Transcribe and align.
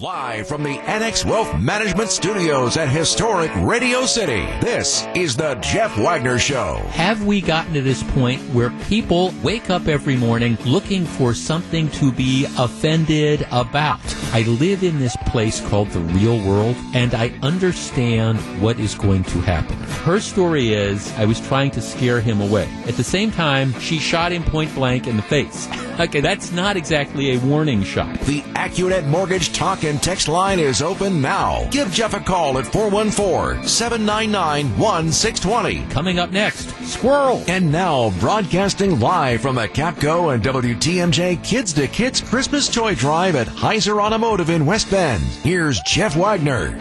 Live 0.00 0.46
from 0.46 0.62
the 0.62 0.78
Annex 0.80 1.24
Wealth 1.24 1.58
Management 1.58 2.10
Studios 2.10 2.76
at 2.76 2.88
historic 2.88 3.50
Radio 3.56 4.06
City, 4.06 4.42
this 4.60 5.04
is 5.16 5.34
the 5.34 5.56
Jeff 5.56 5.96
Wagner 5.98 6.38
Show. 6.38 6.76
Have 6.90 7.26
we 7.26 7.40
gotten 7.40 7.72
to 7.72 7.80
this 7.80 8.04
point 8.12 8.40
where 8.54 8.70
people 8.84 9.34
wake 9.42 9.70
up 9.70 9.88
every 9.88 10.14
morning 10.14 10.56
looking 10.64 11.04
for 11.04 11.34
something 11.34 11.90
to 11.92 12.12
be 12.12 12.44
offended 12.58 13.44
about? 13.50 13.98
I 14.32 14.42
live 14.42 14.84
in 14.84 15.00
this 15.00 15.16
place 15.26 15.60
called 15.68 15.90
the 15.90 16.00
real 16.00 16.38
world, 16.46 16.76
and 16.94 17.12
I 17.14 17.30
understand 17.42 18.38
what 18.62 18.78
is 18.78 18.94
going 18.94 19.24
to 19.24 19.40
happen. 19.40 19.76
Her 20.04 20.20
story 20.20 20.74
is 20.74 21.12
I 21.14 21.24
was 21.24 21.40
trying 21.40 21.72
to 21.72 21.80
scare 21.80 22.20
him 22.20 22.40
away. 22.40 22.68
At 22.86 22.94
the 22.94 23.04
same 23.04 23.32
time, 23.32 23.72
she 23.80 23.98
shot 23.98 24.30
him 24.30 24.44
point 24.44 24.72
blank 24.76 25.08
in 25.08 25.16
the 25.16 25.22
face. 25.22 25.66
okay, 25.98 26.20
that's 26.20 26.52
not 26.52 26.76
exactly 26.76 27.34
a 27.34 27.38
warning 27.40 27.82
shot. 27.82 28.18
The 28.20 28.42
AccuNet 28.54 29.06
Mortgage 29.06 29.52
Talk 29.52 29.84
and 29.84 30.02
Text 30.02 30.28
line 30.28 30.58
is 30.58 30.82
open 30.82 31.20
now. 31.20 31.68
Give 31.70 31.90
Jeff 31.92 32.14
a 32.14 32.20
call 32.20 32.58
at 32.58 32.66
414 32.66 33.66
799 33.66 34.78
1620. 34.78 35.92
Coming 35.92 36.18
up 36.18 36.30
next, 36.30 36.70
Squirrel. 36.86 37.42
And 37.48 37.70
now, 37.70 38.10
broadcasting 38.20 39.00
live 39.00 39.40
from 39.40 39.56
the 39.56 39.68
Kapco 39.68 40.34
and 40.34 40.42
WTMJ 40.42 41.42
Kids 41.44 41.72
to 41.74 41.86
Kids 41.88 42.20
Christmas 42.20 42.68
Toy 42.68 42.94
Drive 42.94 43.36
at 43.36 43.46
Heiser 43.46 44.02
Automotive 44.02 44.50
in 44.50 44.66
West 44.66 44.90
Bend. 44.90 45.22
Here's 45.22 45.80
Jeff 45.80 46.16
Wagner. 46.16 46.78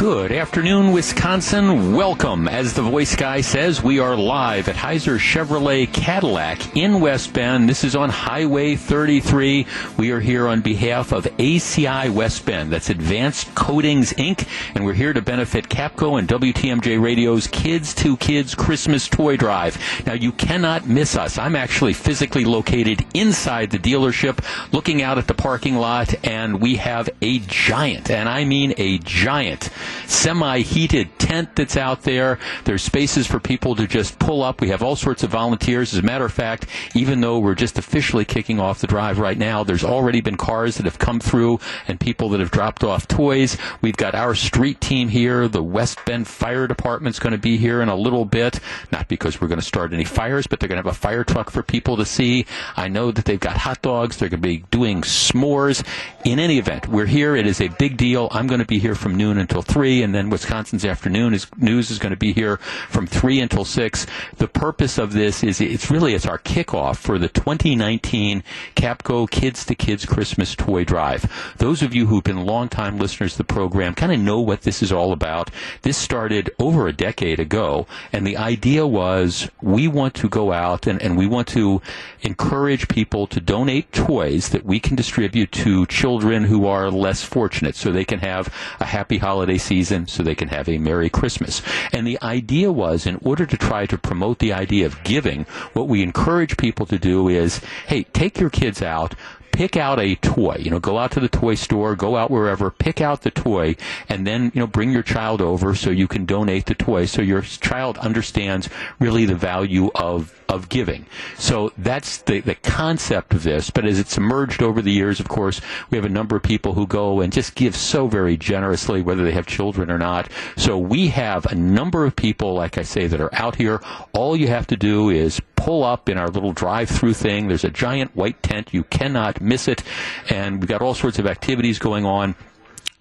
Good 0.00 0.32
afternoon, 0.32 0.92
Wisconsin. 0.92 1.94
Welcome. 1.94 2.48
As 2.48 2.72
the 2.72 2.80
voice 2.80 3.14
guy 3.14 3.42
says, 3.42 3.82
we 3.82 3.98
are 3.98 4.16
live 4.16 4.66
at 4.70 4.74
Heiser 4.74 5.18
Chevrolet 5.18 5.92
Cadillac 5.92 6.74
in 6.74 7.02
West 7.02 7.34
Bend. 7.34 7.68
This 7.68 7.84
is 7.84 7.94
on 7.94 8.08
Highway 8.08 8.76
33. 8.76 9.66
We 9.98 10.10
are 10.12 10.20
here 10.20 10.48
on 10.48 10.62
behalf 10.62 11.12
of 11.12 11.24
ACI 11.24 12.08
West 12.08 12.46
Bend. 12.46 12.72
That's 12.72 12.88
Advanced 12.88 13.54
Coatings 13.54 14.14
Inc. 14.14 14.48
And 14.74 14.86
we're 14.86 14.94
here 14.94 15.12
to 15.12 15.20
benefit 15.20 15.68
Kapco 15.68 16.18
and 16.18 16.26
WTMJ 16.26 16.98
Radio's 16.98 17.46
Kids 17.46 17.92
to 17.96 18.16
Kids 18.16 18.54
Christmas 18.54 19.06
Toy 19.06 19.36
Drive. 19.36 19.76
Now, 20.06 20.14
you 20.14 20.32
cannot 20.32 20.86
miss 20.86 21.14
us. 21.14 21.36
I'm 21.36 21.54
actually 21.54 21.92
physically 21.92 22.46
located 22.46 23.04
inside 23.12 23.70
the 23.70 23.78
dealership, 23.78 24.42
looking 24.72 25.02
out 25.02 25.18
at 25.18 25.26
the 25.26 25.34
parking 25.34 25.76
lot, 25.76 26.14
and 26.24 26.62
we 26.62 26.76
have 26.76 27.10
a 27.20 27.40
giant, 27.40 28.10
and 28.10 28.30
I 28.30 28.46
mean 28.46 28.72
a 28.78 28.96
giant 28.96 29.68
semi-heated 30.06 31.18
tent 31.18 31.56
that's 31.56 31.76
out 31.76 32.02
there. 32.02 32.38
There's 32.64 32.82
spaces 32.82 33.26
for 33.26 33.40
people 33.40 33.74
to 33.76 33.86
just 33.86 34.18
pull 34.18 34.42
up. 34.42 34.60
We 34.60 34.68
have 34.68 34.82
all 34.82 34.96
sorts 34.96 35.22
of 35.22 35.30
volunteers. 35.30 35.92
As 35.92 36.00
a 36.00 36.02
matter 36.02 36.24
of 36.24 36.32
fact, 36.32 36.66
even 36.94 37.20
though 37.20 37.38
we're 37.38 37.54
just 37.54 37.78
officially 37.78 38.24
kicking 38.24 38.60
off 38.60 38.80
the 38.80 38.86
drive 38.86 39.18
right 39.18 39.38
now, 39.38 39.64
there's 39.64 39.84
already 39.84 40.20
been 40.20 40.36
cars 40.36 40.76
that 40.76 40.84
have 40.84 40.98
come 40.98 41.20
through 41.20 41.58
and 41.88 41.98
people 41.98 42.28
that 42.30 42.40
have 42.40 42.50
dropped 42.50 42.84
off 42.84 43.08
toys. 43.08 43.56
We've 43.80 43.96
got 43.96 44.14
our 44.14 44.34
street 44.34 44.80
team 44.80 45.08
here. 45.08 45.48
The 45.48 45.62
West 45.62 46.04
Bend 46.04 46.26
Fire 46.26 46.66
Department's 46.66 47.18
going 47.18 47.32
to 47.32 47.38
be 47.38 47.56
here 47.56 47.80
in 47.80 47.88
a 47.88 47.96
little 47.96 48.24
bit. 48.24 48.60
Not 48.92 49.08
because 49.08 49.40
we're 49.40 49.48
going 49.48 49.60
to 49.60 49.64
start 49.64 49.92
any 49.92 50.04
fires, 50.04 50.46
but 50.46 50.60
they're 50.60 50.68
going 50.68 50.82
to 50.82 50.86
have 50.88 50.94
a 50.94 50.98
fire 50.98 51.24
truck 51.24 51.50
for 51.50 51.62
people 51.62 51.96
to 51.96 52.04
see. 52.04 52.44
I 52.76 52.88
know 52.88 53.10
that 53.12 53.24
they've 53.24 53.40
got 53.40 53.56
hot 53.56 53.80
dogs. 53.82 54.16
They're 54.16 54.28
going 54.28 54.42
to 54.42 54.48
be 54.48 54.64
doing 54.70 55.02
s'mores. 55.02 55.86
In 56.24 56.38
any 56.38 56.58
event, 56.58 56.88
we're 56.88 57.06
here. 57.06 57.36
It 57.36 57.46
is 57.46 57.60
a 57.60 57.68
big 57.68 57.96
deal. 57.96 58.28
I'm 58.32 58.46
going 58.46 58.60
to 58.60 58.66
be 58.66 58.78
here 58.78 58.94
from 58.94 59.16
noon 59.16 59.38
until 59.38 59.62
3, 59.62 59.79
and 59.80 60.14
then 60.14 60.28
Wisconsin's 60.28 60.84
afternoon 60.84 61.32
is, 61.32 61.46
news 61.56 61.90
is 61.90 61.98
going 61.98 62.10
to 62.10 62.16
be 62.16 62.34
here 62.34 62.58
from 62.88 63.06
3 63.06 63.40
until 63.40 63.64
6. 63.64 64.06
The 64.36 64.46
purpose 64.46 64.98
of 64.98 65.14
this 65.14 65.42
is 65.42 65.58
it's 65.58 65.90
really 65.90 66.12
it's 66.12 66.26
our 66.26 66.38
kickoff 66.38 66.96
for 66.96 67.18
the 67.18 67.28
2019 67.28 68.44
Kapco 68.76 69.30
Kids 69.30 69.64
to 69.64 69.74
Kids 69.74 70.04
Christmas 70.04 70.54
Toy 70.54 70.84
Drive. 70.84 71.54
Those 71.56 71.82
of 71.82 71.94
you 71.94 72.06
who've 72.06 72.22
been 72.22 72.44
longtime 72.44 72.98
listeners 72.98 73.32
to 73.32 73.38
the 73.38 73.44
program 73.44 73.94
kind 73.94 74.12
of 74.12 74.20
know 74.20 74.38
what 74.40 74.62
this 74.62 74.82
is 74.82 74.92
all 74.92 75.12
about. 75.12 75.50
This 75.80 75.96
started 75.96 76.50
over 76.58 76.86
a 76.86 76.92
decade 76.92 77.40
ago, 77.40 77.86
and 78.12 78.26
the 78.26 78.36
idea 78.36 78.86
was 78.86 79.50
we 79.62 79.88
want 79.88 80.12
to 80.16 80.28
go 80.28 80.52
out 80.52 80.86
and, 80.86 81.00
and 81.00 81.16
we 81.16 81.26
want 81.26 81.48
to 81.48 81.80
encourage 82.20 82.86
people 82.88 83.26
to 83.28 83.40
donate 83.40 83.90
toys 83.92 84.50
that 84.50 84.66
we 84.66 84.78
can 84.78 84.94
distribute 84.94 85.52
to 85.52 85.86
children 85.86 86.44
who 86.44 86.66
are 86.66 86.90
less 86.90 87.22
fortunate 87.22 87.74
so 87.74 87.90
they 87.90 88.04
can 88.04 88.18
have 88.18 88.54
a 88.78 88.84
happy 88.84 89.16
holiday 89.16 89.56
season 89.56 89.69
so 90.06 90.22
they 90.22 90.34
can 90.34 90.48
have 90.48 90.68
a 90.68 90.78
Merry 90.78 91.08
Christmas. 91.08 91.62
And 91.92 92.04
the 92.06 92.20
idea 92.22 92.72
was, 92.72 93.06
in 93.06 93.20
order 93.22 93.46
to 93.46 93.56
try 93.56 93.86
to 93.86 93.96
promote 93.96 94.40
the 94.40 94.52
idea 94.52 94.84
of 94.84 95.02
giving, 95.04 95.44
what 95.74 95.86
we 95.86 96.02
encourage 96.02 96.56
people 96.56 96.86
to 96.86 96.98
do 96.98 97.28
is, 97.28 97.60
hey, 97.86 98.02
take 98.02 98.40
your 98.40 98.50
kids 98.50 98.82
out, 98.82 99.14
pick 99.52 99.76
out 99.76 99.98
a 99.98 100.14
toy. 100.16 100.56
You 100.60 100.70
know, 100.70 100.80
go 100.80 100.98
out 100.98 101.12
to 101.12 101.20
the 101.20 101.28
toy 101.28 101.54
store, 101.54 101.96
go 101.96 102.16
out 102.16 102.30
wherever, 102.30 102.70
pick 102.70 103.00
out 103.00 103.22
the 103.22 103.30
toy, 103.30 103.76
and 104.08 104.26
then 104.26 104.50
you 104.54 104.60
know 104.60 104.66
bring 104.66 104.90
your 104.90 105.02
child 105.02 105.40
over 105.40 105.74
so 105.74 105.90
you 105.90 106.08
can 106.08 106.26
donate 106.26 106.66
the 106.66 106.74
toy, 106.74 107.06
so 107.06 107.22
your 107.22 107.42
child 107.42 107.98
understands 107.98 108.68
really 108.98 109.24
the 109.24 109.34
value 109.34 109.90
of 109.94 110.40
of 110.50 110.68
giving. 110.68 111.06
So 111.36 111.72
that's 111.78 112.18
the, 112.22 112.40
the 112.40 112.56
concept 112.56 113.34
of 113.34 113.44
this. 113.44 113.70
But 113.70 113.84
as 113.84 114.00
it's 114.00 114.18
emerged 114.18 114.62
over 114.62 114.82
the 114.82 114.90
years, 114.90 115.20
of 115.20 115.28
course, 115.28 115.60
we 115.90 115.96
have 115.96 116.04
a 116.04 116.10
number 116.10 116.36
of 116.36 116.42
people 116.42 116.74
who 116.74 116.86
go 116.86 117.20
and 117.20 117.32
just 117.32 117.54
give 117.54 117.76
so 117.76 118.08
very 118.08 118.36
generously, 118.36 119.00
whether 119.00 119.22
they 119.24 119.32
have 119.32 119.46
children 119.46 119.90
or 119.90 119.98
not. 119.98 120.30
So 120.56 120.76
we 120.76 121.08
have 121.08 121.46
a 121.46 121.54
number 121.54 122.04
of 122.04 122.16
people, 122.16 122.54
like 122.54 122.78
I 122.78 122.82
say, 122.82 123.06
that 123.06 123.20
are 123.20 123.34
out 123.34 123.56
here. 123.56 123.80
All 124.12 124.36
you 124.36 124.48
have 124.48 124.66
to 124.68 124.76
do 124.76 125.10
is 125.10 125.40
pull 125.60 125.84
up 125.84 126.08
in 126.08 126.16
our 126.16 126.28
little 126.28 126.52
drive-through 126.52 127.12
thing. 127.14 127.48
There's 127.48 127.64
a 127.64 127.70
giant 127.70 128.16
white 128.16 128.42
tent. 128.42 128.72
You 128.72 128.84
cannot 128.84 129.40
miss 129.40 129.68
it. 129.68 129.82
And 130.30 130.58
we've 130.58 130.68
got 130.68 130.80
all 130.80 130.94
sorts 130.94 131.18
of 131.18 131.26
activities 131.26 131.78
going 131.78 132.06
on 132.06 132.34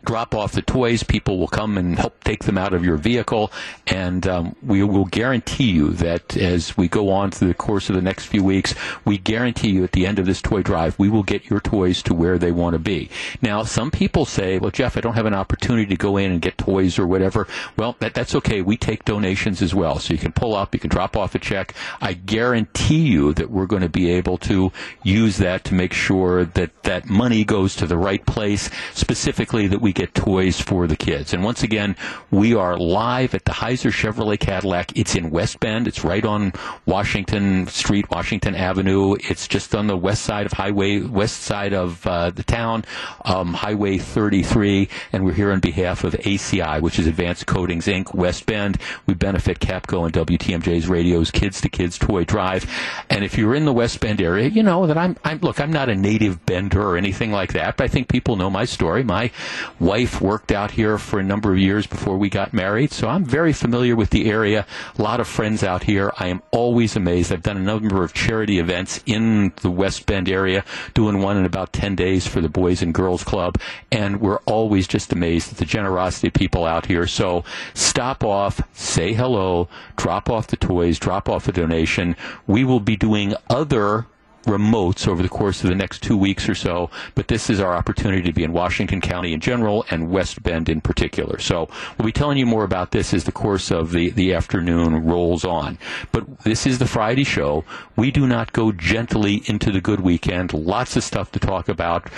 drop 0.06 0.34
off 0.34 0.54
the 0.54 0.62
toys. 0.62 1.04
People 1.04 1.38
will 1.38 1.48
come 1.48 1.78
and 1.78 1.98
help 1.98 2.24
take 2.24 2.44
them 2.44 2.58
out 2.58 2.74
of 2.74 2.84
your 2.86 2.98
vehicle, 2.98 3.52
and 3.88 4.28
um, 4.28 4.56
we 4.64 4.82
will 4.84 5.06
guarantee 5.06 5.72
you 5.72 5.90
that 5.90 6.38
as 6.38 6.78
we 6.78 6.88
go 6.88 7.10
on 7.10 7.32
through 7.32 7.50
the 7.50 7.54
course 7.54 7.90
of 7.90 7.96
the 7.96 8.02
next 8.02 8.26
few 8.26 8.44
weeks, 8.44 8.74
we 9.06 9.18
guarantee 9.18 9.70
you 9.70 9.84
at 9.84 9.92
the 9.92 10.06
end 10.06 10.20
of 10.20 10.26
this 10.26 10.42
toy 10.42 10.62
drive, 10.62 10.98
we 10.98 11.10
will 11.10 11.24
get 11.24 11.50
your 11.50 11.60
toys 11.60 12.02
to 12.04 12.14
where 12.14 12.38
they 12.38 12.52
want 12.52 12.74
to 12.74 12.80
be. 12.80 13.10
Now, 13.42 13.64
some 13.64 13.92
people 13.92 14.26
say, 14.26 14.58
"Well, 14.58 14.72
Jeff, 14.72 14.98
I 14.98 15.02
don't 15.02 15.16
have 15.16 15.26
an 15.26 15.34
opportunity 15.34 15.88
to 15.88 15.98
go 15.98 16.18
in 16.18 16.32
and 16.32 16.42
get 16.42 16.58
toys 16.58 16.98
or 16.98 17.06
whatever." 17.06 17.48
Well, 17.78 17.96
that, 18.00 18.14
that's 18.14 18.36
okay. 18.36 18.62
We 18.62 18.78
take 18.78 19.06
donations 19.06 19.62
as 19.62 19.76
well, 19.76 20.00
so 20.00 20.14
you 20.14 20.20
can 20.20 20.32
pull 20.32 20.56
up, 20.56 20.74
you 20.74 20.80
can 20.80 20.90
drop 20.90 21.18
off 21.18 21.36
a 21.36 21.40
check. 21.40 21.74
I 22.02 22.14
guarantee 22.14 23.08
you 23.08 23.34
that 23.34 23.52
we're 23.52 23.66
going 23.66 23.82
to 23.82 23.90
be 23.90 24.10
able 24.12 24.38
to 24.40 24.72
use 25.04 25.38
that 25.38 25.64
to 25.66 25.74
make 25.74 25.94
sure 25.94 26.46
that 26.46 26.84
that 26.84 27.10
money 27.10 27.44
goes 27.44 27.76
to 27.76 27.86
the 27.86 27.98
right 27.98 28.26
place, 28.26 28.70
specifically 28.94 29.68
that 29.68 29.82
we 29.82 29.89
we 29.90 29.94
get 29.94 30.14
toys 30.14 30.62
for 30.62 30.86
the 30.86 30.96
kids. 30.96 31.34
And 31.34 31.44
once 31.44 31.64
again, 31.64 31.96
we 32.30 32.54
are 32.54 32.78
live 32.78 33.34
at 33.34 33.46
the 33.46 33.54
Heiser 33.54 33.90
Chevrolet 33.90 34.40
Cadillac. 34.40 34.96
It's 34.96 35.16
in 35.16 35.32
West 35.32 35.60
Bend. 35.60 35.88
It's 35.88 36.04
right 36.04 36.24
on 36.24 36.54
Washington 36.86 37.66
Street, 37.66 38.08
Washington 38.12 38.54
Avenue. 38.54 39.16
It's 39.20 39.48
just 39.48 39.74
on 39.74 39.88
the 39.88 39.98
west 39.98 40.22
side 40.22 40.46
of 40.46 40.52
Highway, 40.52 41.02
west 41.02 41.42
side 41.42 41.74
of 41.74 42.06
uh, 42.06 42.30
the 42.30 42.44
town, 42.44 42.86
um, 43.26 43.56
Highway 43.56 43.98
33. 43.98 44.88
And 45.12 45.26
we're 45.26 45.34
here 45.34 45.52
on 45.52 45.60
behalf 45.60 46.04
of 46.04 46.14
ACI, 46.14 46.80
which 46.80 47.00
is 47.00 47.08
Advanced 47.08 47.48
Coatings 47.48 47.88
Inc., 47.88 48.14
West 48.14 48.46
Bend. 48.46 48.78
We 49.08 49.16
benefit 49.16 49.60
Kapco 49.60 50.06
and 50.06 50.14
WTMJ's 50.14 50.88
radios, 50.88 51.32
Kids 51.32 51.62
to 51.62 51.70
Kids 51.70 51.98
Toy 51.98 52.26
Drive. 52.26 52.72
And 53.10 53.24
if 53.24 53.40
you're 53.40 53.56
in 53.56 53.66
the 53.66 53.74
West 53.74 54.02
Bend 54.02 54.22
area, 54.22 54.50
you 54.50 54.62
know 54.62 54.86
that 54.86 55.00
I'm, 55.00 55.18
I'm 55.24 55.40
look, 55.40 55.60
I'm 55.60 55.74
not 55.74 55.90
a 55.90 55.96
native 55.96 56.46
bender 56.46 56.80
or 56.80 56.96
anything 56.96 57.32
like 57.32 57.54
that, 57.54 57.76
but 57.76 57.86
I 57.86 57.88
think 57.88 58.08
people 58.08 58.36
know 58.36 58.52
my 58.52 58.66
story. 58.66 59.04
My 59.04 59.32
wife 59.80 60.22
worked 60.22 60.52
out 60.52 60.72
here 60.72 60.98
for 60.98 61.20
a 61.20 61.24
number 61.24 61.52
of 61.52 61.58
years 61.58 61.88
before 61.88 62.18
we 62.18 62.30
got 62.30 62.54
married, 62.54 62.92
so 62.92 63.08
I'm 63.08 63.26
very 63.26 63.54
familiar 63.54 63.96
with 63.96 64.10
the 64.10 64.30
area. 64.30 64.66
A 64.98 65.02
lot 65.02 65.20
of 65.20 65.28
friends 65.28 65.64
out 65.64 65.84
here. 65.84 66.12
I 66.18 66.28
am 66.28 66.42
always 66.52 66.96
amazed. 66.96 67.32
I've 67.32 67.44
done 67.44 67.58
a 67.58 67.62
number 67.62 68.04
of 68.04 68.14
charity 68.14 68.60
events 68.60 69.02
in 69.06 69.54
the 69.62 69.72
West 69.72 70.06
Bend 70.06 70.30
area, 70.30 70.64
doing 70.94 71.22
one 71.22 71.38
in 71.38 71.46
about 71.46 71.74
10 71.74 71.96
days 71.96 72.28
for 72.28 72.42
the 72.42 72.50
Boys 72.50 72.82
and 72.82 72.94
Girls 72.94 73.24
Club, 73.24 73.56
and 73.92 74.22
we're 74.22 74.40
always 74.40 74.88
just 74.88 75.14
amazed 75.14 75.52
at 75.52 75.58
the 75.58 75.66
generosity 75.66 76.28
of 76.28 76.34
people 76.34 76.66
out 76.66 76.86
here. 76.86 77.08
So 77.08 77.44
stop 77.74 78.24
off, 78.24 78.62
say 78.74 79.14
hello, 79.14 79.70
drop 79.96 80.30
off 80.30 80.48
the 80.48 80.58
toys, 80.58 81.00
drop 81.00 81.30
off 81.30 81.48
a 81.48 81.52
donation. 81.52 82.16
We 82.48 82.64
will 82.64 82.80
be 82.80 82.96
doing 82.96 83.34
other 83.50 84.08
remotes 84.44 85.08
over 85.08 85.22
the 85.22 85.30
course 85.30 85.64
of 85.64 85.70
the 85.70 85.76
next 85.76 86.02
two 86.02 86.18
weeks 86.18 86.48
or 86.48 86.56
so, 86.56 86.90
but 87.16 87.28
this 87.28 87.50
is 87.50 87.60
our 87.60 87.76
opportunity 87.76 88.22
to 88.24 88.34
be 88.34 88.44
in 88.44 88.54
Washington 88.54 89.02
County 89.02 89.34
in 89.34 89.40
general 89.40 89.86
and 89.90 90.10
West 90.10 90.42
Bend 90.44 90.70
in 90.70 90.82
particular. 90.82 91.40
So 91.40 91.70
we'll 91.98 92.06
be 92.06 92.12
telling 92.12 92.38
you 92.38 92.46
more 92.46 92.64
about 92.64 92.92
this 92.92 93.14
as 93.14 93.26
the 93.26 93.32
course 93.32 93.72
of 93.72 93.92
the, 93.92 94.10
the 94.12 94.34
afternoon 94.34 95.06
rolls 95.06 95.46
on. 95.46 95.78
But 96.12 96.40
this 96.40 96.66
is 96.66 96.80
the 96.80 96.88
Friday 96.88 97.24
show. 97.24 97.64
We 97.96 98.12
do 98.12 98.28
not 98.28 98.54
go 98.54 98.72
gently 98.72 99.44
into 99.46 99.72
the 99.72 99.82
good 99.82 100.00
weekend. 100.00 100.54
Lots 100.54 100.96
of 100.96 101.04
stuff 101.04 101.32
to 101.34 101.40
talk 101.40 101.70
about, 101.70 102.10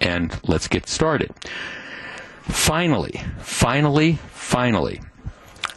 and 0.00 0.38
let's 0.44 0.68
get 0.68 0.86
started. 0.86 1.32
Finally, 2.42 3.20
finally, 3.38 4.18
finally, 4.32 5.00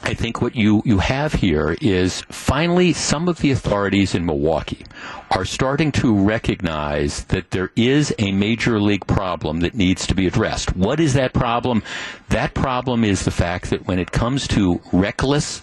I 0.06 0.14
think 0.14 0.42
what 0.42 0.54
you, 0.54 0.82
you 0.86 1.00
have 1.00 1.34
here 1.34 1.78
is 1.80 2.22
finally 2.30 2.92
some 2.92 3.30
of 3.30 3.40
the 3.40 3.52
authorities 3.52 4.14
in 4.14 4.26
Milwaukee 4.26 4.86
are 5.32 5.46
starting 5.46 5.94
to 5.94 6.14
recognize 6.14 7.24
that 7.26 7.52
there 7.52 7.72
is 7.78 8.14
a 8.20 8.34
major 8.34 8.82
league 8.82 9.08
problem 9.08 9.62
that 9.62 9.74
needs 9.74 10.06
to 10.08 10.14
be 10.14 10.28
addressed. 10.28 10.76
What 10.76 11.00
is 11.00 11.14
that 11.14 11.34
problem? 11.34 11.84
That 12.30 12.54
problem 12.54 13.06
is 13.06 13.24
the 13.24 13.32
fact 13.32 13.70
that 13.70 13.88
when 13.88 13.98
it 13.98 14.12
comes 14.12 14.46
to 14.50 14.82
reckless 14.92 15.62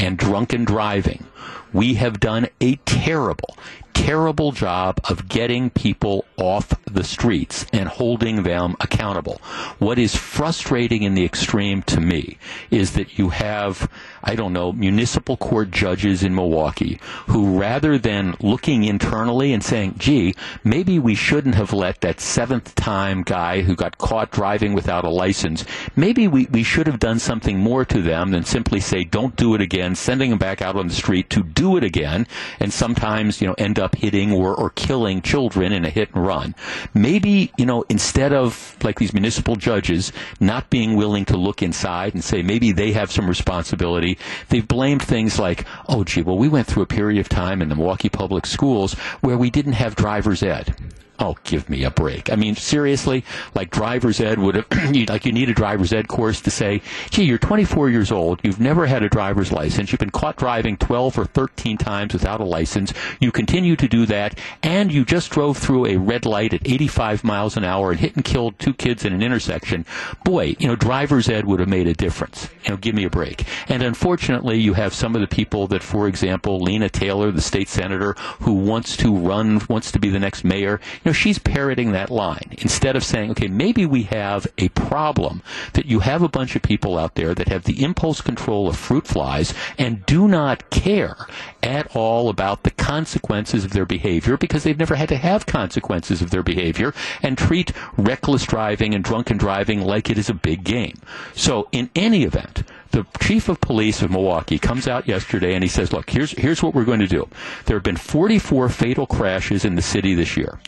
and 0.00 0.18
drunken 0.18 0.64
driving, 0.64 1.24
we 1.72 1.94
have 1.94 2.18
done 2.18 2.48
a 2.60 2.74
terrible, 2.86 3.56
terrible 3.96 4.52
job 4.52 5.00
of 5.08 5.26
getting 5.26 5.70
people 5.70 6.26
off 6.36 6.74
the 6.84 7.02
streets 7.02 7.64
and 7.72 7.88
holding 7.88 8.42
them 8.42 8.76
accountable. 8.78 9.40
What 9.78 9.98
is 9.98 10.14
frustrating 10.14 11.02
in 11.02 11.14
the 11.14 11.24
extreme 11.24 11.82
to 11.84 12.00
me 12.00 12.36
is 12.70 12.92
that 12.92 13.18
you 13.18 13.30
have, 13.30 13.90
I 14.22 14.34
don't 14.34 14.52
know, 14.52 14.70
municipal 14.70 15.38
court 15.38 15.70
judges 15.70 16.22
in 16.22 16.34
Milwaukee 16.34 17.00
who 17.28 17.58
rather 17.58 17.96
than 17.96 18.36
looking 18.40 18.84
internally 18.84 19.54
and 19.54 19.64
saying, 19.64 19.94
gee, 19.96 20.34
maybe 20.62 20.98
we 20.98 21.14
shouldn't 21.14 21.54
have 21.54 21.72
let 21.72 22.02
that 22.02 22.20
seventh 22.20 22.74
time 22.74 23.22
guy 23.22 23.62
who 23.62 23.74
got 23.74 23.96
caught 23.96 24.30
driving 24.30 24.74
without 24.74 25.04
a 25.04 25.10
license, 25.10 25.64
maybe 25.96 26.28
we, 26.28 26.46
we 26.50 26.62
should 26.62 26.86
have 26.86 26.98
done 26.98 27.18
something 27.18 27.58
more 27.58 27.84
to 27.86 28.02
them 28.02 28.30
than 28.30 28.44
simply 28.44 28.78
say, 28.78 29.04
don't 29.04 29.36
do 29.36 29.54
it 29.54 29.62
again, 29.62 29.94
sending 29.94 30.28
them 30.28 30.38
back 30.38 30.60
out 30.60 30.76
on 30.76 30.86
the 30.86 30.94
street 30.94 31.30
to 31.30 31.42
do 31.42 31.78
it 31.78 31.82
again, 31.82 32.26
and 32.60 32.70
sometimes, 32.70 33.40
you 33.40 33.46
know, 33.46 33.54
end 33.56 33.78
up 33.78 33.85
hitting 33.94 34.32
or, 34.32 34.54
or 34.54 34.70
killing 34.70 35.22
children 35.22 35.72
in 35.72 35.84
a 35.84 35.90
hit 35.90 36.14
and 36.14 36.26
run. 36.26 36.54
Maybe, 36.94 37.52
you 37.56 37.66
know, 37.66 37.84
instead 37.88 38.32
of 38.32 38.76
like 38.82 38.98
these 38.98 39.12
municipal 39.12 39.56
judges 39.56 40.12
not 40.40 40.70
being 40.70 40.96
willing 40.96 41.24
to 41.26 41.36
look 41.36 41.62
inside 41.62 42.14
and 42.14 42.24
say 42.24 42.42
maybe 42.42 42.72
they 42.72 42.92
have 42.92 43.10
some 43.10 43.28
responsibility, 43.28 44.18
they've 44.48 44.66
blamed 44.66 45.02
things 45.02 45.38
like, 45.38 45.64
oh, 45.88 46.04
gee, 46.04 46.22
well, 46.22 46.38
we 46.38 46.48
went 46.48 46.66
through 46.66 46.82
a 46.82 46.86
period 46.86 47.20
of 47.20 47.28
time 47.28 47.62
in 47.62 47.68
the 47.68 47.76
Milwaukee 47.76 48.08
Public 48.08 48.46
Schools 48.46 48.94
where 49.20 49.38
we 49.38 49.50
didn't 49.50 49.74
have 49.74 49.94
driver's 49.94 50.42
ed. 50.42 50.74
Oh, 51.18 51.36
give 51.44 51.70
me 51.70 51.84
a 51.84 51.90
break. 51.90 52.30
I 52.30 52.36
mean, 52.36 52.56
seriously, 52.56 53.24
like 53.54 53.70
driver's 53.70 54.20
ed 54.20 54.38
would 54.38 54.56
have, 54.56 54.66
like 55.08 55.24
you 55.24 55.32
need 55.32 55.48
a 55.48 55.54
driver's 55.54 55.92
ed 55.92 56.08
course 56.08 56.40
to 56.42 56.50
say, 56.50 56.82
gee, 57.10 57.24
you're 57.24 57.38
24 57.38 57.88
years 57.90 58.12
old, 58.12 58.40
you've 58.42 58.60
never 58.60 58.86
had 58.86 59.02
a 59.02 59.08
driver's 59.08 59.50
license, 59.50 59.92
you've 59.92 59.98
been 59.98 60.10
caught 60.10 60.36
driving 60.36 60.76
12 60.76 61.18
or 61.18 61.24
13 61.24 61.78
times 61.78 62.12
without 62.12 62.40
a 62.40 62.44
license, 62.44 62.92
you 63.20 63.32
continue 63.32 63.76
to 63.76 63.88
do 63.88 64.04
that, 64.06 64.38
and 64.62 64.92
you 64.92 65.04
just 65.04 65.30
drove 65.30 65.56
through 65.56 65.86
a 65.86 65.96
red 65.96 66.26
light 66.26 66.52
at 66.52 66.66
85 66.66 67.24
miles 67.24 67.56
an 67.56 67.64
hour 67.64 67.90
and 67.90 68.00
hit 68.00 68.14
and 68.16 68.24
killed 68.24 68.58
two 68.58 68.74
kids 68.74 69.04
in 69.04 69.12
an 69.12 69.22
intersection. 69.22 69.86
Boy, 70.24 70.54
you 70.58 70.68
know, 70.68 70.76
driver's 70.76 71.28
ed 71.28 71.46
would 71.46 71.60
have 71.60 71.68
made 71.68 71.86
a 71.86 71.94
difference. 71.94 72.48
You 72.64 72.70
know, 72.70 72.76
give 72.76 72.94
me 72.94 73.04
a 73.04 73.10
break. 73.10 73.44
And 73.68 73.82
unfortunately, 73.82 74.58
you 74.58 74.74
have 74.74 74.92
some 74.92 75.14
of 75.14 75.20
the 75.20 75.26
people 75.26 75.66
that, 75.68 75.82
for 75.82 76.08
example, 76.08 76.58
Lena 76.58 76.88
Taylor, 76.88 77.30
the 77.30 77.40
state 77.40 77.68
senator, 77.68 78.14
who 78.40 78.52
wants 78.52 78.96
to 78.98 79.16
run, 79.16 79.60
wants 79.68 79.92
to 79.92 79.98
be 79.98 80.08
the 80.08 80.18
next 80.18 80.44
mayor, 80.44 80.80
know, 81.06 81.12
she's 81.12 81.38
parroting 81.38 81.92
that 81.92 82.10
line 82.10 82.54
instead 82.58 82.96
of 82.96 83.04
saying, 83.04 83.30
okay, 83.32 83.48
maybe 83.48 83.86
we 83.86 84.04
have 84.04 84.46
a 84.58 84.68
problem 84.70 85.42
that 85.72 85.86
you 85.86 86.00
have 86.00 86.22
a 86.22 86.28
bunch 86.28 86.56
of 86.56 86.62
people 86.62 86.98
out 86.98 87.14
there 87.14 87.34
that 87.34 87.48
have 87.48 87.64
the 87.64 87.82
impulse 87.82 88.20
control 88.20 88.68
of 88.68 88.76
fruit 88.76 89.06
flies 89.06 89.54
and 89.78 90.04
do 90.06 90.28
not 90.28 90.68
care 90.70 91.26
at 91.62 91.94
all 91.96 92.28
about 92.28 92.62
the 92.62 92.70
consequences 92.70 93.64
of 93.64 93.72
their 93.72 93.86
behavior 93.86 94.36
because 94.36 94.64
they've 94.64 94.78
never 94.78 94.94
had 94.94 95.08
to 95.08 95.16
have 95.16 95.46
consequences 95.46 96.20
of 96.22 96.30
their 96.30 96.42
behavior 96.42 96.94
and 97.22 97.38
treat 97.38 97.72
reckless 97.96 98.44
driving 98.44 98.94
and 98.94 99.04
drunken 99.04 99.36
driving 99.36 99.80
like 99.80 100.10
it 100.10 100.18
is 100.18 100.28
a 100.28 100.34
big 100.34 100.64
game. 100.64 100.96
So 101.34 101.68
in 101.72 101.90
any 101.94 102.24
event, 102.24 102.62
the 102.90 103.06
chief 103.20 103.48
of 103.48 103.60
police 103.60 104.02
of 104.02 104.10
Milwaukee 104.10 104.58
comes 104.58 104.88
out 104.88 105.08
yesterday 105.08 105.54
and 105.54 105.62
he 105.62 105.68
says, 105.68 105.92
look, 105.92 106.10
here's, 106.10 106.32
here's 106.32 106.62
what 106.62 106.74
we're 106.74 106.84
going 106.84 107.00
to 107.00 107.06
do. 107.06 107.28
There 107.64 107.76
have 107.76 107.82
been 107.82 107.96
44 107.96 108.68
fatal 108.68 109.06
crashes 109.06 109.64
in 109.64 109.74
the 109.74 109.82
city 109.82 110.14
this 110.14 110.36
year. 110.36 110.60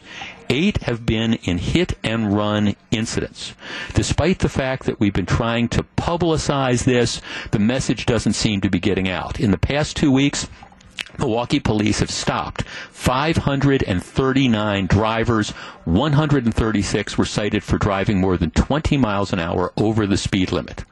Eight 0.50 0.82
have 0.82 1.05
been 1.05 1.35
in 1.35 1.59
hit 1.59 1.99
and 2.03 2.35
run 2.35 2.75
incidents. 2.91 3.55
Despite 3.94 4.38
the 4.38 4.49
fact 4.49 4.85
that 4.85 4.99
we've 4.99 5.12
been 5.12 5.26
trying 5.26 5.69
to 5.70 5.85
publicize 5.97 6.85
this, 6.85 7.20
the 7.50 7.59
message 7.59 8.06
doesn't 8.06 8.32
seem 8.32 8.62
to 8.62 8.71
be 8.71 8.81
getting 8.81 9.09
out. 9.09 9.38
In 9.38 9.50
the 9.50 9.59
past 9.59 9.97
two 9.97 10.11
weeks, 10.11 10.49
Milwaukee 11.19 11.61
police 11.61 12.00
have 12.00 12.11
stopped 12.11 12.62
539 12.62 14.87
drivers. 14.87 15.50
136 15.85 17.19
were 17.19 17.25
cited 17.25 17.62
for 17.62 17.76
driving 17.76 18.21
more 18.21 18.37
than 18.37 18.50
20 18.53 18.97
miles 18.97 19.32
an 19.32 19.38
hour 19.38 19.73
over 19.76 20.06
the 20.06 20.17
speed 20.17 20.53
limit 20.53 20.85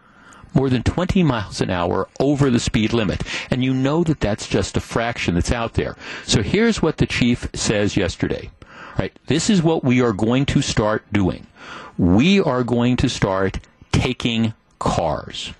more 0.56 0.70
than 0.70 0.82
20 0.82 1.22
miles 1.22 1.60
an 1.60 1.70
hour 1.70 2.08
over 2.18 2.50
the 2.50 2.58
speed 2.58 2.92
limit. 2.92 3.22
And 3.50 3.62
you 3.62 3.74
know 3.74 4.02
that 4.04 4.20
that's 4.20 4.48
just 4.48 4.76
a 4.76 4.80
fraction 4.80 5.34
that's 5.34 5.52
out 5.52 5.74
there. 5.74 5.96
So 6.24 6.42
here's 6.42 6.82
what 6.82 6.96
the 6.96 7.06
chief 7.06 7.48
says 7.54 7.96
yesterday. 7.96 8.50
Right? 8.98 9.16
This 9.26 9.50
is 9.50 9.62
what 9.62 9.84
we 9.84 10.00
are 10.00 10.14
going 10.14 10.46
to 10.46 10.62
start 10.62 11.04
doing. 11.12 11.46
We 11.98 12.40
are 12.40 12.64
going 12.64 12.96
to 12.96 13.08
start 13.10 13.60
taking 13.92 14.54
cars. 14.78 15.52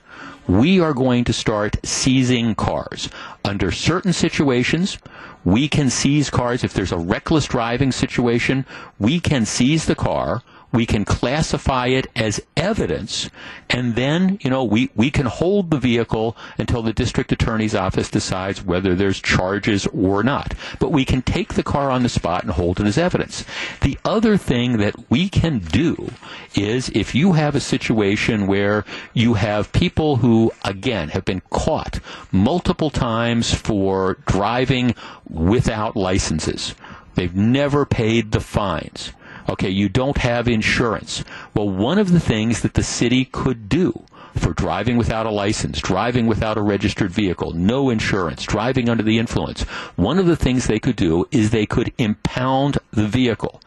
We 0.49 0.81
are 0.81 0.95
going 0.95 1.25
to 1.25 1.33
start 1.33 1.77
seizing 1.85 2.55
cars. 2.55 3.11
Under 3.45 3.71
certain 3.71 4.13
situations, 4.13 4.99
we 5.45 5.69
can 5.69 5.91
seize 5.91 6.31
cars. 6.31 6.65
If 6.65 6.73
there's 6.73 6.93
a 6.93 6.99
reckless 6.99 7.47
driving 7.47 7.93
situation, 7.93 8.65
we 8.99 9.21
can 9.21 9.45
seize 9.45 9.87
the 9.87 9.95
car 9.95 10.43
we 10.77 10.85
can 10.85 11.07
classify 11.07 11.87
it 11.87 12.07
as 12.15 12.39
evidence, 12.55 13.31
and 13.71 13.95
then, 13.95 14.39
you 14.43 14.51
know, 14.51 14.63
we, 14.63 14.91
we 14.95 15.11
can 15.11 15.25
hold 15.25 15.71
the 15.71 15.79
vehicle 15.79 16.37
until 16.59 16.83
the 16.83 16.93
district 16.93 17.33
attorney's 17.33 17.75
office 17.75 18.11
decides 18.11 18.63
whether 18.63 18.95
there's 18.95 19.19
charges 19.19 19.87
or 19.87 20.23
not. 20.23 20.53
But 20.79 20.93
we 20.93 21.07
can 21.07 21.23
take 21.23 21.55
the 21.55 21.63
car 21.63 21.91
on 21.91 22.03
the 22.03 22.11
spot 22.11 22.43
and 22.43 22.53
hold 22.53 22.79
it 22.79 22.87
as 22.87 22.99
evidence. 22.99 23.47
The 23.81 23.99
other 24.05 24.37
thing 24.37 24.77
that 24.77 24.95
we 25.09 25.31
can 25.31 25.61
do 25.61 26.11
is 26.55 26.91
if 26.91 27.15
you 27.15 27.33
have 27.33 27.55
a 27.55 27.61
situation 27.61 28.47
where 28.47 28.85
you 29.15 29.33
have 29.33 29.73
people 29.73 30.17
who, 30.17 30.53
again, 30.63 31.09
have 31.09 31.25
been 31.25 31.41
caught 31.49 32.01
multiple 32.31 32.91
times 32.91 33.55
for 33.55 34.19
driving 34.27 34.95
without 35.27 35.97
licenses, 35.97 36.75
they've 37.15 37.35
never 37.35 37.87
paid 37.87 38.33
the 38.33 38.41
fines 38.41 39.13
Okay, 39.49 39.71
you 39.71 39.89
don't 39.89 40.19
have 40.19 40.49
insurance. 40.49 41.25
Well, 41.55 41.69
one 41.69 41.99
of 41.99 42.13
the 42.13 42.21
things 42.21 42.63
that 42.63 42.75
the 42.75 42.83
city 42.83 43.25
could 43.25 43.69
do 43.69 44.05
for 44.35 44.53
driving 44.53 44.97
without 44.97 45.27
a 45.27 45.31
license, 45.31 45.81
driving 45.81 46.27
without 46.27 46.59
a 46.59 46.63
registered 46.63 47.11
vehicle, 47.11 47.53
no 47.53 47.89
insurance, 47.91 48.45
driving 48.45 48.89
under 48.89 49.03
the 49.03 49.19
influence, 49.19 49.63
one 49.97 50.19
of 50.19 50.27
the 50.27 50.37
things 50.37 50.67
they 50.67 50.79
could 50.79 50.97
do 50.97 51.27
is 51.31 51.51
they 51.51 51.67
could 51.67 51.93
impound 51.97 52.79
the 52.91 53.07
vehicle. 53.07 53.61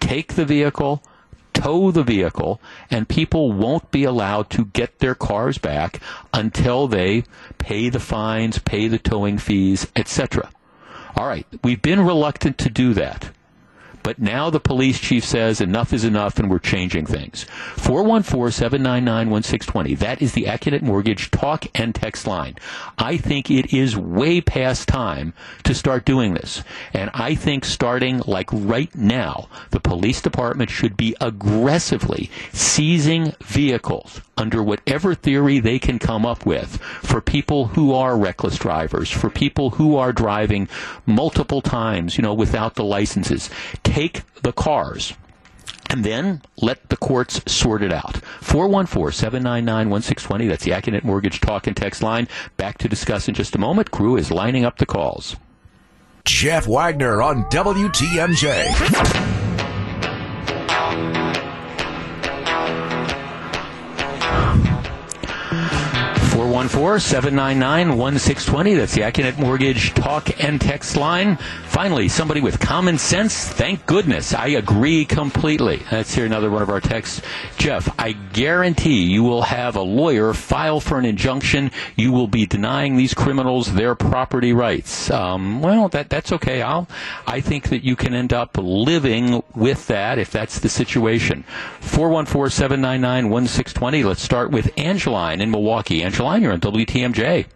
Take 0.00 0.34
the 0.34 0.44
vehicle, 0.44 1.02
tow 1.52 1.90
the 1.90 2.02
vehicle, 2.02 2.60
and 2.90 3.08
people 3.08 3.52
won't 3.52 3.90
be 3.90 4.04
allowed 4.04 4.50
to 4.50 4.64
get 4.66 4.98
their 4.98 5.14
cars 5.14 5.58
back 5.58 6.00
until 6.32 6.88
they 6.88 7.24
pay 7.58 7.88
the 7.88 8.00
fines, 8.00 8.58
pay 8.58 8.88
the 8.88 8.98
towing 8.98 9.38
fees, 9.38 9.86
etc. 9.94 10.50
All 11.16 11.26
right, 11.26 11.46
we've 11.62 11.82
been 11.82 12.00
reluctant 12.04 12.58
to 12.58 12.70
do 12.70 12.94
that. 12.94 13.30
But 14.08 14.18
now 14.18 14.48
the 14.48 14.58
police 14.58 14.98
chief 14.98 15.22
says 15.22 15.60
enough 15.60 15.92
is 15.92 16.02
enough 16.02 16.38
and 16.38 16.50
we're 16.50 16.60
changing 16.60 17.04
things. 17.04 17.44
414-799-1620. 17.76 19.98
That 19.98 20.22
is 20.22 20.32
the 20.32 20.44
Accunet 20.44 20.80
Mortgage 20.80 21.30
talk 21.30 21.66
and 21.74 21.94
text 21.94 22.26
line. 22.26 22.56
I 22.96 23.18
think 23.18 23.50
it 23.50 23.74
is 23.74 23.98
way 23.98 24.40
past 24.40 24.88
time 24.88 25.34
to 25.64 25.74
start 25.74 26.06
doing 26.06 26.32
this. 26.32 26.64
And 26.94 27.10
I 27.12 27.34
think 27.34 27.66
starting 27.66 28.22
like 28.26 28.48
right 28.50 28.96
now, 28.96 29.50
the 29.72 29.80
police 29.80 30.22
department 30.22 30.70
should 30.70 30.96
be 30.96 31.14
aggressively 31.20 32.30
seizing 32.54 33.34
vehicles 33.42 34.22
under 34.38 34.62
whatever 34.62 35.14
theory 35.14 35.58
they 35.58 35.78
can 35.78 35.98
come 35.98 36.24
up 36.24 36.46
with 36.46 36.80
for 36.80 37.20
people 37.20 37.66
who 37.66 37.92
are 37.92 38.16
reckless 38.16 38.56
drivers, 38.56 39.10
for 39.10 39.28
people 39.28 39.70
who 39.70 39.96
are 39.96 40.12
driving 40.12 40.68
multiple 41.04 41.60
times, 41.60 42.16
you 42.16 42.22
know, 42.22 42.32
without 42.32 42.76
the 42.76 42.84
licenses 42.84 43.50
the 44.42 44.52
cars 44.52 45.14
and 45.90 46.04
then 46.04 46.40
let 46.58 46.88
the 46.88 46.96
courts 46.96 47.40
sort 47.50 47.82
it 47.82 47.92
out. 47.92 48.14
414-799-1620. 48.42 50.48
That's 50.48 50.62
the 50.64 50.70
Accunet 50.70 51.02
Mortgage 51.02 51.40
Talk 51.40 51.66
and 51.66 51.76
Text 51.76 52.00
line. 52.02 52.28
Back 52.56 52.78
to 52.78 52.88
discuss 52.88 53.26
in 53.26 53.34
just 53.34 53.56
a 53.56 53.58
moment. 53.58 53.90
Crew 53.90 54.16
is 54.16 54.30
lining 54.30 54.64
up 54.64 54.78
the 54.78 54.86
calls. 54.86 55.34
Jeff 56.24 56.68
Wagner 56.68 57.20
on 57.22 57.42
WTMJ. 57.44 59.47
414-799-1620. 66.48 68.76
That's 68.78 68.94
the 68.94 69.02
Accunet 69.02 69.38
Mortgage 69.38 69.92
talk 69.92 70.42
and 70.42 70.58
text 70.58 70.96
line. 70.96 71.36
Finally, 71.66 72.08
somebody 72.08 72.40
with 72.40 72.58
common 72.58 72.96
sense. 72.96 73.46
Thank 73.46 73.84
goodness. 73.84 74.32
I 74.32 74.46
agree 74.48 75.04
completely. 75.04 75.82
Let's 75.92 76.14
hear 76.14 76.24
another 76.24 76.50
one 76.50 76.62
of 76.62 76.70
our 76.70 76.80
texts. 76.80 77.20
Jeff, 77.58 77.94
I 77.98 78.12
guarantee 78.12 79.02
you 79.02 79.22
will 79.22 79.42
have 79.42 79.76
a 79.76 79.82
lawyer 79.82 80.32
file 80.32 80.80
for 80.80 80.98
an 80.98 81.04
injunction. 81.04 81.70
You 81.96 82.12
will 82.12 82.28
be 82.28 82.46
denying 82.46 82.96
these 82.96 83.12
criminals 83.12 83.74
their 83.74 83.94
property 83.94 84.54
rights. 84.54 85.10
Um, 85.10 85.60
well, 85.60 85.90
that 85.90 86.08
that's 86.08 86.32
okay. 86.32 86.62
I'll, 86.62 86.88
I 87.26 87.42
think 87.42 87.68
that 87.68 87.84
you 87.84 87.94
can 87.94 88.14
end 88.14 88.32
up 88.32 88.56
living 88.56 89.42
with 89.54 89.86
that 89.88 90.18
if 90.18 90.30
that's 90.30 90.60
the 90.60 90.70
situation. 90.70 91.44
414-799-1620. 91.82 94.06
Let's 94.06 94.22
start 94.22 94.50
with 94.50 94.72
Angeline 94.78 95.42
in 95.42 95.50
Milwaukee. 95.50 96.02
Angeline, 96.02 96.37
you're 96.42 96.52
on 96.52 96.60
WTMJ. 96.60 97.46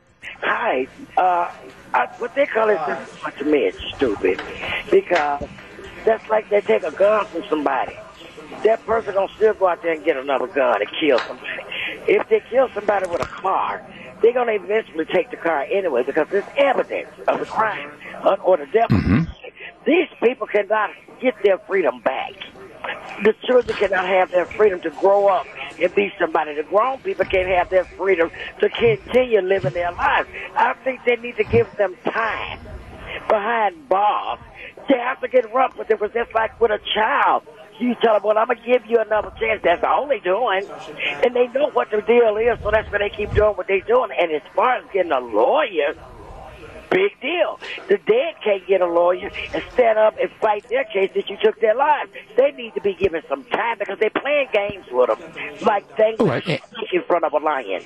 Hi. 0.40 0.86
Uh, 1.16 1.50
I, 1.94 2.06
what 2.18 2.34
they 2.34 2.46
call 2.46 2.70
it 2.70 3.38
to 3.38 3.44
me 3.44 3.58
is 3.66 3.74
stupid 3.96 4.40
because 4.90 5.48
that's 6.04 6.28
like 6.30 6.48
they 6.50 6.60
take 6.60 6.82
a 6.82 6.90
gun 6.90 7.26
from 7.26 7.42
somebody. 7.50 7.96
That 8.64 8.84
person 8.86 9.14
gonna 9.14 9.32
still 9.36 9.54
go 9.54 9.68
out 9.68 9.82
there 9.82 9.92
and 9.92 10.04
get 10.04 10.16
another 10.16 10.46
gun 10.46 10.80
and 10.80 10.90
kill 11.00 11.18
somebody. 11.26 11.62
If 12.08 12.28
they 12.28 12.42
kill 12.50 12.68
somebody 12.74 13.06
with 13.06 13.20
a 13.20 13.26
car, 13.26 13.84
they're 14.22 14.32
gonna 14.32 14.52
eventually 14.52 15.04
take 15.04 15.30
the 15.30 15.36
car 15.36 15.66
anyway 15.70 16.02
because 16.06 16.28
there's 16.30 16.44
evidence 16.56 17.10
of 17.28 17.40
the 17.40 17.46
crime 17.46 17.90
or 18.44 18.56
the 18.56 18.66
death. 18.66 18.90
Mm-hmm. 18.90 19.24
These 19.86 20.08
people 20.22 20.46
cannot 20.46 20.90
get 21.20 21.34
their 21.42 21.58
freedom 21.66 22.00
back. 22.00 22.32
The 23.24 23.34
children 23.46 23.76
cannot 23.76 24.06
have 24.08 24.30
their 24.30 24.46
freedom 24.46 24.80
to 24.82 24.90
grow 24.90 25.28
up 25.28 25.46
and 25.80 25.94
be 25.94 26.12
somebody. 26.18 26.54
The 26.54 26.62
grown 26.64 26.98
people 27.00 27.24
can't 27.26 27.48
have 27.48 27.70
their 27.70 27.84
freedom 27.96 28.30
to 28.60 28.68
continue 28.68 29.40
living 29.40 29.74
their 29.74 29.92
lives. 29.92 30.28
I 30.56 30.74
think 30.84 31.00
they 31.04 31.16
need 31.16 31.36
to 31.36 31.44
give 31.44 31.66
them 31.76 31.96
time 32.04 32.60
behind 33.28 33.88
bars. 33.88 34.40
They 34.88 34.98
have 34.98 35.20
to 35.20 35.28
get 35.28 35.52
rough 35.52 35.76
with 35.78 35.90
it. 35.90 35.98
Just 36.12 36.34
like 36.34 36.60
with 36.60 36.70
a 36.70 36.80
child. 36.94 37.44
You 37.78 37.96
tell 38.00 38.14
them, 38.14 38.22
well, 38.24 38.38
I'm 38.38 38.46
going 38.46 38.58
to 38.58 38.64
give 38.64 38.86
you 38.86 39.00
another 39.00 39.32
chance. 39.40 39.60
That's 39.64 39.82
all 39.82 40.06
they're 40.06 40.20
doing. 40.20 40.68
And 41.24 41.34
they 41.34 41.48
know 41.48 41.70
what 41.70 41.90
the 41.90 42.00
deal 42.02 42.36
is, 42.36 42.58
so 42.62 42.70
that's 42.70 42.90
why 42.92 42.98
they 42.98 43.10
keep 43.10 43.34
doing 43.34 43.54
what 43.54 43.66
they're 43.66 43.80
doing. 43.80 44.10
And 44.16 44.30
as 44.30 44.42
far 44.54 44.76
as 44.76 44.84
getting 44.92 45.10
a 45.10 45.18
lawyer, 45.18 45.94
big 46.92 47.20
deal. 47.20 47.58
The 47.88 47.98
dead 47.98 48.34
can't 48.44 48.66
get 48.66 48.80
a 48.80 48.86
lawyer 48.86 49.30
and 49.54 49.62
stand 49.72 49.98
up 49.98 50.16
and 50.20 50.30
fight 50.40 50.68
their 50.68 50.84
case 50.84 51.10
that 51.14 51.28
you 51.28 51.36
took 51.42 51.60
their 51.60 51.74
lives. 51.74 52.10
They 52.36 52.52
need 52.52 52.74
to 52.74 52.80
be 52.80 52.94
given 52.94 53.22
some 53.28 53.44
time 53.44 53.78
because 53.78 53.98
they're 53.98 54.10
playing 54.10 54.48
games 54.52 54.86
with 54.90 55.08
them, 55.08 55.32
like 55.62 55.96
things 55.96 56.20
right. 56.20 56.46
Eh, 56.48 56.58
in 56.92 57.02
front 57.02 57.24
of 57.24 57.32
a 57.32 57.38
lion. 57.38 57.82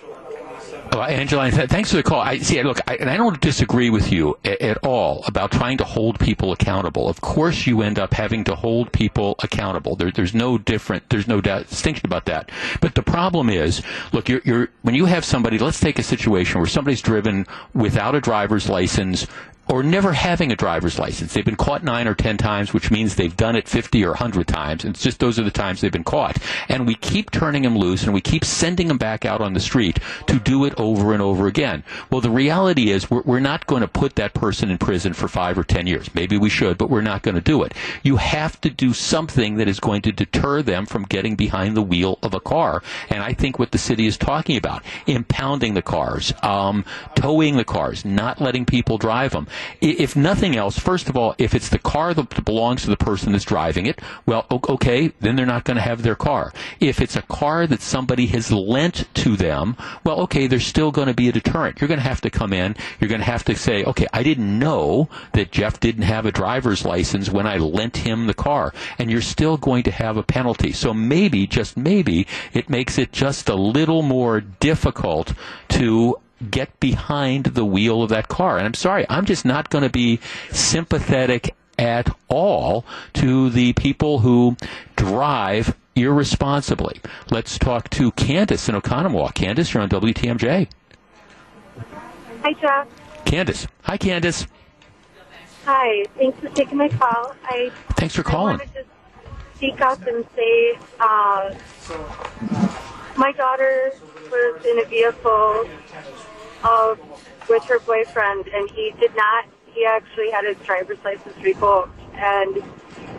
Angeline, 0.93 1.53
thanks 1.53 1.91
for 1.91 1.97
the 1.97 2.03
call. 2.03 2.21
I 2.21 2.39
see. 2.39 2.63
Look, 2.63 2.81
I, 2.89 2.97
and 2.97 3.09
I 3.11 3.17
don't 3.17 3.41
disagree 3.41 3.91
with 3.91 4.11
you 4.11 4.39
at, 4.45 4.61
at 4.61 4.79
all 4.79 5.23
about 5.27 5.53
trying 5.53 5.79
to 5.79 5.85
hold 5.85 6.19
people 6.19 6.53
accountable. 6.53 7.09
Of 7.09 7.21
course, 7.21 7.67
you 7.67 7.83
end 7.83 7.99
up 7.99 8.15
having 8.15 8.45
to 8.45 8.55
hold 8.55 8.93
people 8.93 9.37
accountable. 9.43 9.97
There, 9.97 10.11
there's 10.11 10.35
no 10.35 10.59
different. 10.59 11.09
There's 11.11 11.29
no 11.29 11.41
doubt, 11.41 11.69
distinction 11.69 12.07
about 12.07 12.25
that. 12.25 12.51
But 12.81 12.95
the 12.95 13.03
problem 13.03 13.51
is, 13.51 13.83
look, 14.13 14.29
you're, 14.29 14.41
you're 14.45 14.69
when 14.83 14.95
you 14.95 15.05
have 15.05 15.25
somebody. 15.25 15.59
Let's 15.59 15.81
take 15.81 15.99
a 15.99 16.03
situation 16.03 16.61
where 16.61 16.67
somebody's 16.67 17.03
driven 17.03 17.47
without 17.75 18.15
a 18.15 18.21
driver's 18.21 18.69
license 18.69 18.96
license 18.97 19.27
or 19.69 19.83
never 19.83 20.13
having 20.13 20.53
a 20.53 20.57
driver's 20.57 20.99
license. 20.99 21.33
They've 21.33 21.45
been 21.45 21.57
caught 21.57 21.83
nine 21.83 22.07
or 22.07 22.15
ten 22.15 22.37
times, 22.37 22.73
which 22.73 22.91
means 22.91 23.17
they've 23.17 23.37
done 23.37 23.57
it 23.57 23.69
50 23.69 24.05
or 24.05 24.11
100 24.11 24.47
times. 24.47 24.85
And 24.85 24.95
it's 24.95 25.03
just 25.03 25.19
those 25.19 25.39
are 25.39 25.43
the 25.43 25.51
times 25.51 25.81
they've 25.81 25.91
been 25.91 26.05
caught. 26.05 26.39
And 26.69 26.87
we 26.87 26.95
keep 26.95 27.31
turning 27.31 27.63
them 27.63 27.77
loose 27.77 28.05
and 28.05 28.15
we 28.15 28.21
keep 28.21 28.45
sending 28.45 28.89
them 28.89 28.99
back 28.99 29.25
out 29.25 29.41
on 29.41 29.55
the 29.55 29.61
street 29.61 29.99
to 30.27 30.39
do 30.39 30.65
it 30.65 30.75
over 30.79 31.13
and 31.13 31.23
over 31.23 31.47
again. 31.47 31.83
Well, 32.11 32.21
the 32.21 32.31
reality 32.31 32.91
is 32.91 33.11
we're, 33.11 33.23
we're 33.23 33.41
not 33.41 33.67
going 33.67 33.83
to 33.83 33.89
put 33.89 34.15
that 34.17 34.35
person 34.35 34.71
in 34.71 34.79
prison 34.79 35.13
for 35.13 35.29
five 35.29 35.59
or 35.59 35.65
ten 35.65 35.87
years. 35.87 36.15
Maybe 36.15 36.39
we 36.39 36.49
should, 36.49 36.79
but 36.79 36.91
we're 36.91 37.01
not 37.03 37.23
going 37.23 37.35
to 37.35 37.41
do 37.41 37.63
it. 37.63 37.75
You 38.03 38.17
have 38.17 38.61
to 38.61 38.71
do 38.71 38.93
something 38.93 39.57
that 39.57 39.69
is 39.69 39.81
going 39.81 40.03
to 40.03 40.13
deter 40.13 40.63
them 40.63 40.87
from 40.87 41.05
getting 41.05 41.35
behind 41.35 41.77
the 41.77 41.83
wheel 41.83 42.19
of 42.23 42.35
a 42.35 42.41
car. 42.41 42.83
And 43.11 43.23
I 43.23 43.33
think 43.33 43.59
what 43.59 43.73
the 43.73 43.79
city 43.79 44.07
is 44.07 44.17
talking 44.17 44.57
about, 44.57 44.83
impounding 45.07 45.75
the 45.75 45.83
cars, 45.83 46.33
um, 46.43 46.85
towing 47.15 47.57
the 47.57 47.65
cars, 47.65 48.05
not 48.05 48.41
letting 48.41 48.65
people 48.65 48.99
drive 48.99 49.33
them 49.33 49.49
if 49.81 50.17
nothing 50.17 50.57
else, 50.57 50.79
first 50.79 51.09
of 51.09 51.17
all, 51.17 51.35
if 51.39 51.55
it's 51.55 51.69
the 51.69 51.79
car 51.79 52.15
that 52.15 52.45
belongs 52.45 52.83
to 52.83 52.91
the 52.91 52.97
person 52.97 53.33
that's 53.33 53.45
driving 53.45 53.87
it, 53.87 54.01
well, 54.27 54.47
okay, 54.51 55.13
then 55.21 55.37
they're 55.37 55.47
not 55.47 55.65
going 55.65 55.77
to 55.77 55.83
have 55.83 56.03
their 56.03 56.15
car. 56.15 56.53
If 56.81 57.01
it's 57.01 57.17
a 57.17 57.23
car 57.23 57.67
that 57.67 57.81
somebody 57.81 58.27
has 58.27 58.51
lent 58.53 59.13
to 59.15 59.37
them, 59.37 59.77
well, 60.05 60.21
okay, 60.23 60.47
there's 60.47 60.67
still 60.67 60.91
going 60.91 61.09
to 61.09 61.15
be 61.15 61.29
a 61.29 61.33
deterrent. 61.33 61.81
You're 61.81 61.89
going 61.89 62.01
to 62.01 62.09
have 62.09 62.21
to 62.23 62.31
come 62.31 62.53
in. 62.53 62.77
You're 63.01 63.09
going 63.09 63.21
to 63.21 63.27
have 63.27 63.45
to 63.45 63.57
say, 63.57 63.85
okay, 63.85 64.07
I 64.13 64.23
didn't 64.23 64.59
know 64.59 65.09
that 65.33 65.53
Jeff 65.53 65.81
didn't 65.81 66.03
have 66.03 66.27
a 66.27 66.33
driver's 66.33 66.85
license 66.85 67.31
when 67.31 67.47
I 67.47 67.57
lent 67.57 67.99
him 67.99 68.27
the 68.27 68.35
car. 68.35 68.73
And 68.99 69.11
you're 69.11 69.21
still 69.21 69.57
going 69.57 69.83
to 69.85 69.91
have 69.91 70.17
a 70.17 70.23
penalty. 70.23 70.73
So 70.73 70.93
maybe, 70.93 71.47
just 71.47 71.77
maybe, 71.77 72.27
it 72.53 72.71
makes 72.71 72.99
it 72.99 73.13
just 73.13 73.49
a 73.49 73.55
little 73.55 74.03
more 74.03 74.41
difficult 74.41 75.35
to 75.71 76.17
get 76.51 76.79
behind 76.81 77.45
the 77.47 77.65
wheel 77.65 78.03
of 78.03 78.11
that 78.11 78.29
car. 78.29 78.59
And 78.59 78.67
I'm 78.67 78.75
sorry, 78.75 79.07
I'm 79.09 79.25
just 79.25 79.45
not 79.45 79.71
going 79.71 79.85
to 79.85 79.91
be 79.91 80.21
sympathetic 80.51 81.55
at 81.79 82.15
all 82.29 82.85
to 83.15 83.51
the 83.51 83.73
people 83.75 84.21
who 84.21 84.57
drive 84.97 85.77
irresponsibly. 85.95 87.01
Let's 87.31 87.59
talk 87.59 87.91
to 87.91 88.13
Candace 88.13 88.69
in 88.69 88.75
Oconomowoc. 88.75 89.35
Candace, 89.35 89.73
you're 89.73 89.83
on 89.83 89.89
WTMJ. 89.89 90.69
Hi, 92.43 92.53
Jeff. 92.53 92.89
Candace. 93.25 93.67
Hi, 93.83 93.97
Candace. 93.97 94.47
Hi. 95.65 96.05
Thanks 96.17 96.39
for 96.39 96.49
taking 96.51 96.79
my 96.79 96.89
call. 96.89 97.35
I 97.45 97.71
Thanks 97.97 98.15
for 98.15 98.23
calling. 98.23 98.57
I 98.57 98.59
wanted 98.59 98.75
to 98.75 98.85
speak 99.57 99.81
up 99.81 100.07
and 100.07 100.25
say 100.37 100.79
uh, 101.01 101.55
my 103.17 103.33
daughter 103.33 103.93
was 104.31 104.65
in 104.65 104.79
a 104.79 104.85
vehicle 104.85 105.69
of 106.67 106.99
with 107.49 107.65
her 107.65 107.79
boyfriend, 107.81 108.49
and 108.49 108.71
he 108.71 108.93
did 109.01 109.15
not. 109.15 109.47
He 109.67 109.85
actually 109.85 110.31
had 110.31 110.45
his 110.45 110.57
driver's 110.65 110.99
license 111.05 111.37
revoked, 111.43 111.99
and 112.15 112.63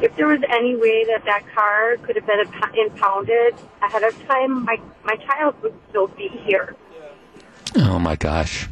if 0.01 0.15
there 0.15 0.27
was 0.27 0.41
any 0.49 0.75
way 0.75 1.05
that 1.05 1.23
that 1.25 1.43
car 1.53 1.97
could 1.97 2.15
have 2.15 2.25
been 2.25 2.41
impounded 2.75 3.55
ahead 3.81 4.03
of 4.03 4.27
time, 4.27 4.65
my 4.65 4.79
my 5.03 5.15
child 5.15 5.55
would 5.61 5.73
still 5.89 6.07
be 6.07 6.27
here. 6.27 6.75
Oh 7.75 7.99
my 7.99 8.15
gosh! 8.15 8.67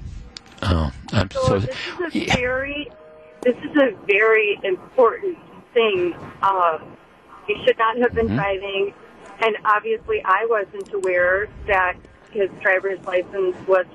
Oh, 0.62 0.91
I'm 1.12 1.29
so. 1.32 1.41
so 1.44 1.60
this 1.60 1.75
is 1.75 2.15
a 2.15 2.20
yeah. 2.20 2.36
very, 2.36 2.91
this 3.41 3.55
is 3.58 3.75
a 3.77 3.96
very 4.05 4.60
important 4.63 5.38
thing. 5.74 6.15
Um, 6.41 6.98
he 7.48 7.55
should 7.65 7.77
not 7.77 7.98
have 7.98 8.13
been 8.13 8.27
mm-hmm. 8.27 8.36
driving, 8.36 8.94
and 9.44 9.55
obviously, 9.65 10.22
I 10.25 10.48
wasn't 10.50 10.91
aware 10.94 11.48
that 11.67 11.96
his 12.32 12.50
driver's 12.62 13.00
license 13.05 13.55
was 13.67 13.86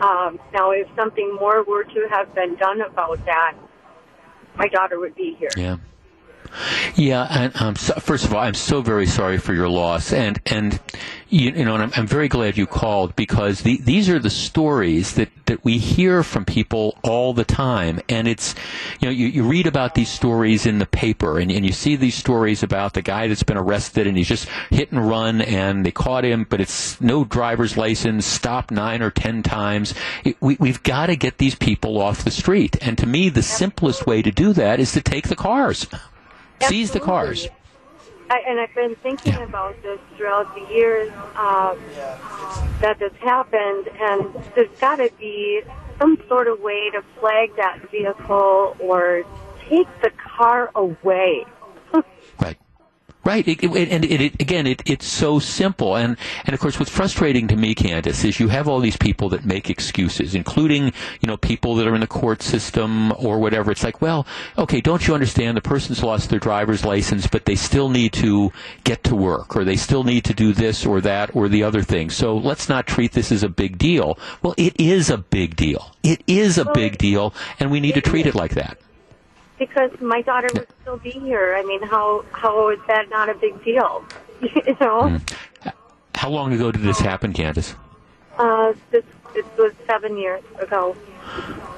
Um, 0.00 0.38
now, 0.52 0.70
if 0.70 0.88
something 0.96 1.34
more 1.34 1.62
were 1.62 1.84
to 1.84 2.08
have 2.10 2.34
been 2.34 2.56
done 2.56 2.80
about 2.80 3.24
that, 3.26 3.54
my 4.56 4.68
daughter 4.68 4.98
would 4.98 5.14
be 5.14 5.36
here. 5.38 5.50
Yeah. 5.56 5.76
Yeah, 6.96 7.26
and 7.30 7.56
um, 7.56 7.76
so, 7.76 7.94
first 7.94 8.24
of 8.24 8.34
all, 8.34 8.40
I'm 8.40 8.54
so 8.54 8.82
very 8.82 9.06
sorry 9.06 9.38
for 9.38 9.54
your 9.54 9.68
loss, 9.68 10.12
and 10.12 10.40
and 10.46 10.78
you, 11.32 11.50
you 11.50 11.64
know, 11.64 11.74
and 11.74 11.84
I'm, 11.84 11.92
I'm, 11.96 12.06
very 12.06 12.28
glad 12.28 12.58
you 12.58 12.66
called 12.66 13.16
because 13.16 13.62
the, 13.62 13.78
these 13.78 14.10
are 14.10 14.18
the 14.18 14.28
stories 14.28 15.14
that, 15.14 15.30
that 15.46 15.64
we 15.64 15.78
hear 15.78 16.22
from 16.22 16.44
people 16.44 16.98
all 17.02 17.32
the 17.32 17.44
time, 17.44 18.00
and 18.10 18.28
it's 18.28 18.54
you 19.00 19.08
know 19.08 19.12
you, 19.12 19.28
you 19.28 19.44
read 19.44 19.66
about 19.66 19.94
these 19.94 20.10
stories 20.10 20.66
in 20.66 20.78
the 20.78 20.86
paper, 20.86 21.38
and, 21.38 21.50
and 21.50 21.64
you 21.64 21.72
see 21.72 21.96
these 21.96 22.14
stories 22.14 22.62
about 22.62 22.92
the 22.92 23.02
guy 23.02 23.28
that's 23.28 23.42
been 23.42 23.56
arrested 23.56 24.06
and 24.06 24.16
he's 24.18 24.28
just 24.28 24.46
hit 24.70 24.92
and 24.92 25.08
run, 25.08 25.40
and 25.40 25.86
they 25.86 25.90
caught 25.90 26.24
him, 26.24 26.46
but 26.48 26.60
it's 26.60 27.00
no 27.00 27.24
driver's 27.24 27.78
license, 27.78 28.26
stopped 28.26 28.70
nine 28.70 29.00
or 29.00 29.10
ten 29.10 29.42
times. 29.42 29.94
It, 30.24 30.36
we, 30.40 30.58
we've 30.60 30.82
got 30.82 31.06
to 31.06 31.16
get 31.16 31.38
these 31.38 31.54
people 31.54 31.98
off 32.00 32.24
the 32.24 32.30
street, 32.30 32.76
and 32.82 32.98
to 32.98 33.06
me, 33.06 33.30
the 33.30 33.42
simplest 33.42 34.06
way 34.06 34.20
to 34.20 34.30
do 34.30 34.52
that 34.52 34.80
is 34.80 34.92
to 34.92 35.00
take 35.00 35.28
the 35.28 35.36
cars. 35.36 35.86
Seize 36.60 36.90
the 36.90 37.00
cars. 37.00 37.48
I, 38.30 38.42
and 38.48 38.60
I've 38.60 38.74
been 38.74 38.94
thinking 38.96 39.34
yeah. 39.34 39.44
about 39.44 39.80
this 39.82 39.98
throughout 40.16 40.54
the 40.54 40.74
years 40.74 41.12
um, 41.36 41.78
that 42.80 42.96
this 42.98 43.12
happened, 43.20 43.88
and 44.00 44.34
there's 44.54 44.70
got 44.80 44.96
to 44.96 45.10
be 45.18 45.62
some 45.98 46.18
sort 46.28 46.48
of 46.48 46.60
way 46.60 46.90
to 46.90 47.02
flag 47.20 47.54
that 47.56 47.90
vehicle 47.90 48.76
or 48.80 49.24
take 49.68 49.86
the 50.00 50.10
car 50.10 50.70
away. 50.74 51.44
Right. 53.24 53.46
It, 53.46 53.62
it, 53.62 53.88
and 53.88 54.04
it, 54.04 54.40
again, 54.40 54.66
it's 54.66 55.06
so 55.06 55.38
simple, 55.38 55.96
and 55.96 56.16
and 56.44 56.54
of 56.54 56.60
course, 56.60 56.78
what's 56.78 56.90
frustrating 56.90 57.48
to 57.48 57.56
me, 57.56 57.74
Candace, 57.74 58.24
is 58.24 58.40
you 58.40 58.48
have 58.48 58.68
all 58.68 58.80
these 58.80 58.96
people 58.96 59.28
that 59.30 59.44
make 59.44 59.70
excuses, 59.70 60.34
including 60.34 60.86
you 61.20 61.26
know 61.26 61.36
people 61.36 61.74
that 61.76 61.86
are 61.86 61.94
in 61.94 62.00
the 62.00 62.06
court 62.06 62.42
system 62.42 63.12
or 63.12 63.38
whatever. 63.38 63.70
It's 63.70 63.84
like, 63.84 64.00
well, 64.00 64.26
okay, 64.58 64.80
don't 64.80 65.06
you 65.06 65.14
understand? 65.14 65.56
The 65.56 65.62
person's 65.62 66.02
lost 66.02 66.30
their 66.30 66.38
driver's 66.38 66.84
license, 66.84 67.26
but 67.26 67.44
they 67.44 67.56
still 67.56 67.88
need 67.88 68.12
to 68.14 68.52
get 68.84 69.04
to 69.04 69.14
work, 69.14 69.56
or 69.56 69.64
they 69.64 69.76
still 69.76 70.04
need 70.04 70.24
to 70.24 70.34
do 70.34 70.52
this 70.52 70.86
or 70.86 71.00
that 71.00 71.34
or 71.34 71.48
the 71.48 71.62
other 71.62 71.82
thing. 71.82 72.10
So 72.10 72.36
let's 72.36 72.68
not 72.68 72.86
treat 72.86 73.12
this 73.12 73.32
as 73.32 73.42
a 73.42 73.48
big 73.48 73.78
deal. 73.78 74.18
Well, 74.42 74.54
it 74.56 74.78
is 74.78 75.10
a 75.10 75.18
big 75.18 75.56
deal. 75.56 75.94
It 76.02 76.22
is 76.26 76.58
a 76.58 76.70
big 76.72 76.98
deal, 76.98 77.34
and 77.58 77.70
we 77.70 77.80
need 77.80 77.94
to 77.94 78.00
treat 78.00 78.26
it 78.26 78.34
like 78.34 78.54
that 78.54 78.78
because 79.66 79.90
my 80.00 80.22
daughter 80.22 80.48
would 80.54 80.66
still 80.80 80.96
be 80.96 81.10
here. 81.10 81.54
I 81.56 81.62
mean, 81.62 81.82
how 81.82 82.24
how 82.32 82.70
is 82.70 82.80
that 82.88 83.08
not 83.10 83.28
a 83.28 83.34
big 83.34 83.62
deal? 83.64 84.04
you 84.40 84.76
know. 84.80 85.20
Mm. 85.20 85.32
How 86.14 86.30
long 86.30 86.52
ago 86.52 86.70
did 86.72 86.82
this 86.82 87.00
happen, 87.00 87.32
Candace? 87.32 87.74
Uh, 88.38 88.72
this 88.90 89.04
it 89.34 89.46
was 89.56 89.72
seven 89.86 90.16
years 90.16 90.42
ago. 90.58 90.96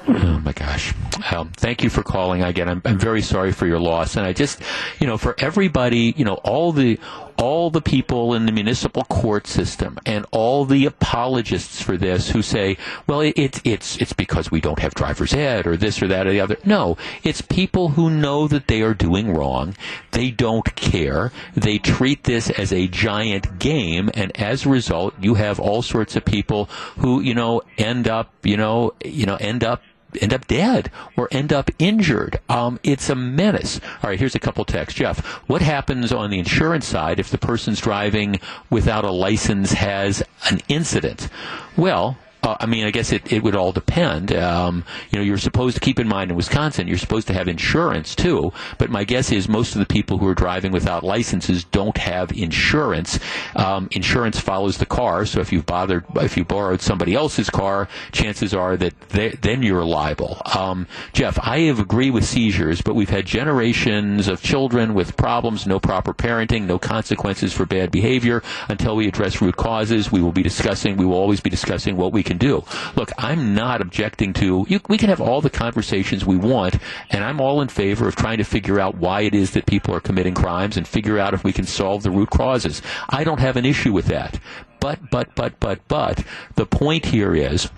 Oh 0.07 0.39
my 0.43 0.51
gosh. 0.51 0.93
Um, 1.31 1.49
thank 1.55 1.83
you 1.83 1.89
for 1.89 2.03
calling 2.03 2.43
again. 2.43 2.69
I'm, 2.69 2.81
I'm 2.85 2.99
very 2.99 3.21
sorry 3.21 3.51
for 3.51 3.65
your 3.65 3.79
loss, 3.79 4.15
and 4.15 4.25
I 4.25 4.33
just, 4.33 4.61
you 4.99 5.07
know, 5.07 5.17
for 5.17 5.35
everybody, 5.39 6.13
you 6.15 6.23
know, 6.23 6.35
all 6.35 6.71
the 6.71 6.99
all 7.37 7.69
the 7.69 7.81
people 7.81 8.33
in 8.33 8.45
the 8.45 8.51
municipal 8.51 9.03
court 9.03 9.45
system 9.45 9.99
and 10.05 10.25
all 10.31 10.63
the 10.63 10.85
apologists 10.85 11.81
for 11.81 11.97
this 11.97 12.29
who 12.29 12.41
say, 12.41 12.77
well, 13.07 13.19
it, 13.21 13.37
it, 13.37 13.61
it's 13.65 13.97
it's 13.97 14.13
because 14.13 14.51
we 14.51 14.61
don't 14.61 14.79
have 14.79 14.93
driver's 14.93 15.33
ed 15.33 15.67
or 15.67 15.75
this 15.75 16.01
or 16.01 16.07
that 16.07 16.27
or 16.27 16.31
the 16.31 16.39
other. 16.39 16.57
No, 16.63 16.97
it's 17.23 17.41
people 17.41 17.89
who 17.89 18.09
know 18.09 18.47
that 18.47 18.67
they 18.67 18.81
are 18.81 18.93
doing 18.93 19.33
wrong. 19.33 19.75
They 20.11 20.31
don't 20.31 20.75
care. 20.75 21.31
They 21.55 21.77
treat 21.77 22.23
this 22.23 22.49
as 22.51 22.71
a 22.71 22.87
giant 22.87 23.59
game, 23.59 24.09
and 24.13 24.35
as 24.39 24.65
a 24.65 24.69
result, 24.69 25.13
you 25.19 25.33
have 25.35 25.59
all 25.59 25.81
sorts 25.81 26.15
of 26.15 26.23
people 26.23 26.65
who, 26.97 27.19
you 27.21 27.33
know, 27.33 27.61
end 27.77 28.07
up, 28.07 28.31
you 28.43 28.55
know, 28.55 28.93
you 29.03 29.25
know, 29.25 29.34
end 29.41 29.63
up 29.63 29.81
end 30.21 30.33
up 30.33 30.47
dead 30.47 30.91
or 31.17 31.27
end 31.31 31.51
up 31.51 31.69
injured. 31.79 32.39
Um, 32.47 32.79
it's 32.83 33.09
a 33.09 33.15
menace. 33.15 33.79
All 34.01 34.09
right, 34.09 34.19
here's 34.19 34.35
a 34.35 34.39
couple 34.39 34.63
texts. 34.65 34.97
Jeff, 34.97 35.25
what 35.47 35.61
happens 35.61 36.11
on 36.11 36.29
the 36.29 36.39
insurance 36.39 36.85
side 36.87 37.19
if 37.19 37.29
the 37.29 37.37
person's 37.37 37.81
driving 37.81 38.39
without 38.69 39.03
a 39.03 39.11
license 39.11 39.73
has 39.73 40.23
an 40.49 40.61
incident? 40.67 41.29
Well, 41.75 42.17
uh, 42.45 42.55
I 42.59 42.65
mean, 42.67 42.85
I 42.85 42.91
guess 42.91 43.11
it, 43.11 43.31
it 43.31 43.43
would 43.43 43.55
all 43.55 43.71
depend. 43.71 44.33
Um, 44.33 44.85
you 45.09 45.19
know, 45.19 45.25
you're 45.25 45.37
supposed 45.37 45.75
to 45.75 45.81
keep 45.81 45.99
in 45.99 46.07
mind 46.07 46.31
in 46.31 46.37
Wisconsin, 46.37 46.87
you're 46.87 46.97
supposed 46.97 47.27
to 47.27 47.33
have 47.33 47.47
insurance 47.47 48.15
too. 48.15 48.51
But 48.77 48.89
my 48.89 49.03
guess 49.03 49.31
is 49.31 49.49
most 49.49 49.73
of 49.73 49.79
the 49.79 49.85
people 49.85 50.17
who 50.17 50.27
are 50.27 50.35
driving 50.35 50.71
without 50.71 51.03
licenses 51.03 51.63
don't 51.63 51.97
have 51.97 52.31
insurance. 52.31 53.19
Um, 53.55 53.87
insurance 53.91 54.39
follows 54.39 54.77
the 54.77 54.85
car, 54.85 55.25
so 55.25 55.39
if 55.39 55.51
you've 55.51 55.65
bothered, 55.65 56.05
if 56.17 56.37
you 56.37 56.45
borrowed 56.45 56.81
somebody 56.81 57.15
else's 57.15 57.49
car, 57.49 57.87
chances 58.11 58.53
are 58.53 58.77
that 58.77 58.93
then 59.41 59.63
you're 59.63 59.85
liable. 59.85 60.41
Um, 60.55 60.87
Jeff, 61.13 61.39
I 61.41 61.57
agree 61.57 62.11
with 62.11 62.25
seizures, 62.25 62.81
but 62.81 62.95
we've 62.95 63.09
had 63.09 63.25
generations 63.25 64.27
of 64.27 64.41
children 64.41 64.93
with 64.93 65.17
problems, 65.17 65.65
no 65.65 65.79
proper 65.79 66.13
parenting, 66.13 66.65
no 66.67 66.77
consequences 66.77 67.53
for 67.53 67.65
bad 67.65 67.91
behavior. 67.91 68.43
Until 68.69 68.95
we 68.95 69.07
address 69.07 69.41
root 69.41 69.55
causes, 69.57 70.11
we 70.11 70.21
will 70.21 70.31
be 70.31 70.43
discussing. 70.43 70.97
We 70.97 71.05
will 71.05 71.17
always 71.17 71.39
be 71.41 71.49
discussing 71.49 71.97
what 71.97 72.13
we 72.13 72.23
can 72.23 72.34
can 72.37 72.47
do. 72.47 72.63
Look, 72.95 73.11
I'm 73.17 73.55
not 73.55 73.81
objecting 73.81 74.33
to, 74.33 74.65
you, 74.67 74.79
we 74.89 74.97
can 74.97 75.09
have 75.09 75.21
all 75.21 75.41
the 75.41 75.49
conversations 75.49 76.25
we 76.25 76.37
want, 76.37 76.77
and 77.09 77.23
I'm 77.23 77.39
all 77.39 77.61
in 77.61 77.67
favor 77.67 78.07
of 78.07 78.15
trying 78.15 78.37
to 78.37 78.43
figure 78.43 78.79
out 78.79 78.97
why 78.97 79.21
it 79.21 79.33
is 79.33 79.51
that 79.51 79.65
people 79.65 79.95
are 79.95 79.99
committing 79.99 80.33
crimes 80.33 80.77
and 80.77 80.87
figure 80.87 81.19
out 81.19 81.33
if 81.33 81.43
we 81.43 81.53
can 81.53 81.65
solve 81.65 82.03
the 82.03 82.11
root 82.11 82.29
causes. 82.29 82.81
I 83.09 83.23
don't 83.23 83.39
have 83.39 83.57
an 83.57 83.65
issue 83.65 83.93
with 83.93 84.05
that. 84.07 84.39
But, 84.79 84.99
but, 85.09 85.33
but, 85.35 85.59
but, 85.59 85.79
but, 85.87 86.23
the 86.55 86.65
point 86.65 87.05
here 87.05 87.33
is, 87.33 87.69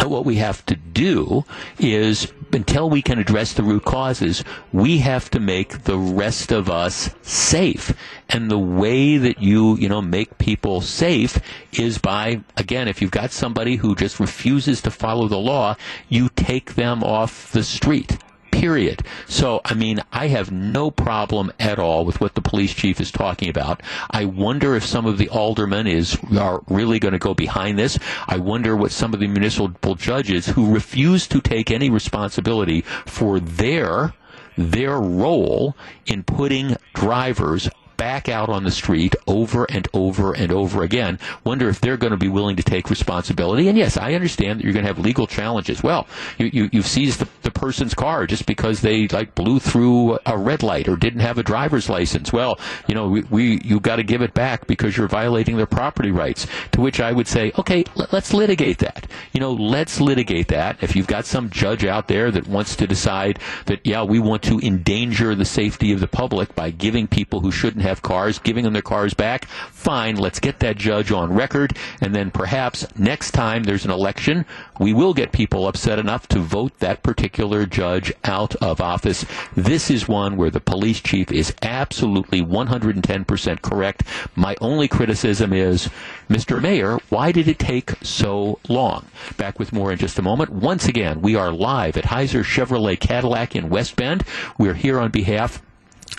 that 0.00 0.08
what 0.08 0.24
we 0.24 0.36
have 0.36 0.64
to 0.64 0.76
do 0.76 1.44
is 1.78 2.32
until 2.52 2.88
we 2.88 3.02
can 3.02 3.18
address 3.18 3.52
the 3.52 3.62
root 3.62 3.84
causes, 3.84 4.42
we 4.72 4.98
have 4.98 5.30
to 5.30 5.38
make 5.38 5.84
the 5.84 5.98
rest 5.98 6.52
of 6.52 6.70
us 6.70 7.10
safe. 7.22 7.92
And 8.30 8.50
the 8.50 8.58
way 8.58 9.18
that 9.18 9.42
you, 9.42 9.76
you 9.76 9.88
know, 9.88 10.00
make 10.00 10.38
people 10.38 10.80
safe 10.80 11.38
is 11.72 11.98
by, 11.98 12.40
again, 12.56 12.88
if 12.88 13.02
you've 13.02 13.10
got 13.10 13.30
somebody 13.30 13.76
who 13.76 13.94
just 13.94 14.18
refuses 14.18 14.80
to 14.82 14.90
follow 14.90 15.28
the 15.28 15.38
law, 15.38 15.76
you 16.08 16.30
take 16.34 16.74
them 16.74 17.04
off 17.04 17.52
the 17.52 17.62
street 17.62 18.16
period. 18.60 19.02
So, 19.26 19.62
I 19.64 19.72
mean, 19.72 20.00
I 20.12 20.26
have 20.26 20.52
no 20.52 20.90
problem 20.90 21.50
at 21.58 21.78
all 21.78 22.04
with 22.04 22.20
what 22.20 22.34
the 22.34 22.42
police 22.42 22.74
chief 22.74 23.00
is 23.00 23.10
talking 23.10 23.48
about. 23.48 23.82
I 24.10 24.26
wonder 24.26 24.74
if 24.76 24.84
some 24.84 25.06
of 25.06 25.16
the 25.16 25.30
aldermen 25.30 25.86
is 25.86 26.18
are 26.38 26.62
really 26.68 26.98
going 26.98 27.12
to 27.12 27.18
go 27.18 27.32
behind 27.32 27.78
this. 27.78 27.98
I 28.28 28.36
wonder 28.36 28.76
what 28.76 28.92
some 28.92 29.14
of 29.14 29.20
the 29.20 29.28
municipal 29.28 29.94
judges 29.94 30.46
who 30.46 30.74
refuse 30.74 31.26
to 31.28 31.40
take 31.40 31.70
any 31.70 31.88
responsibility 31.88 32.82
for 33.06 33.40
their 33.40 34.12
their 34.58 35.00
role 35.00 35.74
in 36.04 36.22
putting 36.22 36.76
drivers 36.92 37.70
back 38.00 38.30
out 38.30 38.48
on 38.48 38.64
the 38.64 38.70
street 38.70 39.14
over 39.26 39.66
and 39.66 39.86
over 39.92 40.32
and 40.32 40.50
over 40.50 40.82
again. 40.82 41.18
Wonder 41.44 41.68
if 41.68 41.82
they're 41.82 41.98
going 41.98 42.12
to 42.12 42.16
be 42.16 42.30
willing 42.30 42.56
to 42.56 42.62
take 42.62 42.88
responsibility. 42.88 43.68
And 43.68 43.76
yes, 43.76 43.98
I 43.98 44.14
understand 44.14 44.58
that 44.58 44.64
you're 44.64 44.72
going 44.72 44.86
to 44.86 44.88
have 44.88 44.98
legal 44.98 45.26
challenges. 45.26 45.82
Well, 45.82 46.06
you, 46.38 46.46
you, 46.46 46.70
you've 46.72 46.86
seized 46.86 47.18
the, 47.20 47.28
person's 47.50 47.94
car 47.94 48.26
just 48.26 48.46
because 48.46 48.80
they 48.80 49.08
like 49.08 49.34
blew 49.34 49.58
through 49.58 50.18
a 50.26 50.36
red 50.36 50.62
light 50.62 50.88
or 50.88 50.96
didn't 50.96 51.20
have 51.20 51.38
a 51.38 51.42
driver's 51.42 51.88
license. 51.88 52.32
Well, 52.32 52.58
you 52.86 52.94
know, 52.94 53.08
we, 53.08 53.22
we 53.30 53.60
you 53.64 53.80
got 53.80 53.96
to 53.96 54.02
give 54.02 54.22
it 54.22 54.34
back 54.34 54.66
because 54.66 54.96
you're 54.96 55.08
violating 55.08 55.56
their 55.56 55.66
property 55.66 56.10
rights. 56.10 56.46
To 56.72 56.80
which 56.80 57.00
I 57.00 57.12
would 57.12 57.28
say, 57.28 57.52
okay, 57.58 57.84
let, 57.94 58.12
let's 58.12 58.32
litigate 58.32 58.78
that. 58.78 59.06
You 59.32 59.40
know, 59.40 59.52
let's 59.52 60.00
litigate 60.00 60.48
that. 60.48 60.82
If 60.82 60.96
you've 60.96 61.06
got 61.06 61.26
some 61.26 61.50
judge 61.50 61.84
out 61.84 62.08
there 62.08 62.30
that 62.30 62.46
wants 62.46 62.76
to 62.76 62.86
decide 62.86 63.38
that, 63.66 63.80
yeah, 63.84 64.02
we 64.02 64.18
want 64.18 64.42
to 64.44 64.58
endanger 64.60 65.34
the 65.34 65.44
safety 65.44 65.92
of 65.92 66.00
the 66.00 66.06
public 66.06 66.54
by 66.54 66.70
giving 66.70 67.06
people 67.06 67.40
who 67.40 67.50
shouldn't 67.50 67.84
have 67.84 68.02
cars, 68.02 68.38
giving 68.38 68.64
them 68.64 68.72
their 68.72 68.82
cars 68.82 69.14
back. 69.14 69.46
Fine, 69.46 70.16
let's 70.16 70.40
get 70.40 70.60
that 70.60 70.76
judge 70.76 71.10
on 71.12 71.32
record, 71.32 71.76
and 72.00 72.14
then 72.14 72.30
perhaps 72.30 72.86
next 72.96 73.32
time 73.32 73.62
there's 73.62 73.84
an 73.84 73.90
election, 73.90 74.44
we 74.78 74.92
will 74.92 75.14
get 75.14 75.32
people 75.32 75.66
upset 75.66 75.98
enough 75.98 76.26
to 76.28 76.38
vote 76.38 76.78
that 76.78 77.02
particular 77.02 77.39
judge 77.40 78.12
out 78.24 78.54
of 78.56 78.82
office. 78.82 79.24
This 79.56 79.90
is 79.90 80.06
one 80.06 80.36
where 80.36 80.50
the 80.50 80.60
police 80.60 81.00
chief 81.00 81.32
is 81.32 81.54
absolutely 81.62 82.42
110% 82.42 83.62
correct. 83.62 84.02
My 84.36 84.56
only 84.60 84.88
criticism 84.88 85.54
is, 85.54 85.88
Mr. 86.28 86.60
Mayor, 86.60 86.98
why 87.08 87.32
did 87.32 87.48
it 87.48 87.58
take 87.58 87.92
so 88.02 88.58
long? 88.68 89.06
Back 89.38 89.58
with 89.58 89.72
more 89.72 89.90
in 89.90 89.98
just 89.98 90.18
a 90.18 90.22
moment. 90.22 90.50
Once 90.50 90.86
again, 90.86 91.22
we 91.22 91.34
are 91.34 91.50
live 91.50 91.96
at 91.96 92.04
Heiser 92.04 92.44
Chevrolet 92.44 93.00
Cadillac 93.00 93.56
in 93.56 93.70
West 93.70 93.96
Bend. 93.96 94.22
We're 94.58 94.74
here 94.74 95.00
on 95.00 95.10
behalf 95.10 95.62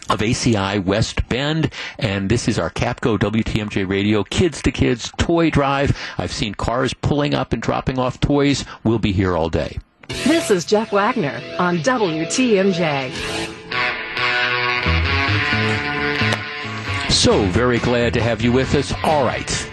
of 0.09 0.21
ACI 0.21 0.83
West 0.83 1.29
Bend, 1.29 1.71
and 1.99 2.29
this 2.29 2.47
is 2.47 2.57
our 2.57 2.71
Kapco 2.71 3.19
WTMJ 3.19 3.87
Radio 3.87 4.23
Kids 4.23 4.61
to 4.63 4.71
Kids 4.71 5.11
Toy 5.17 5.51
Drive. 5.51 5.95
I've 6.17 6.31
seen 6.31 6.55
cars 6.55 6.95
pulling 6.95 7.35
up 7.35 7.53
and 7.53 7.61
dropping 7.61 7.99
off 7.99 8.19
toys. 8.19 8.65
We'll 8.83 8.99
be 8.99 9.11
here 9.11 9.37
all 9.37 9.49
day. 9.49 9.77
This 10.11 10.51
is 10.51 10.65
Jeff 10.65 10.91
Wagner 10.91 11.41
on 11.57 11.77
WTMJ. 11.77 13.11
So 17.09 17.45
very 17.45 17.79
glad 17.79 18.13
to 18.15 18.21
have 18.21 18.41
you 18.41 18.51
with 18.51 18.75
us. 18.75 18.93
All 19.03 19.23
right. 19.23 19.69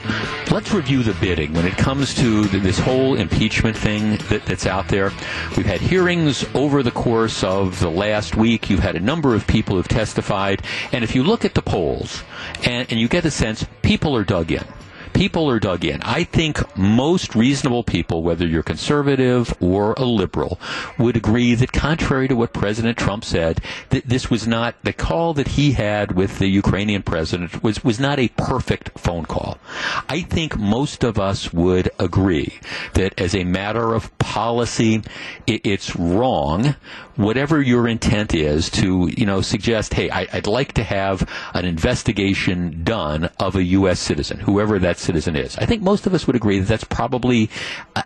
Let's 0.52 0.72
review 0.72 1.02
the 1.02 1.14
bidding 1.14 1.52
when 1.54 1.66
it 1.66 1.76
comes 1.76 2.14
to 2.14 2.44
this 2.44 2.78
whole 2.78 3.16
impeachment 3.16 3.76
thing 3.76 4.16
that, 4.28 4.44
that's 4.46 4.66
out 4.66 4.86
there. 4.86 5.10
We've 5.56 5.66
had 5.66 5.80
hearings 5.80 6.44
over 6.54 6.84
the 6.84 6.92
course 6.92 7.42
of 7.42 7.80
the 7.80 7.90
last 7.90 8.36
week. 8.36 8.70
You've 8.70 8.78
had 8.78 8.94
a 8.94 9.00
number 9.00 9.34
of 9.34 9.44
people 9.46 9.74
who've 9.74 9.88
testified. 9.88 10.62
And 10.92 11.02
if 11.02 11.16
you 11.16 11.24
look 11.24 11.44
at 11.44 11.54
the 11.54 11.62
polls 11.62 12.22
and, 12.62 12.86
and 12.90 13.00
you 13.00 13.08
get 13.08 13.24
the 13.24 13.30
sense 13.32 13.66
people 13.82 14.16
are 14.16 14.24
dug 14.24 14.52
in 14.52 14.64
people 15.18 15.50
are 15.50 15.58
dug 15.58 15.84
in. 15.84 16.00
I 16.02 16.22
think 16.22 16.62
most 16.78 17.34
reasonable 17.34 17.82
people, 17.82 18.22
whether 18.22 18.46
you're 18.46 18.62
conservative 18.62 19.52
or 19.60 19.94
a 19.94 20.04
liberal, 20.04 20.60
would 20.96 21.16
agree 21.16 21.56
that 21.56 21.72
contrary 21.72 22.28
to 22.28 22.36
what 22.36 22.52
President 22.52 22.96
Trump 22.96 23.24
said, 23.24 23.60
that 23.88 24.08
this 24.08 24.30
was 24.30 24.46
not 24.46 24.76
the 24.84 24.92
call 24.92 25.34
that 25.34 25.48
he 25.48 25.72
had 25.72 26.12
with 26.12 26.38
the 26.38 26.46
Ukrainian 26.46 27.02
president 27.02 27.64
was 27.64 27.82
was 27.82 27.98
not 27.98 28.20
a 28.20 28.28
perfect 28.28 28.96
phone 28.96 29.24
call. 29.24 29.58
I 30.08 30.20
think 30.20 30.56
most 30.56 31.02
of 31.02 31.18
us 31.18 31.52
would 31.52 31.90
agree 31.98 32.60
that 32.94 33.20
as 33.20 33.34
a 33.34 33.42
matter 33.42 33.94
of 33.94 34.16
policy, 34.18 35.02
it, 35.48 35.66
it's 35.66 35.96
wrong 35.96 36.76
whatever 37.18 37.60
your 37.60 37.88
intent 37.88 38.32
is 38.32 38.70
to, 38.70 39.10
you 39.16 39.26
know, 39.26 39.40
suggest, 39.40 39.92
hey, 39.92 40.08
I, 40.08 40.26
would 40.32 40.46
like 40.46 40.72
to 40.74 40.84
have 40.84 41.28
an 41.52 41.64
investigation 41.64 42.84
done 42.84 43.28
of 43.40 43.56
a 43.56 43.64
U.S. 43.64 43.98
citizen, 43.98 44.38
whoever 44.38 44.78
that 44.78 44.98
citizen 44.98 45.34
is. 45.34 45.58
I 45.58 45.66
think 45.66 45.82
most 45.82 46.06
of 46.06 46.14
us 46.14 46.26
would 46.28 46.36
agree 46.36 46.60
that 46.60 46.68
that's 46.68 46.84
probably 46.84 47.50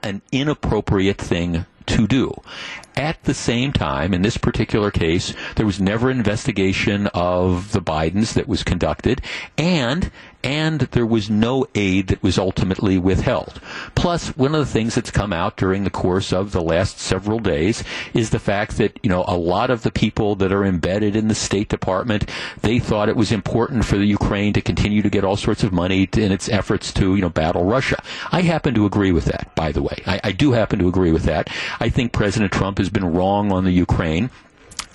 an 0.03 0.23
inappropriate 0.33 1.19
thing 1.19 1.67
to 1.87 2.07
do. 2.07 2.35
At 2.97 3.23
the 3.25 3.35
same 3.35 3.73
time, 3.73 4.13
in 4.13 4.23
this 4.23 4.37
particular 4.37 4.91
case, 4.91 5.35
there 5.57 5.67
was 5.67 5.81
never 5.81 6.11
investigation 6.11 7.07
of 7.09 7.73
the 7.73 7.81
Bidens 7.81 8.35
that 8.35 8.49
was 8.49 8.63
conducted, 8.63 9.23
and 9.57 10.11
and 10.45 10.81
there 10.81 11.07
was 11.07 11.31
no 11.31 11.67
aid 11.75 12.09
that 12.09 12.23
was 12.23 12.39
ultimately 12.39 12.99
withheld. 12.99 13.61
Plus, 13.95 14.37
one 14.37 14.55
of 14.55 14.61
the 14.61 14.73
things 14.73 14.95
that's 14.95 15.11
come 15.11 15.33
out 15.33 15.57
during 15.57 15.85
the 15.85 15.91
course 15.91 16.33
of 16.33 16.53
the 16.53 16.61
last 16.63 16.99
several 16.99 17.39
days 17.39 17.85
is 18.13 18.31
the 18.31 18.39
fact 18.39 18.77
that, 18.79 18.99
you 19.03 19.11
know, 19.11 19.25
a 19.29 19.37
lot 19.37 19.71
of 19.71 19.83
the 19.83 19.91
people 19.91 20.35
that 20.37 20.53
are 20.53 20.65
embedded 20.65 21.15
in 21.15 21.29
the 21.29 21.35
State 21.35 21.69
Department, 21.69 22.29
they 22.61 22.79
thought 22.79 23.09
it 23.09 23.17
was 23.17 23.31
important 23.31 23.85
for 23.85 23.97
the 23.97 24.07
Ukraine 24.07 24.53
to 24.53 24.61
continue 24.61 25.03
to 25.03 25.11
get 25.11 25.25
all 25.25 25.37
sorts 25.37 25.63
of 25.63 25.73
money 25.73 26.09
in 26.17 26.33
its 26.33 26.49
efforts 26.49 26.93
to, 26.95 27.15
you 27.15 27.23
know, 27.23 27.31
battle 27.31 27.65
Russia. 27.65 28.03
I 28.33 28.43
happen 28.43 28.75
to 28.75 28.87
agree 28.87 29.13
with 29.13 29.27
that, 29.27 29.55
by 29.55 29.71
the 29.71 29.83
way. 29.83 30.03
I, 30.07 30.21
I 30.25 30.33
do 30.33 30.53
happen 30.53 30.79
to 30.81 30.89
agree 30.89 31.13
with 31.13 31.25
that. 31.25 31.51
I 31.79 31.89
think 31.89 32.13
President 32.13 32.53
Trump 32.53 32.81
has 32.83 32.91
been 32.91 33.13
wrong 33.13 33.53
on 33.53 33.65
the 33.65 33.73
Ukraine. 33.73 34.31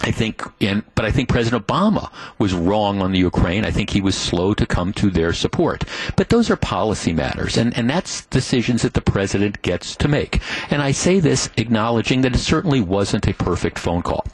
I 0.02 0.12
think, 0.12 0.44
and, 0.62 0.84
but 0.96 1.06
I 1.06 1.12
think 1.12 1.28
President 1.28 1.66
Obama 1.66 2.12
was 2.38 2.54
wrong 2.54 3.02
on 3.02 3.12
the 3.12 3.20
Ukraine. 3.20 3.66
I 3.66 3.72
think 3.72 3.90
he 3.90 4.00
was 4.00 4.16
slow 4.16 4.54
to 4.54 4.66
come 4.66 4.94
to 4.94 5.10
their 5.10 5.34
support. 5.34 5.84
But 6.16 6.30
those 6.30 6.50
are 6.50 6.56
policy 6.56 7.14
matters, 7.14 7.58
and, 7.58 7.76
and 7.78 7.90
that's 7.90 8.26
decisions 8.28 8.84
that 8.84 8.94
the 8.94 9.02
president 9.02 9.62
gets 9.64 9.96
to 9.98 10.08
make. 10.08 10.40
And 10.70 10.82
I 10.82 10.92
say 10.92 11.20
this 11.20 11.50
acknowledging 11.58 12.22
that 12.22 12.36
it 12.36 12.40
certainly 12.40 12.80
wasn't 12.80 13.28
a 13.28 13.34
perfect 13.34 13.80
phone 13.80 14.04
call. 14.04 14.26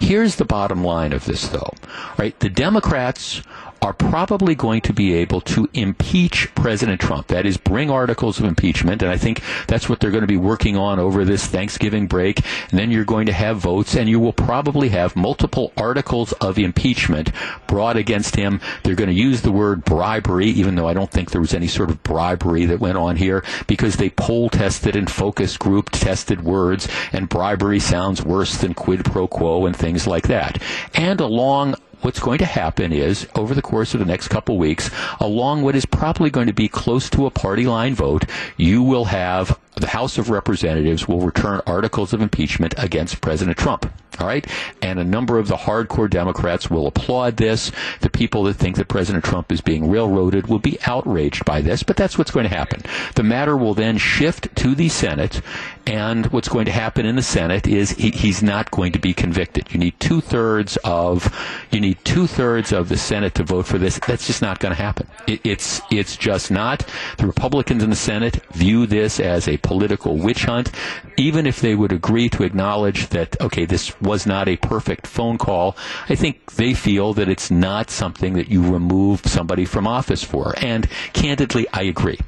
Here's 0.00 0.36
the 0.36 0.44
bottom 0.44 0.82
line 0.82 1.12
of 1.12 1.24
this, 1.24 1.48
though. 1.48 1.72
Right? 2.18 2.38
The 2.40 2.50
Democrats 2.50 3.42
are 3.82 3.92
probably 3.92 4.54
going 4.54 4.80
to 4.80 4.92
be 4.92 5.12
able 5.12 5.40
to 5.40 5.68
impeach 5.74 6.54
President 6.54 7.00
Trump. 7.00 7.26
That 7.26 7.44
is, 7.44 7.56
bring 7.56 7.90
articles 7.90 8.38
of 8.38 8.44
impeachment, 8.44 9.02
and 9.02 9.10
I 9.10 9.16
think 9.16 9.42
that's 9.66 9.88
what 9.88 9.98
they're 9.98 10.12
going 10.12 10.22
to 10.22 10.28
be 10.28 10.36
working 10.36 10.76
on 10.76 11.00
over 11.00 11.24
this 11.24 11.46
Thanksgiving 11.46 12.06
break. 12.06 12.40
And 12.70 12.78
then 12.78 12.92
you're 12.92 13.04
going 13.04 13.26
to 13.26 13.32
have 13.32 13.58
votes, 13.58 13.96
and 13.96 14.08
you 14.08 14.20
will 14.20 14.32
probably 14.32 14.88
have 14.90 15.16
multiple 15.16 15.72
articles 15.76 16.32
of 16.34 16.58
impeachment 16.58 17.32
brought 17.66 17.96
against 17.96 18.36
him. 18.36 18.60
They're 18.84 18.94
going 18.94 19.10
to 19.10 19.14
use 19.14 19.42
the 19.42 19.52
word 19.52 19.84
bribery, 19.84 20.46
even 20.46 20.76
though 20.76 20.86
I 20.86 20.94
don't 20.94 21.10
think 21.10 21.30
there 21.30 21.40
was 21.40 21.54
any 21.54 21.68
sort 21.68 21.90
of 21.90 22.02
bribery 22.04 22.64
that 22.66 22.78
went 22.78 22.98
on 22.98 23.16
here, 23.16 23.44
because 23.66 23.96
they 23.96 24.10
poll 24.10 24.48
tested 24.48 24.94
and 24.94 25.10
focus 25.10 25.56
group 25.56 25.90
tested 25.90 26.44
words, 26.44 26.86
and 27.12 27.28
bribery 27.28 27.80
sounds 27.80 28.22
worse 28.24 28.58
than 28.58 28.74
quid 28.74 29.04
pro 29.04 29.26
quo 29.26 29.66
and 29.66 29.74
things 29.74 30.06
like 30.06 30.28
that. 30.28 30.62
And 30.94 31.20
along 31.20 31.74
what's 32.02 32.20
going 32.20 32.38
to 32.38 32.44
happen 32.44 32.92
is, 32.92 33.26
over 33.34 33.54
the 33.54 33.62
course 33.62 33.94
of 33.94 34.00
the 34.00 34.06
next 34.06 34.28
couple 34.28 34.58
weeks, 34.58 34.90
along 35.20 35.62
what 35.62 35.74
is 35.74 35.86
probably 35.86 36.30
going 36.30 36.46
to 36.46 36.52
be 36.52 36.68
close 36.68 37.08
to 37.10 37.26
a 37.26 37.30
party 37.30 37.66
line 37.66 37.94
vote, 37.94 38.24
you 38.56 38.82
will 38.82 39.06
have 39.06 39.58
the 39.76 39.86
House 39.88 40.18
of 40.18 40.30
Representatives 40.30 41.08
will 41.08 41.20
return 41.20 41.60
articles 41.66 42.12
of 42.12 42.20
impeachment 42.20 42.74
against 42.76 43.20
President 43.20 43.56
Trump. 43.56 43.90
All 44.20 44.26
right? 44.26 44.46
And 44.82 44.98
a 44.98 45.04
number 45.04 45.38
of 45.38 45.48
the 45.48 45.56
hardcore 45.56 46.10
Democrats 46.10 46.70
will 46.70 46.86
applaud 46.86 47.38
this. 47.38 47.72
The 48.00 48.10
people 48.10 48.44
that 48.44 48.54
think 48.54 48.76
that 48.76 48.88
President 48.88 49.24
Trump 49.24 49.50
is 49.50 49.62
being 49.62 49.90
railroaded 49.90 50.48
will 50.48 50.58
be 50.58 50.78
outraged 50.86 51.44
by 51.46 51.62
this, 51.62 51.82
but 51.82 51.96
that's 51.96 52.18
what's 52.18 52.30
going 52.30 52.48
to 52.48 52.54
happen. 52.54 52.82
The 53.14 53.22
matter 53.22 53.56
will 53.56 53.74
then 53.74 53.96
shift 53.96 54.54
to 54.56 54.74
the 54.74 54.90
Senate, 54.90 55.40
and 55.86 56.26
what's 56.26 56.48
going 56.48 56.66
to 56.66 56.72
happen 56.72 57.06
in 57.06 57.16
the 57.16 57.22
Senate 57.22 57.66
is 57.66 57.92
he, 57.92 58.10
he's 58.10 58.42
not 58.42 58.70
going 58.70 58.92
to 58.92 58.98
be 58.98 59.14
convicted. 59.14 59.72
You 59.72 59.78
need 59.78 59.98
two 59.98 60.20
thirds 60.20 60.76
of 60.84 61.34
you 61.70 61.80
need 61.80 62.04
two 62.04 62.26
thirds 62.26 62.72
of 62.72 62.88
the 62.88 62.98
Senate 62.98 63.34
to 63.36 63.44
vote 63.44 63.66
for 63.66 63.78
this. 63.78 63.98
That's 64.06 64.26
just 64.26 64.42
not 64.42 64.60
going 64.60 64.74
to 64.74 64.80
happen. 64.80 65.08
It, 65.26 65.40
it's 65.44 65.80
it's 65.90 66.16
just 66.16 66.50
not. 66.50 66.86
The 67.16 67.26
Republicans 67.26 67.82
in 67.82 67.90
the 67.90 67.96
Senate 67.96 68.44
view 68.52 68.86
this 68.86 69.18
as 69.18 69.48
a 69.48 69.56
political 69.62 70.16
witch 70.16 70.44
hunt, 70.44 70.70
even 71.16 71.46
if 71.46 71.60
they 71.60 71.74
would 71.74 71.92
agree 71.92 72.28
to 72.30 72.42
acknowledge 72.42 73.08
that 73.08 73.40
okay, 73.40 73.64
this 73.64 73.98
was 74.00 74.26
not 74.26 74.48
a 74.48 74.56
perfect 74.56 75.06
phone 75.06 75.38
call. 75.38 75.76
I 76.08 76.14
think 76.14 76.52
they 76.52 76.74
feel 76.74 77.14
that 77.14 77.28
it's 77.28 77.50
not 77.50 77.90
something 77.90 78.34
that 78.34 78.48
you 78.48 78.62
remove 78.62 79.26
somebody 79.26 79.64
from 79.64 79.86
office 79.86 80.22
for. 80.22 80.54
And 80.58 80.88
candidly, 81.12 81.66
I 81.72 81.82
agree. 81.82 82.18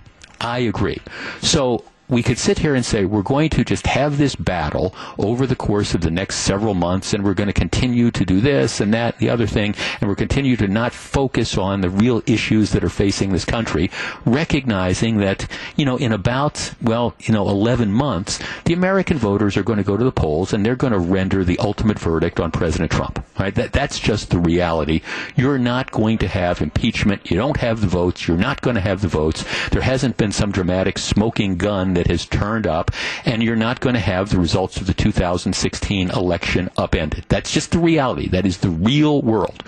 I 0.40 0.59
agree. 0.59 1.01
So 1.40 1.85
we 2.09 2.23
could 2.23 2.38
sit 2.38 2.59
here 2.59 2.75
and 2.75 2.85
say 2.85 3.05
we're 3.05 3.23
going 3.23 3.49
to 3.49 3.64
just 3.64 3.87
have 3.87 4.19
this 4.19 4.37
battle 4.37 4.95
over 5.19 5.47
the 5.47 5.57
course 5.57 5.95
of 5.95 6.03
the 6.03 6.11
next 6.11 6.37
several 6.37 6.75
months 6.75 7.14
and 7.14 7.25
we're 7.25 7.35
going 7.35 7.47
to 7.47 7.53
continue 7.53 8.11
to 8.11 8.25
do 8.25 8.40
this 8.40 8.81
and 8.81 8.93
that 8.93 9.19
the 9.19 9.31
other 9.31 9.47
thing 9.47 9.75
and 10.01 10.09
we're 10.09 10.14
continue 10.14 10.57
to 10.57 10.69
not 10.69 10.93
focus 10.93 11.57
on 11.57 11.81
the 11.81 11.90
real 11.90 12.23
issues 12.27 12.73
that 12.73 12.85
are 12.85 12.90
facing 12.90 13.33
this 13.33 13.45
country 13.45 13.90
recognizing 14.27 15.19
that 15.19 15.47
you 15.77 15.85
know 15.85 15.97
in 15.97 16.12
about 16.12 16.73
well 16.83 17.14
you 17.21 17.33
know 17.33 17.49
11 17.49 17.90
months 17.90 18.38
the 18.64 18.75
American 18.75 19.17
voters 19.17 19.57
are 19.57 19.62
going 19.62 19.79
to 19.79 19.85
go 19.85 19.97
to 19.97 20.05
the 20.05 20.12
polls 20.12 20.53
and 20.53 20.64
they're 20.64 20.77
going 20.77 20.93
to 20.93 20.99
render 20.99 21.45
the 21.45 21.59
ultimate 21.59 21.99
verdict 21.99 22.38
on 22.38 22.51
President 22.51 22.90
Trump 22.90 23.25
right? 23.38 23.55
That 23.55 23.73
that's 23.73 23.99
just 23.99 24.31
the 24.31 24.38
reality. 24.38 25.01
You're 25.37 25.59
not 25.59 25.90
going 25.90 26.19
to 26.19 26.29
have 26.29 26.61
impeachment. 26.61 27.31
You 27.31 27.37
don't 27.37 27.57
have 27.59 27.81
the 27.81 27.87
votes. 27.87 28.27
You're 28.27 28.37
not 28.37 28.61
going 28.61 28.77
to 28.77 28.83
have 28.83 29.01
the 29.01 29.09
votes. 29.09 29.45
There 29.71 29.83
hasn't 29.83 30.17
been 30.17 30.33
some 30.33 30.53
dramatic 30.53 30.99
smoking 30.99 31.57
gun 31.57 31.93
that 31.94 32.07
has 32.09 32.26
turned 32.26 32.66
up, 32.66 32.90
and 33.24 33.42
you're 33.42 33.57
not 33.57 33.80
going 33.80 33.94
to 33.94 34.00
have 34.00 34.30
the 34.30 34.38
results 34.38 34.76
of 34.76 34.87
the 34.87 34.94
2016 34.94 36.11
election 36.11 36.70
upended. 36.76 37.24
That's 37.28 37.52
just 37.52 37.70
the 37.70 37.78
reality. 37.78 38.28
That 38.28 38.46
is 38.46 38.59
the 38.59 38.70
real 38.70 39.22
world. 39.22 39.62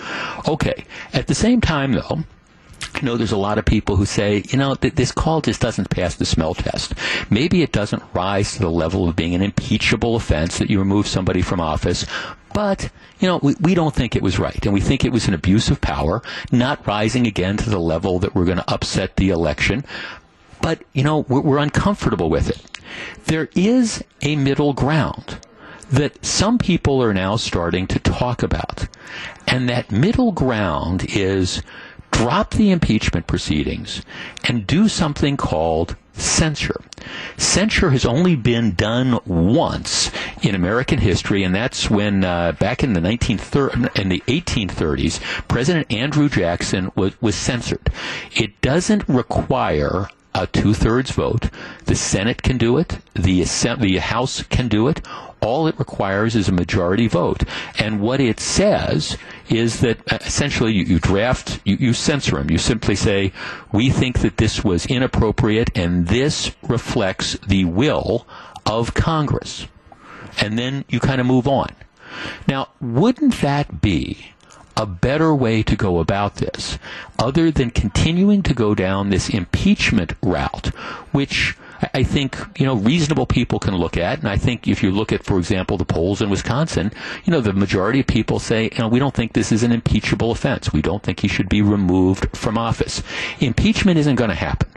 Okay. 0.47 0.85
At 1.13 1.27
the 1.27 1.35
same 1.35 1.61
time, 1.61 1.93
though, 1.93 2.25
I 2.95 3.01
know 3.05 3.17
there's 3.17 3.33
a 3.33 3.37
lot 3.37 3.59
of 3.59 3.65
people 3.65 3.97
who 3.97 4.07
say, 4.07 4.43
you 4.49 4.59
know, 4.59 4.75
th- 4.75 4.95
this 4.95 5.13
call 5.13 5.43
just 5.43 5.61
doesn't 5.61 5.91
pass 5.91 6.15
the 6.15 6.25
smell 6.25 6.55
test. 6.55 6.95
Maybe 7.31 7.63
it 7.63 7.73
doesn't 7.73 8.03
rise 8.15 8.55
to 8.55 8.61
the 8.61 8.71
level 8.71 9.09
of 9.09 9.17
being 9.17 9.35
an 9.35 9.43
impeachable 9.43 10.17
offense 10.17 10.59
that 10.59 10.71
you 10.71 10.79
remove 10.79 11.07
somebody 11.07 11.43
from 11.43 11.61
office, 11.61 12.07
but, 12.55 12.91
you 13.21 13.29
know, 13.29 13.39
we, 13.43 13.55
we 13.61 13.75
don't 13.75 13.95
think 13.95 14.17
it 14.17 14.23
was 14.23 14.39
right. 14.39 14.65
And 14.65 14.73
we 14.73 14.81
think 14.81 15.05
it 15.05 15.13
was 15.13 15.29
an 15.29 15.35
abuse 15.35 15.69
of 15.69 15.83
power, 15.83 16.23
not 16.51 16.87
rising 16.87 17.27
again 17.27 17.59
to 17.59 17.69
the 17.69 17.79
level 17.79 18.19
that 18.21 18.35
we're 18.35 18.47
going 18.47 18.57
to 18.57 18.73
upset 18.73 19.17
the 19.17 19.29
election 19.29 19.85
but 20.67 20.83
you 20.93 21.05
know 21.05 21.21
we're, 21.29 21.43
we're 21.43 21.59
uncomfortable 21.59 22.29
with 22.29 22.51
it. 22.51 22.81
There 23.27 23.49
is 23.55 24.03
a 24.23 24.35
middle 24.35 24.73
ground 24.73 25.39
that 25.93 26.27
some 26.27 26.59
people 26.59 27.01
are 27.01 27.15
now 27.15 27.37
starting 27.37 27.87
to 27.87 28.01
talk 28.01 28.43
about, 28.43 28.89
and 29.47 29.69
that 29.69 29.93
middle 29.93 30.33
ground 30.33 31.07
is 31.09 31.63
drop 32.11 32.51
the 32.55 32.73
impeachment 32.73 33.29
proceedings 33.29 34.03
and 34.43 34.67
do 34.67 34.89
something 34.89 35.37
called 35.37 35.95
censure. 36.15 36.81
Censure 37.37 37.91
has 37.91 38.05
only 38.05 38.35
been 38.35 38.75
done 38.75 39.21
once 39.25 40.11
in 40.43 40.57
American 40.57 40.99
history, 40.99 41.45
and 41.45 41.55
that's 41.55 41.89
when 41.89 42.25
uh, 42.25 42.51
back 42.59 42.83
in 42.83 42.93
the 42.93 43.01
1930s, 43.01 43.97
in 44.01 44.09
the 44.09 44.21
1830s, 44.27 45.21
President 45.47 45.93
Andrew 45.93 46.29
Jackson 46.29 46.91
was, 46.97 47.13
was 47.23 47.37
censored. 47.37 47.89
It 48.35 48.61
doesn't 48.63 49.09
require 49.09 50.09
a 50.37 50.47
two 50.47 50.75
thirds 50.75 51.11
vote. 51.11 51.49
The 51.87 51.95
Senate 51.95 52.43
can 52.43 52.59
do 52.59 52.77
it. 52.77 52.99
The, 53.15 53.43
the 53.43 53.99
House 53.99 54.43
can 54.43 54.69
do 54.69 54.87
it. 54.89 55.01
All 55.41 55.67
it 55.67 55.79
requires 55.79 56.37
is 56.37 56.49
a 56.49 56.53
majority 56.53 57.09
vote. 57.09 57.45
And 57.79 58.01
what 58.01 58.21
it 58.21 58.39
says 58.41 59.17
is 59.49 59.81
that 59.81 60.01
uh, 60.13 60.19
essentially 60.21 60.73
you, 60.73 60.85
you 60.85 60.99
draft, 60.99 61.61
you, 61.65 61.77
you 61.77 61.93
censor 61.93 62.37
them. 62.37 62.51
You 62.51 62.59
simply 62.59 62.97
say, 62.97 63.33
we 63.73 63.91
think 63.91 64.21
that 64.21 64.37
this 64.37 64.63
was 64.63 64.87
inappropriate 64.87 65.71
and 65.77 66.09
this 66.09 66.55
reflects 66.63 67.39
the 67.47 67.65
will 67.65 68.27
of 68.67 68.95
Congress. 68.95 69.67
And 70.39 70.59
then 70.59 70.85
you 70.89 71.01
kind 71.01 71.21
of 71.21 71.27
move 71.27 71.49
on. 71.49 71.69
Now, 72.47 72.69
wouldn't 72.81 73.41
that 73.41 73.81
be 73.81 74.33
a 74.77 74.87
better 74.87 75.35
way 75.35 75.63
to 75.63 75.77
go 75.77 75.99
about 75.99 76.37
this 76.37 76.79
other 77.19 77.51
than 77.51 77.71
continuing 77.71 78.43
to 78.43 78.55
go 78.55 78.75
down 78.75 79.11
this 79.11 79.29
impeachment 79.29 80.13
route, 80.23 80.67
which 81.13 81.57
I 81.95 82.03
think, 82.03 82.39
you 82.59 82.65
know, 82.65 82.75
reasonable 82.75 83.27
people 83.27 83.59
can 83.59 83.75
look 83.77 83.97
at. 83.97 84.19
And 84.19 84.29
I 84.29 84.37
think 84.37 84.67
if 84.67 84.83
you 84.83 84.91
look 84.91 85.13
at, 85.13 85.25
for 85.25 85.39
example, 85.39 85.77
the 85.77 85.85
polls 85.85 86.23
in 86.23 86.31
Wisconsin, 86.31 86.93
you 87.25 87.31
know, 87.31 87.41
the 87.41 87.53
majority 87.53 88.01
of 88.01 88.07
people 88.07 88.39
say, 88.39 88.65
you 88.73 88.79
know, 88.79 88.89
we 88.89 88.99
don't 88.99 89.15
think 89.15 89.33
this 89.33 89.53
is 89.53 89.63
an 89.63 89.73
impeachable 89.73 90.31
offense. 90.31 90.73
We 90.73 90.83
don't 90.83 91.03
think 91.03 91.21
he 91.21 91.29
should 91.29 91.49
be 91.49 91.63
removed 91.63 92.37
from 92.37 92.57
office. 92.57 93.03
Impeachment 93.41 93.99
isn't 93.99 94.17
going 94.17 94.31
to 94.31 94.37
happen. 94.37 94.69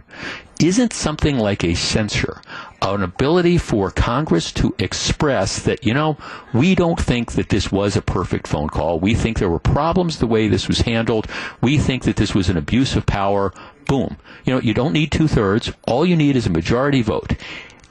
Isn't 0.59 0.91
something 0.91 1.37
like 1.37 1.63
a 1.63 1.73
censure 1.73 2.41
an 2.81 3.03
ability 3.03 3.57
for 3.57 3.91
Congress 3.91 4.51
to 4.53 4.73
express 4.79 5.63
that, 5.63 5.85
you 5.85 5.93
know, 5.93 6.17
we 6.53 6.75
don't 6.75 6.99
think 6.99 7.33
that 7.33 7.49
this 7.49 7.71
was 7.71 7.95
a 7.95 8.01
perfect 8.01 8.47
phone 8.47 8.69
call. 8.69 8.99
We 8.99 9.13
think 9.13 9.37
there 9.37 9.49
were 9.49 9.59
problems 9.59 10.19
the 10.19 10.27
way 10.27 10.47
this 10.47 10.67
was 10.67 10.81
handled. 10.81 11.27
We 11.61 11.77
think 11.77 12.03
that 12.03 12.15
this 12.15 12.33
was 12.33 12.49
an 12.49 12.57
abuse 12.57 12.95
of 12.95 13.05
power. 13.05 13.53
Boom. 13.85 14.17
You 14.45 14.53
know, 14.53 14.61
you 14.61 14.73
don't 14.73 14.93
need 14.93 15.11
two 15.11 15.27
thirds. 15.27 15.71
All 15.87 16.05
you 16.05 16.15
need 16.15 16.35
is 16.35 16.47
a 16.47 16.51
majority 16.51 17.01
vote. 17.01 17.33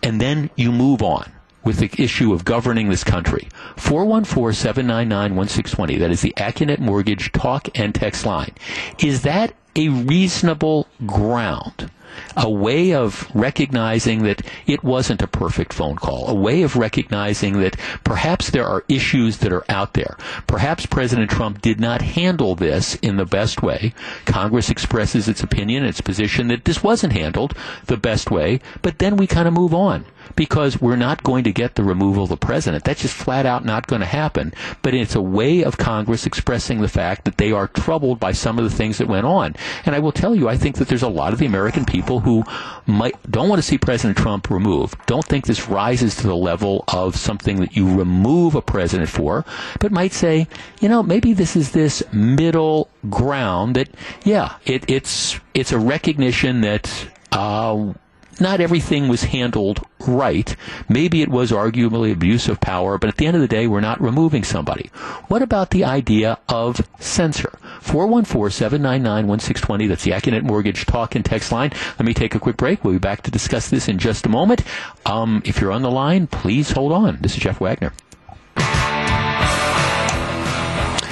And 0.03 0.21
then 0.21 0.51
you 0.57 0.73
move 0.73 1.03
on 1.03 1.31
with 1.65 1.79
the 1.79 1.91
issue 2.03 2.33
of 2.33 2.45
governing 2.45 2.89
this 2.89 3.05
country. 3.05 3.49
414-799-1620. 3.77 5.99
That 5.99 6.11
is 6.11 6.23
the 6.23 6.33
Accunet 6.37 6.79
Mortgage 6.79 7.33
talk 7.33 7.69
and 7.79 7.95
text 7.95 8.25
line. 8.25 8.55
Is 9.01 9.23
that 9.23 9.55
a 9.77 9.89
reasonable 9.89 10.89
ground 11.05 11.91
a 12.37 12.49
way 12.49 12.93
of 12.93 13.31
recognizing 13.35 14.23
that 14.23 14.43
it 14.67 14.83
wasn't 14.85 15.23
a 15.23 15.27
perfect 15.27 15.73
phone 15.73 15.97
call, 15.97 16.29
a 16.29 16.35
way 16.35 16.63
of 16.63 16.77
recognizing 16.77 17.61
that 17.61 17.79
perhaps 18.05 18.51
there 18.51 18.67
are 18.67 18.85
issues 18.89 19.39
that 19.39 19.53
are 19.53 19.65
out 19.69 19.95
there. 19.95 20.17
Perhaps 20.47 20.87
President 20.87 21.31
Trump 21.31 21.61
did 21.61 21.81
not 21.81 22.03
handle 22.03 22.55
this 22.55 22.95
in 22.97 23.17
the 23.17 23.25
best 23.25 23.63
way. 23.63 23.95
Congress 24.25 24.71
expresses 24.71 25.29
its 25.29 25.43
opinion, 25.43 25.85
its 25.85 26.01
position 26.01 26.49
that 26.49 26.65
this 26.65 26.83
wasn't 26.83 27.13
handled 27.13 27.55
the 27.87 27.97
best 27.97 28.31
way, 28.31 28.61
but 28.83 28.99
then 28.99 29.17
we 29.17 29.27
kind 29.27 29.49
of 29.49 29.55
move 29.55 29.75
on 29.75 30.05
because 30.37 30.81
we're 30.81 30.97
not 30.97 31.23
going 31.23 31.45
to 31.45 31.53
get 31.53 31.75
the 31.75 31.83
removal 31.83 32.25
of 32.25 32.29
the 32.29 32.37
president. 32.37 32.85
That's 32.85 33.03
just 33.03 33.15
flat 33.15 33.47
out 33.47 33.65
not 33.65 33.87
going 33.87 34.01
to 34.01 34.07
happen. 34.07 34.53
But 34.83 34.95
it's 34.95 35.15
a 35.15 35.21
way 35.21 35.65
of 35.65 35.79
Congress 35.79 36.27
expressing 36.27 36.81
the 36.81 36.89
fact 36.89 37.25
that 37.25 37.39
they 37.39 37.53
are 37.53 37.69
troubled 37.69 38.21
by 38.21 38.33
some 38.33 38.59
of 38.59 38.65
the 38.65 38.77
things 38.77 38.99
that 38.99 39.09
went 39.09 39.27
on. 39.27 39.57
And 39.85 39.95
I 39.95 39.99
will 39.99 40.13
tell 40.13 40.35
you, 40.35 40.49
I 40.49 40.57
think 40.57 40.77
that 40.77 40.89
there's 40.89 41.03
a 41.03 41.09
lot 41.09 41.33
of 41.33 41.39
the 41.39 41.47
American 41.47 41.85
people 41.85 41.98
who 42.01 42.45
might 42.87 43.15
don't 43.31 43.49
want 43.49 43.59
to 43.59 43.67
see 43.67 43.79
President 43.79 44.17
Trump 44.17 44.51
removed, 44.51 44.99
don't 45.07 45.25
think 45.25 45.47
this 45.47 45.69
rises 45.69 46.17
to 46.17 46.27
the 46.27 46.37
level 46.37 46.85
of 46.89 47.17
something 47.17 47.61
that 47.61 47.77
you 47.77 47.87
remove 47.97 48.55
a 48.55 48.63
president 48.63 49.09
for, 49.09 49.45
but 49.81 49.93
might 49.93 50.13
say, 50.13 50.47
you 50.81 50.89
know, 50.89 51.03
maybe 51.03 51.33
this 51.33 51.57
is 51.57 51.73
this 51.73 52.03
middle 52.13 52.89
ground 53.11 53.77
that, 53.77 53.89
yeah, 54.25 54.57
it, 54.65 54.89
it's 54.89 55.39
it's 55.55 55.73
a 55.73 55.79
recognition 55.79 56.61
that. 56.63 57.09
Uh, 57.31 57.93
not 58.41 58.61
everything 58.61 59.09
was 59.09 59.25
handled 59.25 59.85
right. 60.07 60.55
Maybe 60.89 61.23
it 61.23 61.29
was 61.29 61.51
arguably 61.51 62.13
abuse 62.13 62.49
of 62.49 62.61
power, 62.61 62.99
but 62.99 63.09
at 63.09 63.17
the 63.17 63.27
end 63.27 63.35
of 63.37 63.43
the 63.43 63.49
day, 63.49 63.67
we're 63.67 63.81
not 63.81 64.01
removing 64.01 64.45
somebody. 64.45 64.91
What 65.29 65.43
about 65.43 65.71
the 65.71 65.85
idea 65.85 66.39
of 66.49 66.81
censor? 66.99 67.59
414-799-1620. 67.83 69.89
That's 69.89 70.05
the 70.05 70.13
Accunet 70.13 70.43
Mortgage 70.43 70.87
talk 70.87 71.15
and 71.15 71.25
text 71.25 71.53
line. 71.53 71.73
Let 71.99 72.07
me 72.07 72.15
take 72.15 72.35
a 72.35 72.41
quick 72.41 72.57
break. 72.57 72.85
We'll 72.85 72.95
be 72.95 72.99
back 72.99 73.23
to 73.23 73.31
discuss 73.31 73.71
this 73.71 73.89
in 73.89 73.99
just 73.99 74.27
a 74.27 74.29
moment. 74.29 74.63
Um, 75.07 75.43
if 75.45 75.61
you're 75.61 75.73
on 75.73 75.83
the 75.83 75.91
line, 75.91 76.27
please 76.27 76.71
hold 76.71 76.93
on. 76.93 77.19
This 77.21 77.37
is 77.37 77.43
Jeff 77.43 77.61
Wagner. 77.61 77.93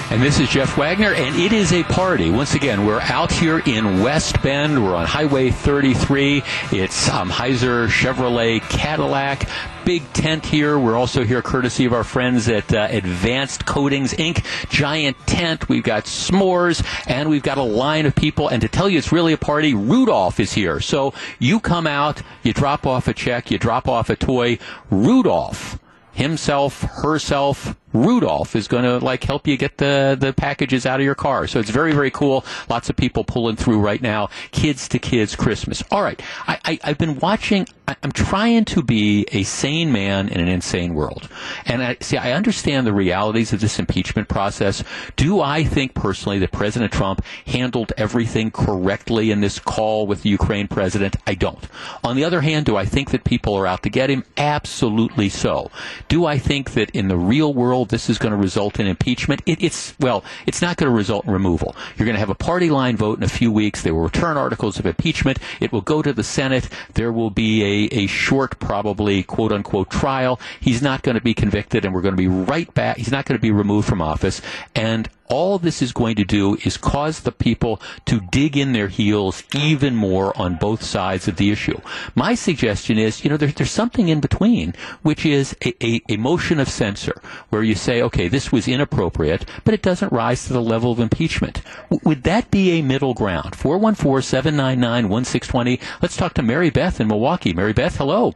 And 0.08 0.22
this 0.22 0.38
is 0.38 0.48
Jeff 0.48 0.78
Wagner, 0.78 1.12
and 1.12 1.34
it 1.34 1.52
is 1.52 1.72
a 1.72 1.82
party. 1.82 2.30
Once 2.30 2.54
again, 2.54 2.86
we're 2.86 3.00
out 3.00 3.32
here 3.32 3.58
in 3.66 4.04
West 4.04 4.40
Bend. 4.40 4.82
We're 4.82 4.94
on 4.94 5.04
Highway 5.04 5.50
33. 5.50 6.44
It's 6.70 7.08
um, 7.08 7.28
Heiser 7.28 7.88
Chevrolet 7.88 8.60
Cadillac. 8.70 9.48
Big 9.84 10.04
tent 10.12 10.46
here. 10.46 10.78
We're 10.78 10.96
also 10.96 11.24
here 11.24 11.42
courtesy 11.42 11.86
of 11.86 11.92
our 11.92 12.04
friends 12.04 12.48
at 12.48 12.72
uh, 12.72 12.86
Advanced 12.88 13.66
Coatings 13.66 14.14
Inc. 14.14 14.44
Giant 14.70 15.16
tent. 15.26 15.68
We've 15.68 15.82
got 15.82 16.04
s'mores, 16.04 16.86
and 17.08 17.28
we've 17.28 17.42
got 17.42 17.58
a 17.58 17.64
line 17.64 18.06
of 18.06 18.14
people. 18.14 18.46
And 18.46 18.62
to 18.62 18.68
tell 18.68 18.88
you 18.88 18.98
it's 18.98 19.10
really 19.10 19.32
a 19.32 19.38
party, 19.38 19.74
Rudolph 19.74 20.38
is 20.38 20.52
here. 20.52 20.78
So 20.78 21.14
you 21.40 21.58
come 21.58 21.88
out, 21.88 22.22
you 22.44 22.52
drop 22.52 22.86
off 22.86 23.08
a 23.08 23.12
check, 23.12 23.50
you 23.50 23.58
drop 23.58 23.88
off 23.88 24.08
a 24.08 24.14
toy. 24.14 24.60
Rudolph 24.88 25.80
himself, 26.12 26.82
herself, 26.82 27.76
Rudolph 27.96 28.54
is 28.54 28.68
going 28.68 28.84
to 28.84 28.98
like 28.98 29.24
help 29.24 29.46
you 29.46 29.56
get 29.56 29.78
the 29.78 30.16
the 30.18 30.32
packages 30.32 30.86
out 30.86 31.00
of 31.00 31.04
your 31.04 31.14
car. 31.14 31.46
So 31.46 31.58
it's 31.58 31.70
very 31.70 31.92
very 31.92 32.10
cool. 32.10 32.44
Lots 32.68 32.90
of 32.90 32.96
people 32.96 33.24
pulling 33.24 33.56
through 33.56 33.80
right 33.80 34.00
now. 34.00 34.28
Kids 34.50 34.88
to 34.88 34.98
kids 34.98 35.34
Christmas. 35.36 35.82
All 35.90 36.02
right, 36.02 36.20
I, 36.46 36.78
I 36.82 36.88
have 36.88 36.98
been 36.98 37.18
watching. 37.18 37.66
I, 37.88 37.96
am 38.02 38.12
trying 38.12 38.64
to 38.66 38.82
be 38.82 39.26
a 39.30 39.44
sane 39.44 39.92
man 39.92 40.28
in 40.28 40.40
an 40.40 40.48
insane 40.48 40.94
world, 40.94 41.28
and 41.64 41.82
I 41.82 41.96
see. 42.00 42.16
I 42.16 42.32
understand 42.32 42.86
the 42.86 42.92
realities 42.92 43.52
of 43.52 43.60
this 43.60 43.78
impeachment 43.78 44.28
process. 44.28 44.82
Do 45.16 45.40
I 45.40 45.64
think 45.64 45.94
personally 45.94 46.38
that 46.40 46.52
President 46.52 46.92
Trump 46.92 47.22
handled 47.46 47.92
everything 47.96 48.50
correctly 48.50 49.30
in 49.30 49.40
this 49.40 49.58
call 49.58 50.06
with 50.06 50.22
the 50.22 50.30
Ukraine 50.30 50.68
president? 50.68 51.16
I 51.26 51.34
don't. 51.34 51.64
On 52.04 52.16
the 52.16 52.24
other 52.24 52.40
hand, 52.40 52.66
do 52.66 52.76
I 52.76 52.84
think 52.84 53.10
that 53.10 53.24
people 53.24 53.54
are 53.54 53.66
out 53.66 53.82
to 53.84 53.90
get 53.90 54.10
him? 54.10 54.24
Absolutely 54.36 55.28
so. 55.28 55.70
Do 56.08 56.26
I 56.26 56.38
think 56.38 56.72
that 56.72 56.90
in 56.90 57.08
the 57.08 57.16
real 57.16 57.54
world 57.54 57.85
this 57.88 58.08
is 58.10 58.18
going 58.18 58.32
to 58.32 58.36
result 58.36 58.78
in 58.78 58.86
impeachment. 58.86 59.42
It, 59.46 59.62
it's, 59.62 59.94
well, 59.98 60.24
it's 60.46 60.62
not 60.62 60.76
going 60.76 60.90
to 60.90 60.96
result 60.96 61.26
in 61.26 61.32
removal. 61.32 61.76
You're 61.96 62.06
going 62.06 62.14
to 62.14 62.20
have 62.20 62.30
a 62.30 62.34
party 62.34 62.70
line 62.70 62.96
vote 62.96 63.18
in 63.18 63.24
a 63.24 63.28
few 63.28 63.50
weeks. 63.52 63.82
They 63.82 63.90
will 63.90 64.02
return 64.02 64.36
articles 64.36 64.78
of 64.78 64.86
impeachment. 64.86 65.38
It 65.60 65.72
will 65.72 65.80
go 65.80 66.02
to 66.02 66.12
the 66.12 66.24
Senate. 66.24 66.68
There 66.94 67.12
will 67.12 67.30
be 67.30 67.62
a, 67.62 68.04
a 68.04 68.06
short, 68.06 68.58
probably, 68.58 69.22
quote 69.22 69.52
unquote, 69.52 69.90
trial. 69.90 70.40
He's 70.60 70.82
not 70.82 71.02
going 71.02 71.16
to 71.16 71.20
be 71.20 71.34
convicted, 71.34 71.84
and 71.84 71.94
we're 71.94 72.02
going 72.02 72.14
to 72.14 72.16
be 72.16 72.28
right 72.28 72.72
back. 72.74 72.96
He's 72.96 73.10
not 73.10 73.24
going 73.24 73.38
to 73.38 73.42
be 73.42 73.50
removed 73.50 73.88
from 73.88 74.02
office. 74.02 74.40
And 74.74 75.08
all 75.28 75.58
this 75.58 75.82
is 75.82 75.92
going 75.92 76.16
to 76.16 76.24
do 76.24 76.56
is 76.64 76.76
cause 76.76 77.20
the 77.20 77.32
people 77.32 77.80
to 78.06 78.20
dig 78.20 78.56
in 78.56 78.72
their 78.72 78.88
heels 78.88 79.44
even 79.54 79.94
more 79.94 80.36
on 80.40 80.56
both 80.56 80.82
sides 80.82 81.28
of 81.28 81.36
the 81.36 81.50
issue. 81.50 81.78
My 82.14 82.34
suggestion 82.34 82.98
is, 82.98 83.22
you 83.24 83.30
know, 83.30 83.36
there, 83.36 83.48
there's 83.48 83.70
something 83.70 84.08
in 84.08 84.20
between, 84.20 84.74
which 85.02 85.26
is 85.26 85.54
a, 85.64 85.74
a, 85.84 86.00
a, 86.08 86.16
motion 86.16 86.60
of 86.60 86.68
censure, 86.68 87.20
where 87.50 87.62
you 87.62 87.74
say, 87.74 88.00
okay, 88.02 88.28
this 88.28 88.50
was 88.50 88.66
inappropriate, 88.68 89.44
but 89.64 89.74
it 89.74 89.82
doesn't 89.82 90.12
rise 90.12 90.46
to 90.46 90.52
the 90.52 90.62
level 90.62 90.92
of 90.92 91.00
impeachment. 91.00 91.62
W- 91.90 92.00
would 92.04 92.22
that 92.24 92.50
be 92.50 92.72
a 92.72 92.82
middle 92.82 93.14
ground? 93.14 93.52
414-799-1620. 93.52 95.80
Let's 96.02 96.16
talk 96.16 96.34
to 96.34 96.42
Mary 96.42 96.70
Beth 96.70 97.00
in 97.00 97.06
Milwaukee. 97.08 97.52
Mary 97.52 97.72
Beth, 97.72 97.96
hello. 97.96 98.34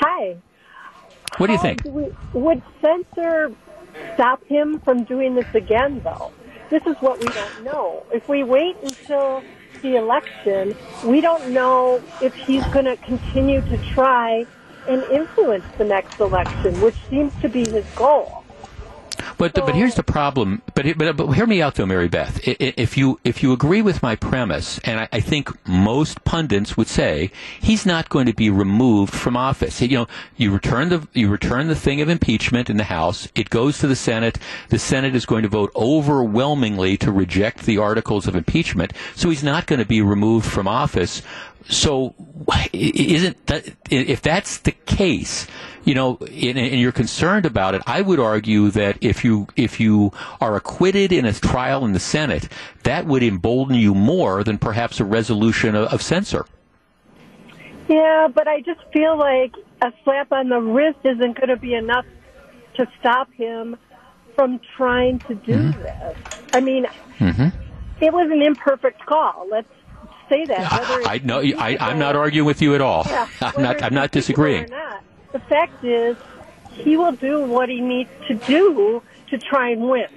Hi. 0.00 0.36
What 1.36 1.48
do 1.48 1.52
you 1.52 1.58
um, 1.58 1.62
think? 1.62 1.82
Do 1.82 1.90
we, 1.90 2.06
would 2.32 2.62
censor 2.80 3.52
stop 4.14 4.44
him 4.44 4.80
from 4.80 5.04
doing 5.04 5.34
this 5.34 5.52
again, 5.54 6.00
though? 6.04 6.32
This 6.70 6.86
is 6.86 6.96
what 7.00 7.18
we 7.20 7.26
don't 7.26 7.64
know. 7.64 8.04
If 8.12 8.28
we 8.28 8.42
wait 8.42 8.76
until 8.82 9.42
the 9.82 9.96
election, 9.96 10.76
we 11.04 11.20
don't 11.20 11.50
know 11.50 12.02
if 12.20 12.34
he's 12.34 12.64
going 12.66 12.84
to 12.84 12.96
continue 12.96 13.60
to 13.62 13.76
try 13.94 14.46
and 14.86 15.02
influence 15.04 15.64
the 15.76 15.84
next 15.84 16.18
election, 16.20 16.80
which 16.80 16.96
seems 17.08 17.32
to 17.40 17.48
be 17.48 17.68
his 17.68 17.86
goal. 17.94 18.44
But 19.36 19.54
but 19.54 19.74
here's 19.74 19.94
the 19.94 20.02
problem. 20.02 20.62
But, 20.74 20.96
but 20.96 21.16
but 21.16 21.32
hear 21.32 21.46
me 21.46 21.62
out 21.62 21.74
though, 21.76 21.86
Mary 21.86 22.08
Beth. 22.08 22.40
If 22.44 22.96
you 22.96 23.20
if 23.24 23.42
you 23.42 23.52
agree 23.52 23.82
with 23.82 24.02
my 24.02 24.16
premise, 24.16 24.78
and 24.84 25.00
I, 25.00 25.08
I 25.12 25.20
think 25.20 25.50
most 25.68 26.24
pundits 26.24 26.76
would 26.76 26.88
say 26.88 27.30
he's 27.60 27.86
not 27.86 28.08
going 28.08 28.26
to 28.26 28.34
be 28.34 28.50
removed 28.50 29.14
from 29.14 29.36
office. 29.36 29.80
You 29.80 29.98
know, 29.98 30.06
you 30.36 30.50
return 30.50 30.88
the 30.88 31.06
you 31.12 31.28
return 31.28 31.68
the 31.68 31.74
thing 31.74 32.00
of 32.00 32.08
impeachment 32.08 32.70
in 32.70 32.76
the 32.76 32.84
House. 32.84 33.28
It 33.34 33.50
goes 33.50 33.78
to 33.78 33.86
the 33.86 33.96
Senate. 33.96 34.38
The 34.68 34.78
Senate 34.78 35.14
is 35.14 35.26
going 35.26 35.42
to 35.42 35.48
vote 35.48 35.70
overwhelmingly 35.76 36.96
to 36.98 37.12
reject 37.12 37.66
the 37.66 37.78
articles 37.78 38.26
of 38.26 38.34
impeachment. 38.34 38.92
So 39.14 39.30
he's 39.30 39.44
not 39.44 39.66
going 39.66 39.80
to 39.80 39.86
be 39.86 40.02
removed 40.02 40.46
from 40.46 40.68
office. 40.68 41.22
So 41.68 42.14
isn't 42.72 43.46
that 43.46 43.68
if 43.90 44.22
that's 44.22 44.58
the 44.58 44.72
case? 44.72 45.46
You 45.88 45.94
know, 45.94 46.18
and, 46.20 46.58
and, 46.58 46.78
you're 46.78 46.92
concerned 46.92 47.46
about 47.46 47.74
it, 47.74 47.80
I 47.86 48.02
would 48.02 48.20
argue 48.20 48.70
that 48.72 48.98
if 49.00 49.24
you 49.24 49.46
if 49.56 49.80
you 49.80 50.12
are 50.38 50.54
acquitted 50.54 51.12
in 51.12 51.24
a 51.24 51.32
trial 51.32 51.86
in 51.86 51.92
the 51.92 51.98
Senate, 51.98 52.46
that 52.82 53.06
would 53.06 53.22
embolden 53.22 53.74
you 53.74 53.94
more 53.94 54.44
than 54.44 54.58
perhaps 54.58 55.00
a 55.00 55.06
resolution 55.06 55.74
of, 55.74 55.90
of 55.90 56.02
censure. 56.02 56.44
Yeah, 57.88 58.28
but 58.32 58.46
I 58.46 58.60
just 58.60 58.80
feel 58.92 59.16
like 59.16 59.54
a 59.80 59.90
slap 60.04 60.30
on 60.30 60.50
the 60.50 60.60
wrist 60.60 60.98
isn't 61.04 61.38
going 61.38 61.48
to 61.48 61.56
be 61.56 61.74
enough 61.74 62.04
to 62.74 62.86
stop 63.00 63.32
him 63.32 63.74
from 64.36 64.60
trying 64.76 65.20
to 65.20 65.34
do 65.36 65.54
mm-hmm. 65.54 65.82
this. 65.82 66.16
I 66.52 66.60
mean, 66.60 66.86
mm-hmm. 67.18 67.48
it 68.04 68.12
was 68.12 68.30
an 68.30 68.42
imperfect 68.42 69.06
call. 69.06 69.46
Let's 69.50 69.72
say 70.28 70.44
that. 70.44 70.70
I, 71.06 71.18
know. 71.24 71.40
I, 71.40 71.78
I'm 71.80 71.98
not 71.98 72.14
arguing 72.14 72.46
with 72.46 72.60
you 72.60 72.74
at 72.74 72.82
all. 72.82 73.04
Yeah, 73.06 73.26
I'm 73.40 73.62
not. 73.62 73.82
I'm 73.82 73.94
not 73.94 74.10
disagreeing. 74.10 74.68
Not 74.68 75.04
the 75.32 75.38
fact 75.40 75.84
is, 75.84 76.16
he 76.70 76.96
will 76.96 77.12
do 77.12 77.44
what 77.44 77.68
he 77.68 77.80
needs 77.80 78.10
to 78.28 78.34
do 78.34 79.02
to 79.30 79.38
try 79.38 79.70
and 79.70 79.88
win. 79.88 80.08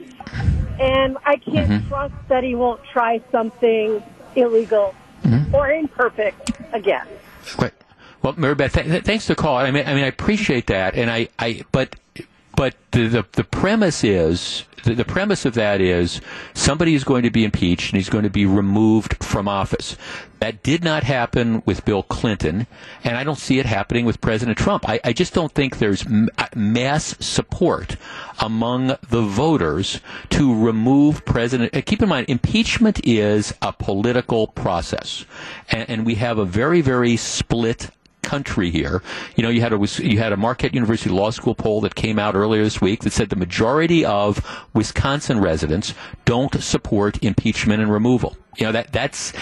And 0.79 1.17
I 1.25 1.37
can't 1.37 1.69
mm-hmm. 1.69 1.87
trust 1.89 2.13
that 2.29 2.43
he 2.43 2.55
won't 2.55 2.83
try 2.85 3.21
something 3.31 4.01
illegal 4.35 4.95
mm-hmm. 5.23 5.53
or 5.53 5.71
imperfect 5.71 6.51
again. 6.73 7.05
Great. 7.57 7.73
Well, 8.21 8.33
Mary 8.37 8.55
Beth, 8.55 8.73
th- 8.73 9.03
thanks 9.03 9.25
for 9.25 9.33
the 9.33 9.41
call. 9.41 9.57
I 9.57 9.71
mean, 9.71 9.85
I 9.87 9.93
mean, 9.95 10.03
I 10.03 10.07
appreciate 10.07 10.67
that, 10.67 10.95
and 10.95 11.09
I, 11.09 11.29
I, 11.39 11.63
but, 11.71 11.95
but 12.61 12.75
the, 12.91 13.07
the, 13.07 13.25
the 13.31 13.43
premise 13.43 14.03
is 14.03 14.65
the, 14.83 14.93
the 14.93 15.03
premise 15.03 15.45
of 15.45 15.55
that 15.55 15.81
is 15.81 16.21
somebody 16.53 16.93
is 16.93 17.03
going 17.03 17.23
to 17.23 17.31
be 17.31 17.43
impeached 17.43 17.91
and 17.91 17.97
he's 17.97 18.07
going 18.07 18.23
to 18.23 18.29
be 18.29 18.45
removed 18.45 19.23
from 19.23 19.47
office. 19.47 19.97
That 20.37 20.61
did 20.61 20.83
not 20.83 21.03
happen 21.03 21.63
with 21.65 21.83
Bill 21.85 22.03
Clinton, 22.03 22.67
and 23.03 23.17
I 23.17 23.23
don't 23.23 23.39
see 23.39 23.57
it 23.57 23.65
happening 23.65 24.05
with 24.05 24.21
President 24.21 24.59
Trump. 24.59 24.87
I, 24.87 24.99
I 25.03 25.11
just 25.11 25.33
don't 25.33 25.51
think 25.51 25.79
there's 25.79 26.05
m- 26.05 26.29
uh, 26.37 26.49
mass 26.55 27.15
support 27.19 27.97
among 28.39 28.95
the 29.09 29.23
voters 29.23 29.99
to 30.29 30.53
remove 30.53 31.25
President. 31.25 31.75
Uh, 31.75 31.81
keep 31.83 32.03
in 32.03 32.09
mind, 32.09 32.29
impeachment 32.29 33.03
is 33.03 33.55
a 33.63 33.73
political 33.73 34.45
process, 34.45 35.25
and, 35.71 35.89
and 35.89 36.05
we 36.05 36.13
have 36.15 36.37
a 36.37 36.45
very, 36.45 36.81
very 36.81 37.17
split 37.17 37.89
country 38.21 38.71
here. 38.71 39.01
You 39.35 39.43
know, 39.43 39.49
you 39.49 39.61
had 39.61 39.73
a 39.73 39.87
you 40.01 40.19
had 40.19 40.33
a 40.33 40.37
Marquette 40.37 40.73
University 40.73 41.09
Law 41.09 41.31
School 41.31 41.55
poll 41.55 41.81
that 41.81 41.95
came 41.95 42.19
out 42.19 42.35
earlier 42.35 42.63
this 42.63 42.81
week 42.81 43.01
that 43.01 43.13
said 43.13 43.29
the 43.29 43.35
majority 43.35 44.05
of 44.05 44.45
Wisconsin 44.73 45.39
residents 45.39 45.93
don't 46.25 46.61
support 46.61 47.23
impeachment 47.23 47.81
and 47.81 47.91
removal. 47.91 48.35
You 48.57 48.65
know 48.65 48.71
that 48.73 48.91
that's 48.91 49.33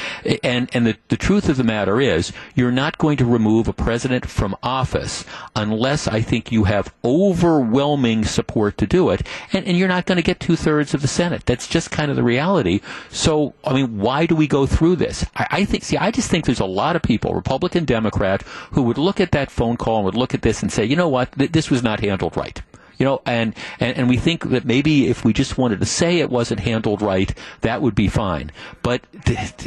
and 0.43 0.69
and 0.71 0.85
the, 0.85 0.97
the 1.07 1.17
truth 1.17 1.49
of 1.49 1.57
the 1.57 1.63
matter 1.63 1.99
is 1.99 2.31
you're 2.53 2.71
not 2.71 2.97
going 2.99 3.17
to 3.17 3.25
remove 3.25 3.67
a 3.67 3.73
president 3.73 4.27
from 4.29 4.55
office 4.61 5.25
unless 5.55 6.07
I 6.07 6.21
think 6.21 6.51
you 6.51 6.65
have 6.65 6.93
overwhelming 7.03 8.23
support 8.25 8.77
to 8.77 8.85
do 8.87 9.09
it, 9.09 9.25
and, 9.51 9.65
and 9.65 9.77
you're 9.77 9.87
not 9.87 10.05
going 10.05 10.17
to 10.17 10.21
get 10.21 10.39
two 10.39 10.55
thirds 10.55 10.93
of 10.93 11.01
the 11.01 11.07
Senate. 11.07 11.45
That's 11.45 11.67
just 11.67 11.89
kind 11.91 12.11
of 12.11 12.17
the 12.17 12.23
reality. 12.23 12.81
So 13.09 13.55
I 13.63 13.73
mean, 13.73 13.97
why 13.99 14.25
do 14.25 14.35
we 14.35 14.47
go 14.47 14.65
through 14.65 14.97
this? 14.97 15.25
I, 15.35 15.47
I 15.51 15.65
think 15.65 15.83
see, 15.83 15.97
I 15.97 16.11
just 16.11 16.29
think 16.29 16.45
there's 16.45 16.59
a 16.59 16.65
lot 16.65 16.95
of 16.95 17.01
people, 17.01 17.33
Republican, 17.33 17.85
Democrat, 17.85 18.43
who 18.71 18.83
would 18.83 18.97
look 18.97 19.19
at 19.19 19.31
that 19.31 19.49
phone 19.49 19.77
call 19.77 19.97
and 19.97 20.05
would 20.05 20.15
look 20.15 20.33
at 20.33 20.43
this 20.43 20.61
and 20.61 20.71
say, 20.71 20.85
you 20.85 20.95
know 20.95 21.09
what, 21.09 21.31
Th- 21.37 21.51
this 21.51 21.69
was 21.71 21.81
not 21.81 21.99
handled 22.01 22.37
right. 22.37 22.61
You 22.99 23.05
know, 23.05 23.21
and, 23.25 23.55
and, 23.79 23.97
and 23.97 24.09
we 24.09 24.17
think 24.17 24.49
that 24.49 24.65
maybe 24.65 25.07
if 25.07 25.23
we 25.23 25.31
just 25.31 25.57
wanted 25.57 25.79
to 25.79 25.85
say 25.85 26.19
it 26.19 26.29
wasn't 26.29 26.59
handled 26.59 27.01
right, 27.01 27.33
that 27.61 27.81
would 27.81 27.95
be 27.95 28.09
fine. 28.09 28.51
But 28.83 29.03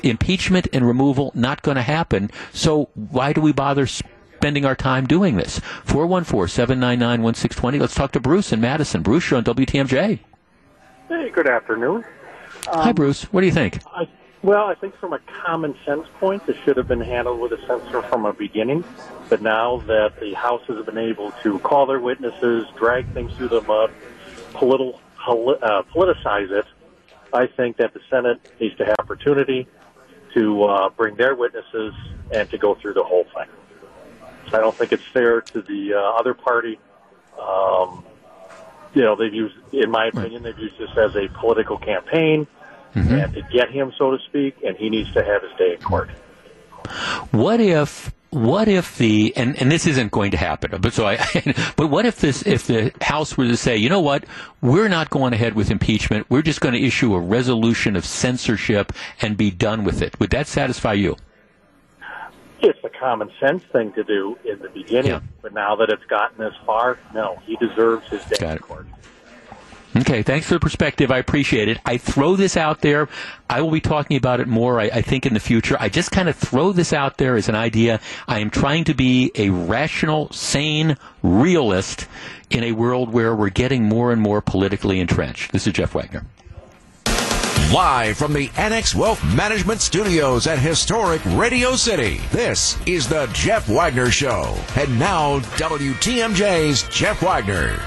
impeachment 0.03 0.69
and 0.73 0.87
removal, 0.87 1.33
not 1.35 1.63
going 1.63 1.77
to 1.77 1.83
happen. 1.83 2.31
So 2.53 2.91
why 2.95 3.33
do 3.33 3.41
we 3.41 3.53
bother 3.53 3.87
spending 3.87 4.67
our 4.67 4.77
time 4.77 5.07
doing 5.07 5.37
this? 5.37 5.61
414-799-1620. 5.87 7.81
Let's 7.81 7.95
talk 7.95 8.13
to 8.13 8.21
Bruce 8.21 8.53
in 8.53 8.61
Madison. 8.61 9.01
Bruce, 9.03 9.31
you're 9.31 9.39
on 9.39 9.45
WTMJ. 9.45 10.19
Hey, 11.09 11.31
good 11.31 11.49
afternoon. 11.49 12.05
Um, 12.71 12.83
Hi, 12.83 12.93
Bruce. 12.93 13.25
What 13.33 13.41
do 13.41 13.47
you 13.47 13.53
think? 13.53 13.81
I, 13.87 14.07
well, 14.43 14.67
I 14.67 14.75
think 14.75 14.97
from 14.97 15.13
a 15.13 15.21
common 15.45 15.77
sense 15.87 16.07
point, 16.19 16.47
this 16.47 16.57
should 16.65 16.77
have 16.77 16.89
been 16.89 17.01
handled 17.01 17.41
with 17.41 17.53
a 17.53 17.67
censor 17.67 18.03
from 18.03 18.27
a 18.27 18.33
beginning. 18.33 18.85
But 19.29 19.41
now 19.41 19.79
that 19.87 20.21
the 20.21 20.35
House 20.35 20.63
has 20.67 20.85
been 20.85 20.99
able 20.99 21.31
to 21.43 21.59
call 21.61 21.87
their 21.87 22.01
witnesses, 22.01 22.67
drag 22.77 23.07
things 23.15 23.33
through 23.35 23.49
the 23.49 23.63
mud, 23.63 23.93
political, 24.53 25.01
uh, 25.27 25.83
politicize 25.95 26.51
it, 26.51 26.67
I 27.33 27.47
think 27.47 27.77
that 27.79 27.95
the 27.95 28.01
Senate 28.11 28.41
needs 28.61 28.77
to 28.77 28.85
have 28.85 28.97
opportunity 28.99 29.69
to 30.35 30.65
uh, 30.65 30.89
bring 30.91 31.17
their 31.17 31.35
witnesses 31.35 31.95
and 32.33 32.51
to 32.51 32.59
go 32.59 32.75
through 32.75 32.95
the 32.95 33.05
whole 33.05 33.25
thing. 33.25 33.49
I 34.49 34.59
don't 34.59 34.77
think 34.77 34.93
it's 34.93 35.07
fair 35.13 35.41
to 35.41 35.63
the 35.63 35.95
uh, 35.95 36.19
other 36.19 36.35
party. 36.35 36.79
Um, 37.41 38.05
you 38.93 39.03
know, 39.03 39.17
they've 39.17 39.33
used, 39.33 39.55
in 39.73 39.91
my 39.91 40.09
opinion, 40.09 40.43
they've 40.43 40.59
used 40.59 40.79
this 40.79 40.91
as 40.99 41.17
a 41.17 41.29
political 41.39 41.79
campaign 41.79 42.47
mm-hmm. 42.95 43.15
and 43.15 43.35
to 43.35 43.43
get 43.53 43.71
him, 43.71 43.93
so 43.99 44.11
to 44.11 44.19
speak, 44.29 44.57
and 44.65 44.77
he 44.77 44.91
needs 44.91 45.13
to 45.13 45.25
have 45.25 45.43
his 45.43 45.53
day 45.59 45.75
in 45.75 45.81
court. 45.81 46.11
What 47.31 47.61
if 47.61 48.13
what 48.33 48.67
if 48.67 48.97
the 48.97 49.31
and, 49.37 49.61
and 49.61 49.71
this 49.71 49.87
isn't 49.87 50.11
going 50.11 50.31
to 50.31 50.39
happen 50.39 50.81
but 50.81 50.95
so 50.95 51.07
I 51.07 51.19
but 51.77 51.89
what 51.89 52.07
if 52.07 52.21
this 52.21 52.47
if 52.47 52.67
the 52.67 52.91
house 53.03 53.37
were 53.37 53.47
to 53.47 53.59
say 53.59 53.77
you 53.77 53.91
know 53.91 54.01
what 54.01 54.25
we're 54.63 54.89
not 54.89 55.11
going 55.11 55.35
ahead 55.35 55.53
with 55.55 55.71
impeachment 55.71 56.27
we're 56.31 56.41
just 56.41 56.63
going 56.63 56.73
to 56.73 56.83
issue 56.83 57.15
a 57.15 57.21
resolution 57.21 57.95
of 57.95 58.07
censorship 58.07 58.93
and 59.21 59.37
be 59.37 59.51
done 59.51 59.85
with 59.85 60.01
it 60.01 60.19
would 60.19 60.31
that 60.31 60.47
satisfy 60.47 60.95
you 60.95 61.15
it's 62.61 62.79
a 62.85 62.89
common 62.89 63.31
sense 63.39 63.63
thing 63.65 63.93
to 63.93 64.03
do 64.03 64.39
in 64.47 64.59
the 64.61 64.71
beginning 64.71 65.11
yeah. 65.11 65.21
but 65.43 65.53
now 65.53 65.77
that 65.77 65.91
it's 65.91 66.05
gotten 66.07 66.39
this 66.39 66.55
far 66.65 66.99
no 67.13 67.37
he 67.45 67.57
deserves 67.57 68.09
his 68.09 68.25
day 68.25 68.53
in 68.53 68.59
court 68.61 68.87
Okay, 69.95 70.23
thanks 70.23 70.47
for 70.47 70.55
the 70.55 70.61
perspective. 70.61 71.11
I 71.11 71.19
appreciate 71.19 71.69
it. 71.69 71.79
I 71.85 71.99
throw 71.99 72.35
this 72.35 72.57
out 72.57 72.81
there. 72.81 73.09
I 73.51 73.61
will 73.61 73.71
be 73.71 73.81
talking 73.81 74.17
about 74.17 74.41
it 74.41 74.49
more, 74.49 74.81
I, 74.81 74.85
I, 74.85 75.03
think, 75.03 75.27
in 75.27 75.35
the 75.35 75.41
future. 75.41 75.77
I 75.79 75.91
just 75.91 76.11
kind 76.11 76.31
of 76.31 76.37
throw 76.37 76.73
this 76.73 76.95
out 76.95 77.19
there 77.19 77.37
as 77.37 77.49
an 77.51 77.55
idea. 77.55 78.01
I 78.27 78.39
am 78.39 78.49
trying 78.49 78.85
to 78.85 78.95
be 78.95 79.31
a 79.35 79.51
rational, 79.51 80.33
sane 80.33 80.97
realist 81.23 82.09
in 82.49 82.65
a 82.65 82.73
world 82.73 83.13
where 83.13 83.35
we're 83.35 83.51
getting 83.51 83.85
more 83.85 84.13
and 84.13 84.23
more 84.23 84.41
politically 84.41 84.99
entrenched. 84.99 85.53
This 85.53 85.67
is 85.67 85.75
Jeff 85.75 85.95
Wagner. 85.95 86.25
Live 87.73 88.19
from 88.19 88.35
the 88.35 88.51
Annex 88.57 88.95
Wealth 88.95 89.23
Management 89.35 89.81
Studios 89.81 90.47
at 90.47 90.59
historic 90.59 91.23
Radio 91.27 91.75
City, 91.75 92.21
this 92.31 92.79
is 92.87 93.09
the 93.09 93.31
Jeff 93.33 93.67
Wagner 93.69 94.11
Show. 94.11 94.55
And 94.77 94.99
now, 94.99 95.41
WTMJ's 95.41 96.83
Jeff 96.95 97.23
Wagner. 97.23 97.79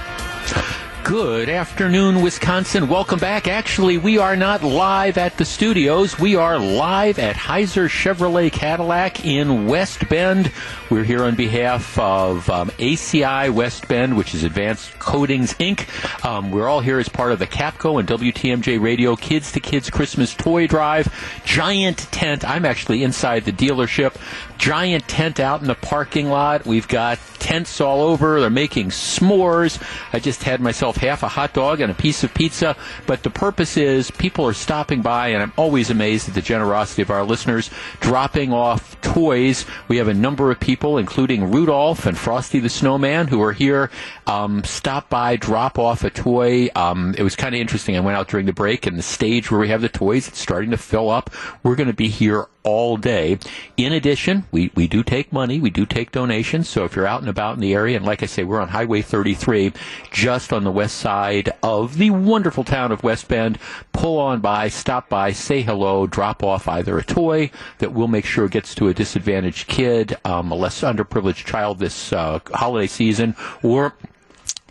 Good 1.06 1.50
afternoon, 1.50 2.24
Wisconsin. 2.24 2.88
Welcome 2.88 3.20
back. 3.20 3.48
Actually, 3.48 4.00
we 4.00 4.18
are 4.18 4.36
not 4.36 4.64
live 4.64 5.20
at 5.20 5.38
the 5.38 5.46
studios. 5.46 6.18
We 6.18 6.36
are 6.36 6.58
live 6.58 7.20
at 7.20 7.36
Heiser 7.36 7.88
Chevrolet 7.88 8.52
Cadillac 8.52 9.24
in 9.24 9.68
West 9.68 10.10
Bend. 10.10 10.52
We're 10.90 11.04
here 11.04 11.24
on 11.24 11.36
behalf 11.36 12.00
of 12.00 12.50
um, 12.50 12.72
ACI 12.80 13.52
West 13.52 13.88
Bend, 13.88 14.18
which 14.18 14.34
is 14.34 14.44
Advanced 14.44 14.98
Coatings 14.98 15.54
Inc. 15.54 16.26
Um, 16.26 16.50
we're 16.50 16.68
all 16.68 16.82
here 16.82 16.98
as 16.98 17.08
part 17.08 17.32
of 17.32 17.38
the 17.38 17.46
Kapco 17.46 18.00
and 18.00 18.10
WTMJ 18.10 18.82
Radio 18.82 19.16
Kids 19.16 19.52
to 19.52 19.60
Kids 19.60 19.92
Christmas 19.92 20.34
Toy 20.34 20.66
Drive. 20.66 21.08
Giant 21.46 22.00
tent. 22.12 22.44
I'm 22.44 22.66
actually 22.66 23.04
inside 23.04 23.46
the 23.46 23.52
dealership. 23.52 24.16
Giant 24.58 25.08
tent 25.08 25.40
out 25.40 25.62
in 25.62 25.68
the 25.68 25.76
parking 25.76 26.30
lot. 26.30 26.66
We've 26.66 26.88
got 26.88 27.20
tents 27.40 27.80
all 27.80 28.02
over. 28.02 28.40
They're 28.40 28.50
making 28.50 28.90
s'mores. 28.90 29.80
I 30.12 30.20
just 30.20 30.44
had 30.44 30.62
myself 30.62 30.98
half 30.98 31.22
a 31.22 31.28
hot 31.28 31.54
dog 31.54 31.80
and 31.80 31.92
a 31.92 31.96
piece 31.96 32.24
of 32.24 32.34
pizza. 32.34 32.76
But 33.06 33.22
the 33.22 33.30
purpose 33.30 33.78
is 33.78 34.10
people 34.10 34.48
are 34.48 34.54
stopping 34.54 35.04
by, 35.04 35.28
and 35.28 35.44
I'm 35.44 35.54
always 35.56 35.92
amazed 35.92 36.28
at 36.28 36.34
the 36.34 36.42
generosity 36.42 37.04
of 37.04 37.12
our 37.12 37.24
listeners, 37.24 37.70
dropping 38.00 38.52
off 38.52 39.00
toys. 39.02 39.66
We 39.88 39.98
have 39.98 40.08
a 40.08 40.14
number 40.14 40.50
of 40.50 40.60
people, 40.60 40.98
including 40.98 41.52
Rudolph 41.52 42.08
and 42.08 42.18
Frosty 42.18 42.60
the 42.60 42.70
Snowman, 42.70 43.28
who 43.28 43.42
are 43.44 43.54
here. 43.54 43.92
Um, 44.26 44.64
stop 44.64 45.10
by, 45.10 45.36
drop 45.36 45.78
off 45.78 46.04
a 46.04 46.10
toy. 46.10 46.70
Um, 46.76 47.14
it 47.16 47.22
was 47.24 47.36
kind 47.36 47.54
of 47.54 47.62
interesting. 47.62 47.96
I 47.96 48.00
went 48.00 48.18
out 48.18 48.28
during 48.28 48.48
the 48.48 48.54
break, 48.54 48.88
and 48.88 48.98
the 48.98 49.04
stage 49.04 49.52
where 49.52 49.60
we 49.60 49.70
have 49.70 49.82
the 49.82 49.90
toys, 49.90 50.28
it's 50.28 50.40
starting 50.40 50.72
to 50.72 50.78
fill 50.78 51.12
up. 51.12 51.30
We're 51.62 51.76
going 51.76 51.88
to 51.88 51.94
be 51.94 52.08
here 52.08 52.48
all 52.66 52.98
day. 52.98 53.38
In 53.78 53.94
addition, 53.94 54.46
we, 54.52 54.72
we 54.76 54.88
do 54.88 55.04
take 55.04 55.32
money, 55.32 55.60
we 55.60 55.70
do 55.70 55.86
take 55.86 56.12
donations. 56.12 56.68
So 56.68 56.84
if 56.84 56.96
you're 56.96 57.08
out 57.08 57.22
and 57.22 57.30
about 57.30 57.54
in 57.54 57.62
the 57.62 57.74
area, 57.74 57.96
and 57.96 58.06
like 58.06 58.24
I 58.24 58.26
say, 58.26 58.44
we're 58.44 58.60
on 58.60 58.68
Highway 58.70 59.02
33, 59.02 59.72
just 60.12 60.52
on 60.52 60.64
the 60.64 60.72
west 60.72 60.98
side 60.98 61.54
of 61.64 61.98
the 61.98 62.10
wonderful 62.10 62.64
town 62.64 62.92
of 62.92 63.04
West 63.04 63.28
Bend, 63.28 63.60
pull 63.94 64.20
on 64.20 64.42
by, 64.42 64.68
stop 64.68 65.08
by, 65.08 65.32
say 65.32 65.62
hello, 65.62 66.08
drop 66.08 66.44
off 66.44 66.68
either 66.68 66.98
a 66.98 67.04
toy 67.04 67.52
that 67.78 67.94
we'll 67.94 68.08
make 68.08 68.26
sure 68.26 68.48
gets 68.48 68.74
to 68.76 68.88
a 68.88 68.94
disadvantaged 68.94 69.68
kid, 69.68 70.18
um, 70.26 70.52
a 70.52 70.56
less 70.56 70.82
underprivileged 70.82 71.46
child 71.46 71.80
this 71.80 72.12
uh, 72.12 72.40
holiday 72.52 72.88
season, 72.88 73.36
or 73.62 73.94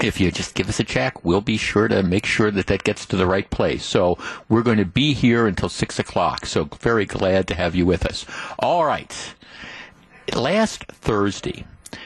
if 0.01 0.21
you 0.21 0.31
just 0.31 0.55
give 0.55 0.69
us 0.69 0.81
a 0.81 0.85
check, 0.85 1.25
we'll 1.25 1.41
be 1.41 1.57
sure 1.57 1.89
to 1.89 2.03
make 2.03 2.27
sure 2.27 2.51
that 2.51 2.67
that 2.67 2.85
gets 2.85 3.07
to 3.07 3.17
the 3.17 3.27
right 3.27 3.49
place. 3.49 3.85
So 3.85 4.19
we're 4.49 4.63
going 4.63 4.79
to 4.79 4.85
be 4.85 5.15
here 5.15 5.47
until 5.47 5.69
six 5.69 5.99
o'clock. 5.99 6.47
So 6.47 6.65
very 6.65 7.07
glad 7.07 7.47
to 7.49 7.55
have 7.55 7.75
you 7.75 7.87
with 7.87 8.05
us. 8.05 8.27
All 8.59 8.85
right. 8.85 9.35
Last 10.35 10.85
Thursday, 10.85 11.65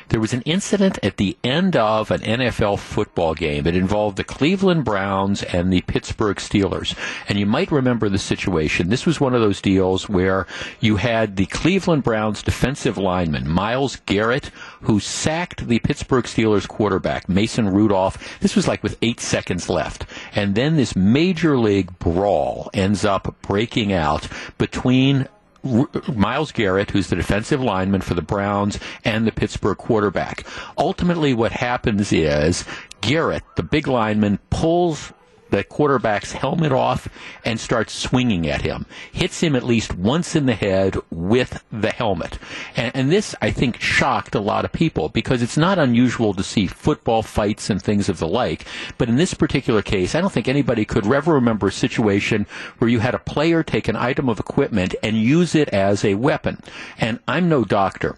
there 0.09 0.21
was 0.21 0.33
an 0.33 0.43
incident 0.43 0.99
at 1.03 1.17
the 1.17 1.37
end 1.45 1.77
of 1.77 2.11
an 2.11 2.21
NFL 2.21 2.79
football 2.79 3.35
game. 3.35 3.67
It 3.67 3.77
involved 3.77 4.17
the 4.17 4.25
Cleveland 4.25 4.85
Browns 4.85 5.43
and 5.43 5.73
the 5.73 5.83
Pittsburgh 5.83 6.37
Steelers. 6.37 6.97
And 7.29 7.39
you 7.39 7.47
might 7.47 7.71
remember 7.71 8.09
the 8.09 8.19
situation. 8.19 8.89
This 8.89 9.07
was 9.07 9.21
one 9.21 9.35
of 9.35 9.41
those 9.41 9.61
deals 9.61 10.09
where 10.09 10.47
you 10.81 10.97
had 10.97 11.37
the 11.37 11.47
Cleveland 11.47 12.03
Browns 12.03 12.43
defensive 12.43 12.99
lineman, 12.99 13.49
Myles 13.49 13.97
Garrett, 14.07 14.51
who 14.83 15.01
sacked 15.01 15.67
the 15.67 15.79
Pittsburgh 15.81 16.25
Steelers 16.25 16.69
quarterback, 16.69 17.29
Mason 17.29 17.69
Rudolph. 17.69 18.39
This 18.41 18.57
was 18.57 18.69
like 18.69 18.83
with 18.83 18.99
eight 19.03 19.21
seconds 19.21 19.69
left. 19.69 20.07
And 20.35 20.55
then 20.55 20.77
this 20.77 20.97
major 20.97 21.59
league 21.59 21.99
brawl 21.99 22.71
ends 22.73 23.05
up 23.05 23.37
breaking 23.43 23.93
out 23.93 24.29
between 24.59 25.29
Myles 25.63 26.53
Garrett, 26.53 26.91
who's 26.91 27.09
the 27.09 27.17
defensive 27.17 27.61
lineman 27.61 28.01
for 28.01 28.15
the 28.15 28.23
Browns 28.23 28.79
and 29.05 29.27
the 29.27 29.33
Pittsburgh 29.33 29.77
quarterback. 29.77 30.47
Ultimately, 30.77 31.35
what 31.35 31.53
happens 31.53 32.13
is 32.13 32.65
Garrett, 33.01 33.43
the 33.57 33.63
big 33.63 33.87
lineman, 33.89 34.39
pulls 34.51 35.13
the 35.51 35.65
quarterback's 35.65 36.33
helmet 36.33 36.73
off 36.73 37.09
and 37.45 37.59
starts 37.59 37.93
swinging 37.93 38.47
at 38.47 38.63
him. 38.63 38.87
Hits 39.13 39.41
him 39.41 39.57
at 39.57 39.63
least 39.63 39.97
once 39.97 40.37
in 40.37 40.47
the 40.47 40.55
head 40.55 40.97
with 41.11 41.65
the 41.71 41.91
helmet. 41.91 42.39
And, 42.77 42.95
and, 42.95 43.13
this, 43.13 43.35
I 43.41 43.51
think, 43.51 43.81
shocked 43.81 44.35
a 44.35 44.41
lot 44.41 44.65
of 44.65 44.73
people 44.73 45.09
because 45.09 45.43
it's 45.43 45.57
not 45.57 45.79
unusual 45.79 46.35
to 46.35 46.43
see 46.43 46.67
football 46.67 47.23
fights 47.23 47.71
and 47.71 47.83
things 47.83 48.09
of 48.09 48.19
the 48.19 48.29
like. 48.29 48.67
But 48.99 49.09
in 49.09 49.17
this 49.17 49.35
particular 49.35 49.83
case, 49.83 50.15
I 50.15 50.21
don't 50.21 50.33
think 50.33 50.49
anybody 50.49 50.85
could 50.85 51.07
ever 51.11 51.33
remember 51.33 51.69
a 51.69 51.73
situation 51.73 52.47
where 52.79 52.91
you 52.91 53.01
had 53.01 53.15
a 53.15 53.19
player 53.19 53.63
take 53.63 53.89
an 53.89 53.97
item 53.97 54.29
of 54.29 54.39
equipment 54.39 54.95
and 55.03 55.17
use 55.17 55.55
it 55.55 55.69
as 55.71 56.05
a 56.05 56.15
weapon. 56.15 56.61
And 56.99 57.21
I'm 57.27 57.49
no 57.49 57.65
doctor. 57.65 58.17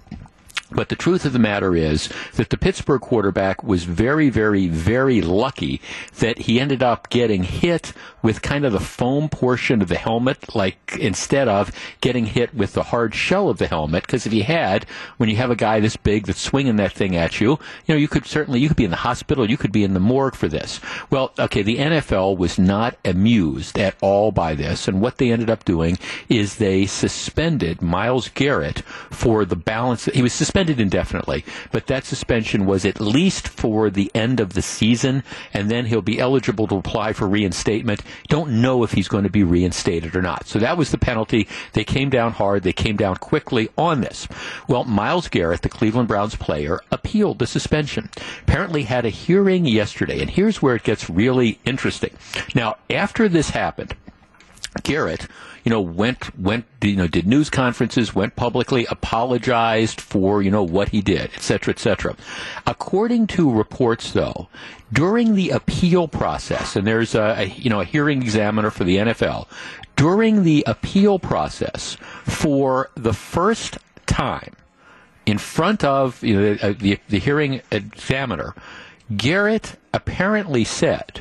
But 0.73 0.89
the 0.89 0.97
truth 0.97 1.25
of 1.25 1.33
the 1.33 1.39
matter 1.39 1.75
is 1.75 2.09
that 2.35 2.51
the 2.51 2.57
Pittsburgh 2.57 3.01
quarterback 3.01 3.65
was 3.65 3.85
very, 3.85 4.31
very, 4.31 4.69
very 4.69 5.21
lucky 5.21 5.81
that 6.19 6.41
he 6.41 6.61
ended 6.61 6.83
up 6.83 7.11
getting 7.11 7.43
hit 7.43 7.93
with 8.23 8.43
kind 8.43 8.65
of 8.65 8.73
the 8.73 8.81
foam 8.81 9.29
portion 9.29 9.83
of 9.83 9.89
the 9.89 9.97
helmet, 9.97 10.55
like 10.55 10.97
instead 10.99 11.49
of 11.49 11.73
getting 12.01 12.27
hit 12.27 12.55
with 12.55 12.73
the 12.75 12.85
hard 12.85 13.15
shell 13.15 13.49
of 13.49 13.59
the 13.59 13.67
helmet. 13.67 14.07
Because 14.07 14.27
if 14.27 14.33
you 14.33 14.43
had, 14.43 14.85
when 15.17 15.29
you 15.29 15.37
have 15.37 15.51
a 15.51 15.57
guy 15.57 15.81
this 15.81 15.97
big 15.97 16.27
that's 16.27 16.41
swinging 16.41 16.77
that 16.77 16.93
thing 16.93 17.17
at 17.17 17.41
you, 17.41 17.51
you 17.87 17.95
know, 17.95 17.97
you 17.97 18.09
could 18.09 18.27
certainly, 18.27 18.61
you 18.61 18.69
could 18.69 18.77
be 18.77 18.85
in 18.85 18.91
the 18.91 18.97
hospital, 18.97 19.49
you 19.49 19.57
could 19.57 19.73
be 19.73 19.85
in 19.85 19.95
the 19.95 20.01
morgue 20.01 20.35
for 20.35 20.49
this. 20.49 20.81
Well, 21.11 21.33
okay, 21.39 21.63
the 21.63 21.79
NFL 21.79 22.37
was 22.37 22.59
not 22.59 22.97
amused 23.05 23.79
at 23.79 23.97
all 24.01 24.33
by 24.33 24.55
this. 24.55 24.89
And 24.89 25.01
what 25.01 25.19
they 25.19 25.33
ended 25.33 25.51
up 25.51 25.65
doing 25.65 25.99
is 26.29 26.57
they 26.57 26.87
suspended 26.87 27.83
Myles 27.83 28.29
Garrett 28.29 28.81
for 29.11 29.45
the 29.45 29.57
balance. 29.57 30.07
He 30.07 30.23
was 30.23 30.33
suspended 30.33 30.81
indefinitely, 30.81 31.45
but 31.73 31.87
that 31.87 32.05
suspension 32.05 32.67
was 32.67 32.85
at 32.85 33.01
least 33.01 33.49
for 33.49 33.91
the 33.91 34.11
end 34.15 34.41
of 34.41 34.55
the 34.55 34.63
season, 34.63 35.23
and 35.53 35.71
then 35.71 35.87
he'll 35.87 36.03
be 36.03 36.19
eligible 36.19 36.67
to 36.69 36.77
apply 36.77 37.13
for 37.13 37.27
reinstatement. 37.27 38.03
Don't 38.29 38.61
know 38.61 38.83
if 38.83 38.93
he's 38.93 39.09
going 39.09 39.25
to 39.25 39.31
be 39.31 39.45
reinstated 39.45 40.15
or 40.15 40.23
not. 40.23 40.47
So 40.47 40.59
that 40.59 40.77
was 40.77 40.91
the 40.91 40.99
penalty. 40.99 41.49
They 41.73 41.85
came 41.85 42.11
down 42.11 42.33
hard. 42.33 42.63
They 42.63 42.73
came 42.73 42.97
down 42.97 43.17
quickly 43.17 43.69
on 43.77 44.01
this. 44.01 44.29
Well, 44.69 44.85
Myles 44.85 45.29
Garrett, 45.29 45.63
the 45.63 45.69
Cleveland 45.69 46.09
Browns 46.09 46.37
player, 46.37 46.81
appealed 46.91 47.39
the 47.39 47.47
suspension. 47.47 48.11
Apparently 48.43 48.85
had 48.85 49.05
a 49.05 49.11
hearing 49.11 49.67
yesterday, 49.67 50.21
and 50.21 50.31
here's 50.31 50.63
where 50.63 50.75
it 50.75 50.83
gets 50.83 51.11
really 51.11 51.59
interesting. 51.65 52.17
Now, 52.55 52.77
after 52.89 53.29
this 53.29 53.51
happened, 53.51 53.95
Garrett 54.83 55.27
you 55.65 55.71
know, 55.71 55.81
went 55.81 56.39
went 56.39 56.65
you 56.83 56.97
know 56.97 57.07
did 57.07 57.27
news 57.27 57.51
conferences, 57.51 58.15
went 58.15 58.37
publicly, 58.37 58.87
apologized 58.87 60.01
for 60.01 60.43
you 60.43 60.51
know 60.51 60.63
what 60.63 60.89
he 60.91 61.01
did, 61.01 61.31
et 61.35 61.43
cetera, 61.43 61.73
et 61.73 61.79
cetera. 61.79 62.17
According 62.67 63.27
to 63.29 63.51
reports, 63.53 64.13
though, 64.13 64.49
during 64.93 65.35
the 65.35 65.51
appeal 65.51 66.09
process, 66.09 66.77
and 66.77 66.87
there's 66.87 67.15
a, 67.15 67.35
a 67.39 67.45
you 67.45 67.69
know 67.69 67.81
a 67.81 67.85
hearing 67.85 68.23
examiner 68.23 68.71
for 68.71 68.85
the 68.85 68.97
NFL, 68.97 69.47
during 69.97 70.45
the 70.45 70.65
appeal 70.67 71.19
process, 71.19 71.97
for 72.25 72.91
the 72.95 73.13
first 73.13 73.77
time, 74.07 74.57
in 75.27 75.37
front 75.37 75.85
of 75.85 76.23
you 76.23 76.35
know, 76.35 76.55
the, 76.55 76.73
the, 76.73 76.99
the 77.09 77.19
hearing 77.19 77.61
examiner, 77.71 78.55
Garrett 79.15 79.77
apparently 79.93 80.65
said 80.65 81.21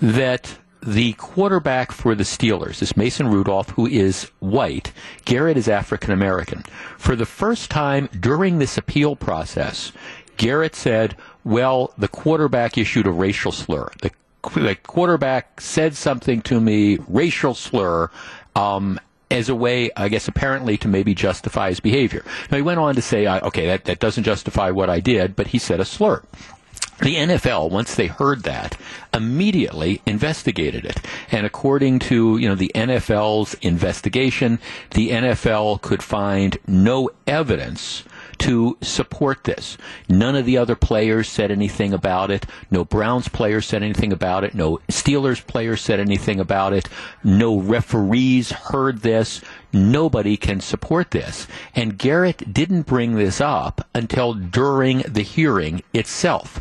that 0.00 0.58
the 0.82 1.12
quarterback 1.14 1.92
for 1.92 2.14
the 2.14 2.24
Steelers 2.24 2.82
is 2.82 2.96
Mason 2.96 3.28
Rudolph, 3.28 3.70
who 3.70 3.86
is 3.86 4.30
white. 4.40 4.92
Garrett 5.24 5.56
is 5.56 5.68
African 5.68 6.10
American. 6.10 6.64
For 6.98 7.14
the 7.14 7.26
first 7.26 7.70
time 7.70 8.08
during 8.18 8.58
this 8.58 8.76
appeal 8.76 9.14
process, 9.16 9.92
Garrett 10.36 10.74
said, 10.74 11.16
well, 11.44 11.92
the 11.98 12.08
quarterback 12.08 12.76
issued 12.76 13.06
a 13.06 13.12
racial 13.12 13.52
slur. 13.52 13.90
The, 14.00 14.10
the 14.54 14.76
quarterback 14.76 15.60
said 15.60 15.94
something 15.94 16.42
to 16.42 16.60
me, 16.60 16.98
racial 17.06 17.54
slur, 17.54 18.10
um, 18.56 18.98
as 19.30 19.48
a 19.48 19.54
way, 19.54 19.90
I 19.96 20.08
guess, 20.08 20.28
apparently 20.28 20.76
to 20.78 20.88
maybe 20.88 21.14
justify 21.14 21.70
his 21.70 21.80
behavior. 21.80 22.24
Now, 22.50 22.58
he 22.58 22.62
went 22.62 22.80
on 22.80 22.94
to 22.96 23.02
say, 23.02 23.26
okay, 23.26 23.66
that, 23.66 23.84
that 23.84 23.98
doesn't 23.98 24.24
justify 24.24 24.70
what 24.70 24.90
I 24.90 25.00
did, 25.00 25.36
but 25.36 25.46
he 25.46 25.58
said 25.58 25.80
a 25.80 25.84
slur. 25.84 26.22
The 27.02 27.16
NFL, 27.16 27.70
once 27.70 27.96
they 27.96 28.06
heard 28.06 28.44
that, 28.44 28.76
immediately 29.12 30.00
investigated 30.06 30.84
it. 30.84 31.00
And 31.32 31.44
according 31.44 31.98
to, 32.00 32.38
you 32.38 32.48
know, 32.48 32.54
the 32.54 32.70
NFL's 32.76 33.54
investigation, 33.54 34.60
the 34.92 35.10
NFL 35.10 35.82
could 35.82 36.00
find 36.00 36.58
no 36.64 37.10
evidence 37.26 38.04
to 38.38 38.76
support 38.80 39.44
this. 39.44 39.76
None 40.08 40.36
of 40.36 40.46
the 40.46 40.58
other 40.58 40.76
players 40.76 41.28
said 41.28 41.50
anything 41.50 41.92
about 41.92 42.30
it. 42.30 42.46
No 42.70 42.84
Browns 42.84 43.28
players 43.28 43.66
said 43.66 43.82
anything 43.82 44.12
about 44.12 44.44
it. 44.44 44.54
No 44.54 44.78
Steelers 44.88 45.44
players 45.46 45.80
said 45.80 46.00
anything 46.00 46.40
about 46.40 46.72
it. 46.72 46.88
No 47.22 47.58
referees 47.58 48.52
heard 48.52 49.02
this. 49.02 49.40
Nobody 49.72 50.36
can 50.36 50.60
support 50.60 51.10
this. 51.10 51.46
And 51.74 51.98
Garrett 51.98 52.52
didn't 52.52 52.82
bring 52.82 53.14
this 53.14 53.40
up 53.40 53.86
until 53.94 54.34
during 54.34 54.98
the 55.00 55.22
hearing 55.22 55.82
itself. 55.94 56.60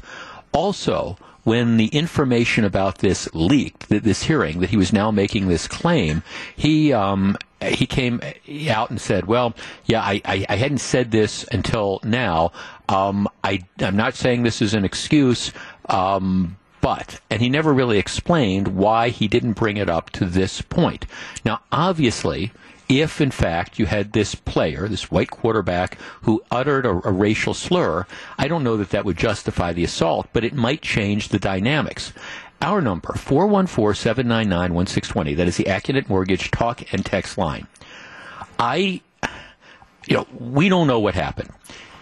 Also, 0.51 1.17
when 1.43 1.77
the 1.77 1.87
information 1.87 2.63
about 2.63 2.99
this 2.99 3.27
leaked, 3.33 3.89
this 3.89 4.23
hearing, 4.23 4.59
that 4.59 4.69
he 4.69 4.77
was 4.77 4.93
now 4.93 5.11
making 5.11 5.47
this 5.47 5.67
claim, 5.67 6.23
he 6.55 6.93
um, 6.93 7.37
he 7.61 7.85
came 7.85 8.21
out 8.69 8.89
and 8.89 9.01
said, 9.01 9.25
"Well, 9.25 9.53
yeah, 9.85 10.01
I, 10.01 10.21
I, 10.25 10.45
I 10.49 10.55
hadn't 10.55 10.79
said 10.79 11.11
this 11.11 11.45
until 11.51 11.99
now. 12.03 12.51
Um, 12.89 13.27
I, 13.43 13.63
I'm 13.79 13.95
not 13.95 14.15
saying 14.15 14.43
this 14.43 14.61
is 14.61 14.73
an 14.73 14.85
excuse." 14.85 15.51
Um, 15.85 16.57
but, 16.81 17.19
and 17.29 17.41
he 17.41 17.49
never 17.49 17.71
really 17.71 17.99
explained 17.99 18.69
why 18.69 19.09
he 19.09 19.27
didn't 19.27 19.53
bring 19.53 19.77
it 19.77 19.87
up 19.87 20.09
to 20.11 20.25
this 20.25 20.61
point. 20.63 21.05
Now, 21.45 21.61
obviously, 21.71 22.51
if 22.91 23.21
in 23.21 23.31
fact 23.31 23.79
you 23.79 23.85
had 23.85 24.11
this 24.11 24.35
player, 24.35 24.89
this 24.89 25.09
white 25.09 25.31
quarterback, 25.31 25.97
who 26.23 26.43
uttered 26.51 26.85
a, 26.85 26.89
a, 27.07 27.11
racial 27.11 27.53
slur, 27.53 28.05
I 28.37 28.49
don't 28.49 28.65
know 28.65 28.75
that 28.77 28.89
that 28.89 29.05
would 29.05 29.17
justify 29.17 29.71
the 29.71 29.85
assault, 29.85 30.27
but 30.33 30.43
it 30.43 30.53
might 30.53 30.81
change 30.81 31.29
the 31.29 31.39
dynamics. 31.39 32.11
Our 32.61 32.81
number, 32.81 33.13
414-799-1620, 33.13 35.37
that 35.37 35.47
is 35.47 35.55
the 35.57 35.63
Accunet 35.63 36.09
Mortgage 36.09 36.51
talk 36.51 36.93
and 36.93 37.05
text 37.05 37.37
line. 37.37 37.67
I, 38.59 38.99
you 40.07 40.17
know, 40.17 40.27
we 40.37 40.67
don't 40.67 40.87
know 40.87 40.99
what 40.99 41.15
happened. 41.15 41.51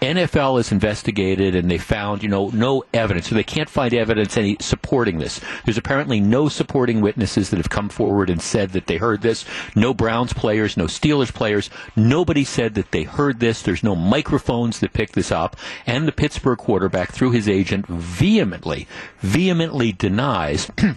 NFL 0.00 0.56
has 0.56 0.72
investigated 0.72 1.54
and 1.54 1.70
they 1.70 1.78
found, 1.78 2.22
you 2.22 2.28
know, 2.28 2.48
no 2.48 2.84
evidence. 2.94 3.28
So 3.28 3.34
they 3.34 3.42
can't 3.42 3.68
find 3.68 3.92
evidence 3.92 4.36
any 4.36 4.56
supporting 4.60 5.18
this. 5.18 5.40
There's 5.64 5.78
apparently 5.78 6.20
no 6.20 6.48
supporting 6.48 7.00
witnesses 7.00 7.50
that 7.50 7.58
have 7.58 7.70
come 7.70 7.88
forward 7.88 8.30
and 8.30 8.40
said 8.40 8.70
that 8.70 8.86
they 8.86 8.96
heard 8.96 9.22
this. 9.22 9.44
No 9.76 9.92
Browns 9.92 10.32
players, 10.32 10.76
no 10.76 10.86
Steelers 10.86 11.32
players. 11.32 11.70
Nobody 11.96 12.44
said 12.44 12.74
that 12.74 12.92
they 12.92 13.02
heard 13.02 13.40
this. 13.40 13.62
There's 13.62 13.84
no 13.84 13.94
microphones 13.94 14.80
that 14.80 14.92
pick 14.92 15.12
this 15.12 15.30
up. 15.30 15.56
And 15.86 16.08
the 16.08 16.12
Pittsburgh 16.12 16.58
quarterback, 16.58 17.12
through 17.12 17.32
his 17.32 17.48
agent, 17.48 17.86
vehemently, 17.86 18.88
vehemently 19.18 19.92
denies 19.92 20.70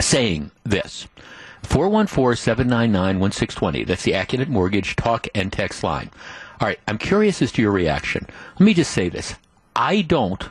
saying 0.00 0.50
this. 0.64 1.06
414-799-1620. 1.64 3.86
That's 3.86 4.02
the 4.02 4.12
Accunet 4.12 4.48
Mortgage 4.48 4.96
talk 4.96 5.28
and 5.34 5.52
text 5.52 5.84
line. 5.84 6.10
All 6.60 6.68
right, 6.68 6.78
I'm 6.86 6.98
curious 6.98 7.40
as 7.40 7.52
to 7.52 7.62
your 7.62 7.72
reaction. 7.72 8.26
Let 8.54 8.60
me 8.60 8.74
just 8.74 8.90
say 8.90 9.08
this. 9.08 9.34
I 9.74 10.02
don't 10.02 10.50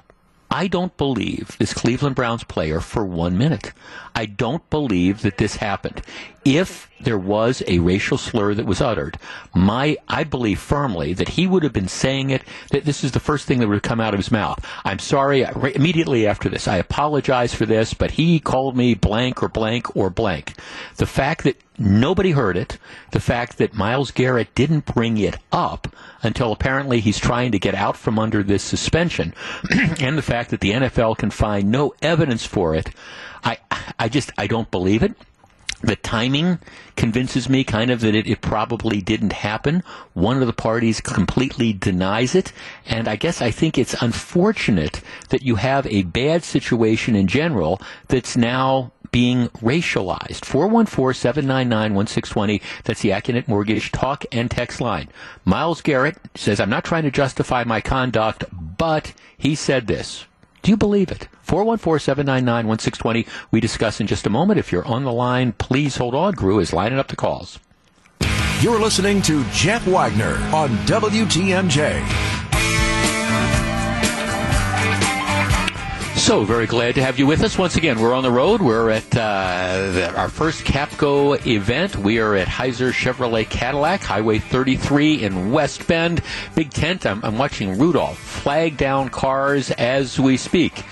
I 0.51 0.65
don't 0.65 0.95
believe 0.97 1.55
this 1.59 1.75
Cleveland 1.75 2.15
Browns 2.15 2.43
player 2.43 2.79
for 2.79 3.05
one 3.05 3.37
minute. 3.37 3.71
I 4.15 4.25
don't 4.25 4.67
believe 4.71 5.21
that 5.21 5.37
this 5.37 5.57
happened. 5.57 6.01
If 6.45 6.89
there 7.01 7.17
was 7.17 7.63
a 7.67 7.79
racial 7.79 8.17
slur 8.17 8.53
that 8.53 8.65
was 8.65 8.81
uttered, 8.81 9.17
my 9.53 9.97
I 10.07 10.23
believe 10.23 10.59
firmly 10.59 11.13
that 11.13 11.29
he 11.29 11.47
would 11.47 11.63
have 11.63 11.73
been 11.73 11.87
saying 11.87 12.29
it. 12.29 12.43
That 12.71 12.85
this 12.85 13.03
is 13.03 13.11
the 13.11 13.19
first 13.19 13.45
thing 13.45 13.59
that 13.59 13.67
would 13.67 13.75
have 13.75 13.81
come 13.81 13.99
out 13.99 14.13
of 14.13 14.19
his 14.19 14.31
mouth. 14.31 14.65
I'm 14.85 14.99
sorry. 14.99 15.41
Immediately 15.41 16.27
after 16.27 16.49
this, 16.49 16.67
I 16.67 16.77
apologize 16.77 17.53
for 17.53 17.65
this, 17.65 17.93
but 17.93 18.11
he 18.11 18.39
called 18.39 18.75
me 18.75 18.93
blank 18.93 19.43
or 19.43 19.49
blank 19.49 19.95
or 19.95 20.09
blank. 20.09 20.55
The 20.97 21.05
fact 21.05 21.43
that 21.43 21.61
nobody 21.77 22.31
heard 22.31 22.57
it, 22.57 22.77
the 23.11 23.19
fact 23.19 23.57
that 23.57 23.73
Myles 23.73 24.11
Garrett 24.11 24.53
didn't 24.55 24.85
bring 24.85 25.17
it 25.17 25.37
up 25.51 25.87
until 26.21 26.51
apparently 26.51 26.99
he's 26.99 27.19
trying 27.19 27.51
to 27.51 27.59
get 27.59 27.75
out 27.75 27.95
from 27.95 28.19
under 28.19 28.43
this 28.43 28.63
suspension, 28.63 29.33
and 29.99 30.17
the 30.17 30.21
fact 30.21 30.49
that 30.51 30.59
the 30.59 30.71
NFL 30.71 31.17
can 31.17 31.31
find 31.31 31.71
no 31.71 31.93
evidence 32.01 32.45
for 32.45 32.75
it, 32.75 32.89
I 33.43 33.57
I 33.97 34.09
just 34.09 34.31
I 34.37 34.47
don't 34.47 34.69
believe 34.69 35.03
it. 35.03 35.15
The 35.81 35.95
timing 35.95 36.59
convinces 36.97 37.47
me 37.47 37.63
kind 37.63 37.89
of 37.89 38.01
that 38.01 38.13
it, 38.13 38.27
it, 38.27 38.41
probably 38.41 39.01
didn't 39.01 39.31
happen. 39.31 39.81
One 40.13 40.41
of 40.41 40.47
the 40.47 40.53
parties 40.53 40.99
completely 40.99 41.71
denies 41.71 42.35
it. 42.35 42.51
And 42.85 43.07
I 43.07 43.15
guess 43.15 43.41
I 43.41 43.51
think 43.51 43.77
it's 43.77 44.01
unfortunate 44.01 45.01
that 45.29 45.41
you 45.41 45.55
have 45.55 45.87
a 45.87 46.03
bad 46.03 46.43
situation 46.43 47.15
in 47.15 47.27
general 47.27 47.81
that's 48.09 48.35
now 48.35 48.91
being 49.11 49.47
racialized. 49.59 50.41
414-799-1620. 50.41 52.61
That's 52.83 53.01
the 53.01 53.09
Accunet 53.09 53.47
Mortgage 53.47 53.91
talk 53.91 54.23
and 54.31 54.51
text 54.51 54.79
line. 54.81 55.09
Myles 55.45 55.81
Garrett 55.81 56.17
says, 56.35 56.59
I'm 56.59 56.69
not 56.69 56.83
trying 56.83 57.03
to 57.03 57.11
justify 57.11 57.63
my 57.63 57.79
conduct, 57.81 58.43
but 58.51 59.13
he 59.37 59.55
said 59.55 59.87
this. 59.87 60.25
Do 60.61 60.71
you 60.71 60.77
believe 60.77 61.11
it? 61.11 61.27
414-799-1620. 61.47 63.27
We 63.51 63.59
discuss 63.59 63.99
in 63.99 64.07
just 64.07 64.27
a 64.27 64.29
moment. 64.29 64.59
If 64.59 64.71
you're 64.71 64.85
on 64.85 65.03
the 65.03 65.11
line, 65.11 65.53
please 65.53 65.97
hold 65.97 66.15
on. 66.15 66.33
Gru 66.33 66.59
is 66.59 66.73
lining 66.73 66.99
up 66.99 67.07
the 67.07 67.15
calls. 67.15 67.59
You're 68.61 68.79
listening 68.79 69.21
to 69.23 69.43
Jeff 69.51 69.87
Wagner 69.87 70.35
on 70.53 70.69
WTMJ. 70.85 72.48
So 76.29 76.43
very 76.43 76.67
glad 76.67 76.93
to 76.93 77.01
have 77.01 77.17
you 77.17 77.25
with 77.25 77.41
us 77.41 77.57
once 77.57 77.75
again. 77.75 77.99
We're 77.99 78.13
on 78.13 78.21
the 78.21 78.29
road. 78.29 78.61
We're 78.61 78.91
at 78.91 79.17
uh, 79.17 80.13
our 80.15 80.29
first 80.29 80.63
Kapco 80.63 81.43
event. 81.47 81.95
We 81.95 82.19
are 82.19 82.35
at 82.35 82.47
Heiser 82.47 82.91
Chevrolet 82.91 83.49
Cadillac, 83.49 84.01
Highway 84.01 84.37
33 84.37 85.23
in 85.23 85.51
West 85.51 85.87
Bend. 85.87 86.21
Big 86.53 86.69
tent. 86.69 87.07
I'm, 87.07 87.25
I'm 87.25 87.39
watching 87.39 87.79
Rudolph 87.79 88.19
flag 88.19 88.77
down 88.77 89.09
cars 89.09 89.71
as 89.71 90.19
we 90.19 90.37
speak. 90.37 90.83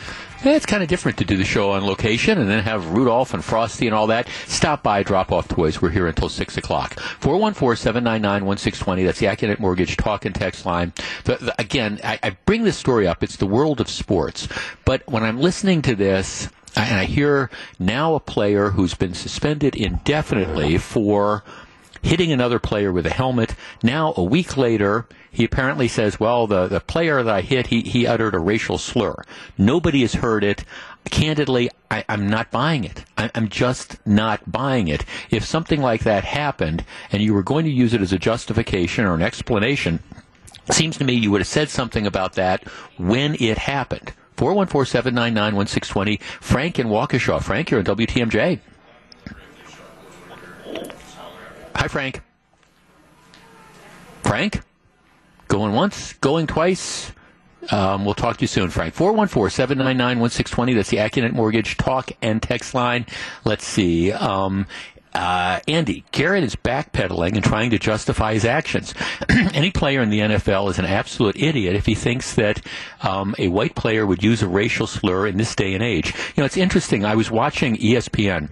It's 0.44 0.66
kind 0.66 0.84
of 0.84 0.90
different 0.90 1.18
to 1.18 1.26
do 1.26 1.36
the 1.36 1.44
show 1.44 1.72
on 1.72 1.86
location 1.86 2.38
and 2.38 2.50
then 2.50 2.64
have 2.64 2.92
Rudolph 2.92 3.34
and 3.34 3.44
Frosty 3.44 3.88
and 3.88 3.96
all 3.96 4.08
that. 4.08 4.28
Stop 4.46 4.84
by, 4.84 5.02
drop 5.04 5.32
off 5.32 5.48
toys. 5.48 5.82
We're 5.82 5.90
here 5.90 6.08
until 6.08 6.30
6 6.30 6.58
o'clock. 6.58 6.96
414-799-1620. 7.22 9.06
That's 9.06 9.20
the 9.20 9.26
Accunet 9.26 9.60
Mortgage 9.60 9.98
talk 9.98 10.26
and 10.26 10.36
text 10.36 10.66
line. 10.66 10.94
The, 11.24 11.38
the, 11.38 11.56
again, 11.60 12.00
I, 12.04 12.20
I 12.22 12.38
bring 12.46 12.64
this 12.64 12.78
story 12.78 13.08
up. 13.08 13.24
It's 13.24 13.38
the 13.38 13.48
world 13.48 13.82
of 13.82 13.90
sports. 13.90 14.48
But 14.86 15.02
when 15.08 15.24
I'm 15.24 15.40
listening 15.40 15.82
to 15.84 15.96
this, 15.96 16.50
and 16.76 17.00
I 17.00 17.06
hear 17.06 17.50
now 17.80 18.14
a 18.14 18.20
player 18.20 18.70
who's 18.70 18.94
been 18.94 19.16
suspended 19.16 19.76
indefinitely 19.76 20.78
for 20.78 21.44
hitting 22.02 22.32
another 22.32 22.60
player 22.60 22.92
with 22.92 23.06
a 23.06 23.12
helmet. 23.12 23.56
Now, 23.84 24.14
a 24.18 24.24
week 24.24 24.58
later, 24.58 25.08
he 25.32 25.44
apparently 25.46 25.88
says, 25.88 26.20
well, 26.20 26.48
the, 26.48 26.68
the 26.68 26.80
player 26.80 27.22
that 27.24 27.34
I 27.34 27.42
hit, 27.42 27.68
he, 27.68 27.82
he 27.82 28.08
uttered 28.08 28.36
a 28.36 28.40
racial 28.40 28.78
slur. 28.78 29.24
Nobody 29.58 30.02
has 30.02 30.16
heard 30.16 30.44
it. 30.44 30.64
Candidly, 31.06 31.70
I, 31.90 32.04
am 32.10 32.28
not 32.28 32.52
buying 32.52 32.84
it. 32.84 33.06
I, 33.18 33.30
I'm 33.36 33.50
just 33.50 34.06
not 34.06 34.52
buying 34.52 34.88
it. 34.88 35.06
If 35.30 35.46
something 35.46 35.82
like 35.82 36.04
that 36.04 36.24
happened 36.24 36.84
and 37.12 37.22
you 37.22 37.34
were 37.34 37.44
going 37.44 37.66
to 37.66 37.72
use 37.72 37.94
it 37.94 38.02
as 38.02 38.12
a 38.14 38.20
justification 38.20 39.06
or 39.06 39.14
an 39.14 39.22
explanation, 39.22 40.00
seems 40.72 40.98
to 40.98 41.06
me 41.06 41.14
you 41.14 41.32
would 41.32 41.42
have 41.42 41.48
said 41.48 41.70
something 41.70 42.06
about 42.06 42.34
that 42.34 42.68
when 42.98 43.36
it 43.36 43.58
happened. 43.58 44.14
414-799-1620. 44.38 46.22
Frank 46.22 46.80
in 46.80 46.88
Waukesha. 46.88 47.42
Frank, 47.42 47.72
you're 47.72 47.80
on 47.80 47.86
WTMJ. 47.86 48.60
Hi, 51.78 51.88
Frank. 51.88 52.22
Frank? 54.24 54.62
Going 55.48 55.74
once, 55.74 56.14
going 56.14 56.48
twice. 56.48 57.12
Um, 57.70 58.04
we'll 58.04 58.16
talk 58.16 58.38
to 58.38 58.42
you 58.42 58.48
soon, 58.48 58.72
Frank. 58.72 58.96
414-799-1620. 58.96 60.74
That's 60.74 60.90
the 60.90 60.98
Accunet 60.98 61.34
Mortgage 61.34 61.78
talk 61.78 62.12
and 62.22 62.42
text 62.42 62.74
line. 62.74 63.06
Let's 63.46 63.64
see. 63.64 64.12
Um, 64.12 64.66
uh, 65.14 65.60
Andy, 65.68 66.04
Garrett 66.12 66.44
is 66.44 66.56
backpedaling 66.56 67.36
and 67.36 67.44
trying 67.44 67.70
to 67.70 67.78
justify 67.78 68.34
his 68.34 68.44
actions. 68.44 68.96
Any 69.30 69.70
player 69.70 70.02
in 70.02 70.10
the 70.10 70.20
NFL 70.22 70.72
is 70.72 70.80
an 70.80 70.86
absolute 70.86 71.36
idiot 71.38 71.76
if 71.76 71.86
he 71.86 71.94
thinks 71.94 72.34
that 72.36 72.60
um, 73.02 73.36
a 73.38 73.50
white 73.50 73.76
player 73.76 74.04
would 74.04 74.24
use 74.24 74.42
a 74.42 74.48
racial 74.48 74.88
slur 74.88 75.28
in 75.28 75.38
this 75.38 75.56
day 75.56 75.76
and 75.76 75.84
age. 75.84 76.08
You 76.36 76.42
know, 76.42 76.46
it's 76.46 76.58
interesting. 76.58 77.06
I 77.06 77.14
was 77.14 77.30
watching 77.30 77.78
ESPN 77.78 78.50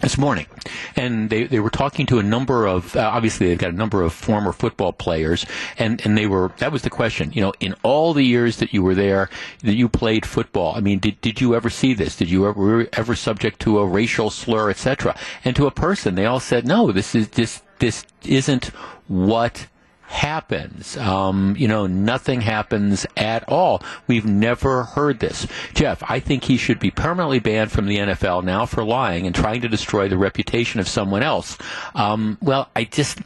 this 0.00 0.18
morning, 0.18 0.46
and 0.94 1.30
they, 1.30 1.44
they 1.44 1.60
were 1.60 1.70
talking 1.70 2.06
to 2.06 2.18
a 2.18 2.22
number 2.22 2.66
of 2.66 2.94
uh, 2.96 3.00
obviously 3.00 3.48
they've 3.48 3.58
got 3.58 3.70
a 3.70 3.76
number 3.76 4.02
of 4.02 4.12
former 4.12 4.52
football 4.52 4.92
players, 4.92 5.46
and, 5.78 6.04
and 6.04 6.16
they 6.16 6.26
were 6.26 6.52
that 6.58 6.72
was 6.72 6.82
the 6.82 6.90
question. 6.90 7.32
You 7.32 7.42
know, 7.42 7.52
in 7.60 7.74
all 7.82 8.12
the 8.12 8.22
years 8.22 8.58
that 8.58 8.72
you 8.72 8.82
were 8.82 8.94
there, 8.94 9.30
that 9.62 9.74
you 9.74 9.88
played 9.88 10.26
football, 10.26 10.74
I 10.76 10.80
mean, 10.80 10.98
did 10.98 11.20
did 11.20 11.40
you 11.40 11.54
ever 11.54 11.70
see 11.70 11.94
this? 11.94 12.16
Did 12.16 12.30
you 12.30 12.46
ever 12.46 12.88
ever 12.92 13.14
subject 13.14 13.60
to 13.60 13.78
a 13.78 13.86
racial 13.86 14.30
slur, 14.30 14.70
etc.? 14.70 15.16
And 15.44 15.56
to 15.56 15.66
a 15.66 15.70
person, 15.70 16.14
they 16.14 16.26
all 16.26 16.40
said, 16.40 16.66
no, 16.66 16.92
this 16.92 17.14
is 17.14 17.28
this 17.30 17.62
this 17.78 18.04
isn't 18.24 18.66
what 19.08 19.66
happens. 20.06 20.96
Um, 20.96 21.54
you 21.58 21.68
know, 21.68 21.86
nothing 21.86 22.40
happens 22.40 23.06
at 23.16 23.44
all. 23.48 23.82
We've 24.06 24.24
never 24.26 24.84
heard 24.84 25.20
this. 25.20 25.46
Jeff, 25.74 26.02
I 26.08 26.20
think 26.20 26.44
he 26.44 26.56
should 26.56 26.78
be 26.78 26.90
permanently 26.90 27.38
banned 27.40 27.72
from 27.72 27.86
the 27.86 27.98
NFL 27.98 28.44
now 28.44 28.66
for 28.66 28.84
lying 28.84 29.26
and 29.26 29.34
trying 29.34 29.60
to 29.62 29.68
destroy 29.68 30.08
the 30.08 30.18
reputation 30.18 30.80
of 30.80 30.88
someone 30.88 31.22
else. 31.22 31.58
Um, 31.94 32.38
well, 32.40 32.70
I 32.76 32.84
just, 32.84 33.18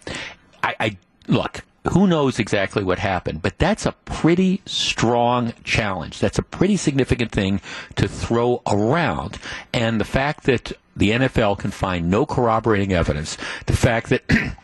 I, 0.62 0.74
I 0.80 0.96
look. 1.28 1.62
Who 1.92 2.06
knows 2.06 2.38
exactly 2.38 2.84
what 2.84 2.98
happened, 2.98 3.40
but 3.40 3.58
that's 3.58 3.86
a 3.86 3.92
pretty 4.04 4.60
strong 4.66 5.54
challenge. 5.64 6.20
That's 6.20 6.38
a 6.38 6.42
pretty 6.42 6.76
significant 6.76 7.32
thing 7.32 7.62
to 7.96 8.06
throw 8.06 8.60
around. 8.66 9.38
And 9.72 9.98
the 9.98 10.04
fact 10.04 10.44
that 10.44 10.72
the 10.94 11.10
NFL 11.12 11.58
can 11.58 11.70
find 11.70 12.10
no 12.10 12.26
corroborating 12.26 12.92
evidence, 12.92 13.38
the 13.64 13.76
fact 13.76 14.10
that 14.10 14.22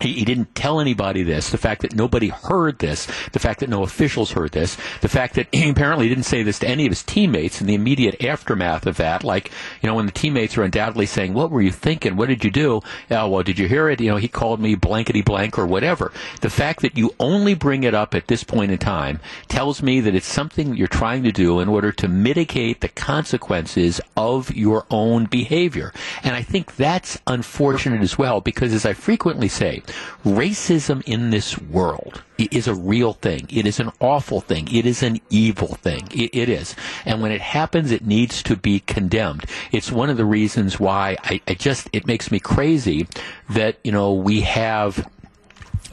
He, 0.00 0.14
he, 0.14 0.24
didn't 0.24 0.54
tell 0.54 0.80
anybody 0.80 1.22
this. 1.22 1.50
The 1.50 1.58
fact 1.58 1.82
that 1.82 1.94
nobody 1.94 2.28
heard 2.28 2.78
this, 2.78 3.06
the 3.32 3.38
fact 3.38 3.60
that 3.60 3.68
no 3.68 3.82
officials 3.82 4.32
heard 4.32 4.52
this, 4.52 4.76
the 5.02 5.08
fact 5.08 5.34
that 5.34 5.48
he 5.52 5.68
apparently 5.68 6.08
didn't 6.08 6.24
say 6.24 6.42
this 6.42 6.58
to 6.60 6.68
any 6.68 6.86
of 6.86 6.90
his 6.90 7.02
teammates 7.02 7.60
in 7.60 7.66
the 7.66 7.74
immediate 7.74 8.24
aftermath 8.24 8.86
of 8.86 8.96
that. 8.96 9.24
Like, 9.24 9.50
you 9.82 9.88
know, 9.88 9.94
when 9.94 10.06
the 10.06 10.12
teammates 10.12 10.56
are 10.56 10.62
undoubtedly 10.62 11.06
saying, 11.06 11.34
"What 11.34 11.50
were 11.50 11.60
you 11.60 11.72
thinking? 11.72 12.16
What 12.16 12.28
did 12.28 12.44
you 12.44 12.50
do?" 12.50 12.80
Oh, 13.10 13.28
well, 13.28 13.42
did 13.42 13.58
you 13.58 13.68
hear 13.68 13.88
it? 13.88 14.00
You 14.00 14.10
know, 14.10 14.16
he 14.16 14.28
called 14.28 14.60
me 14.60 14.74
blankety 14.74 15.22
blank 15.22 15.58
or 15.58 15.66
whatever. 15.66 16.12
The 16.40 16.50
fact 16.50 16.80
that 16.80 16.96
you 16.96 17.14
only 17.20 17.54
bring 17.54 17.82
it 17.82 17.94
up 17.94 18.14
at 18.14 18.28
this 18.28 18.44
point 18.44 18.72
in 18.72 18.78
time 18.78 19.20
tells 19.48 19.82
me 19.82 20.00
that 20.00 20.14
it's 20.14 20.26
something 20.26 20.74
you're 20.76 20.88
trying 20.88 21.22
to 21.24 21.32
do 21.32 21.60
in 21.60 21.68
order 21.68 21.92
to 21.92 22.08
mitigate 22.08 22.80
the 22.80 22.88
consequences 22.88 24.00
of 24.16 24.54
your 24.54 24.86
own 24.90 25.26
behavior. 25.26 25.92
And 26.22 26.34
I 26.34 26.42
think 26.42 26.76
that's 26.76 27.18
unfortunate 27.26 28.00
as 28.00 28.16
well 28.16 28.40
because, 28.40 28.72
as 28.72 28.86
I 28.86 28.92
frequently 28.92 29.48
say, 29.48 29.82
racism 30.24 31.02
in 31.06 31.30
this 31.30 31.58
world 31.58 32.22
is 32.38 32.66
a 32.66 32.74
real 32.74 33.12
thing. 33.12 33.46
It 33.50 33.66
is 33.66 33.80
an 33.80 33.90
awful 34.00 34.40
thing. 34.40 34.68
It 34.74 34.86
is 34.86 35.02
an 35.02 35.20
evil 35.30 35.74
thing. 35.76 36.08
It, 36.12 36.30
it 36.34 36.48
is. 36.48 36.74
And 37.04 37.20
when 37.20 37.32
it 37.32 37.40
happens, 37.40 37.90
it 37.90 38.06
needs 38.06 38.42
to 38.44 38.56
be 38.56 38.80
condemned. 38.80 39.44
It's 39.72 39.92
one 39.92 40.10
of 40.10 40.16
the 40.16 40.24
reasons 40.24 40.80
why 40.80 41.16
I, 41.24 41.40
I 41.46 41.54
just, 41.54 41.88
it 41.92 42.06
makes 42.06 42.30
me 42.30 42.40
crazy 42.40 43.06
that, 43.50 43.78
you 43.84 43.92
know, 43.92 44.12
we 44.12 44.40
have 44.42 45.08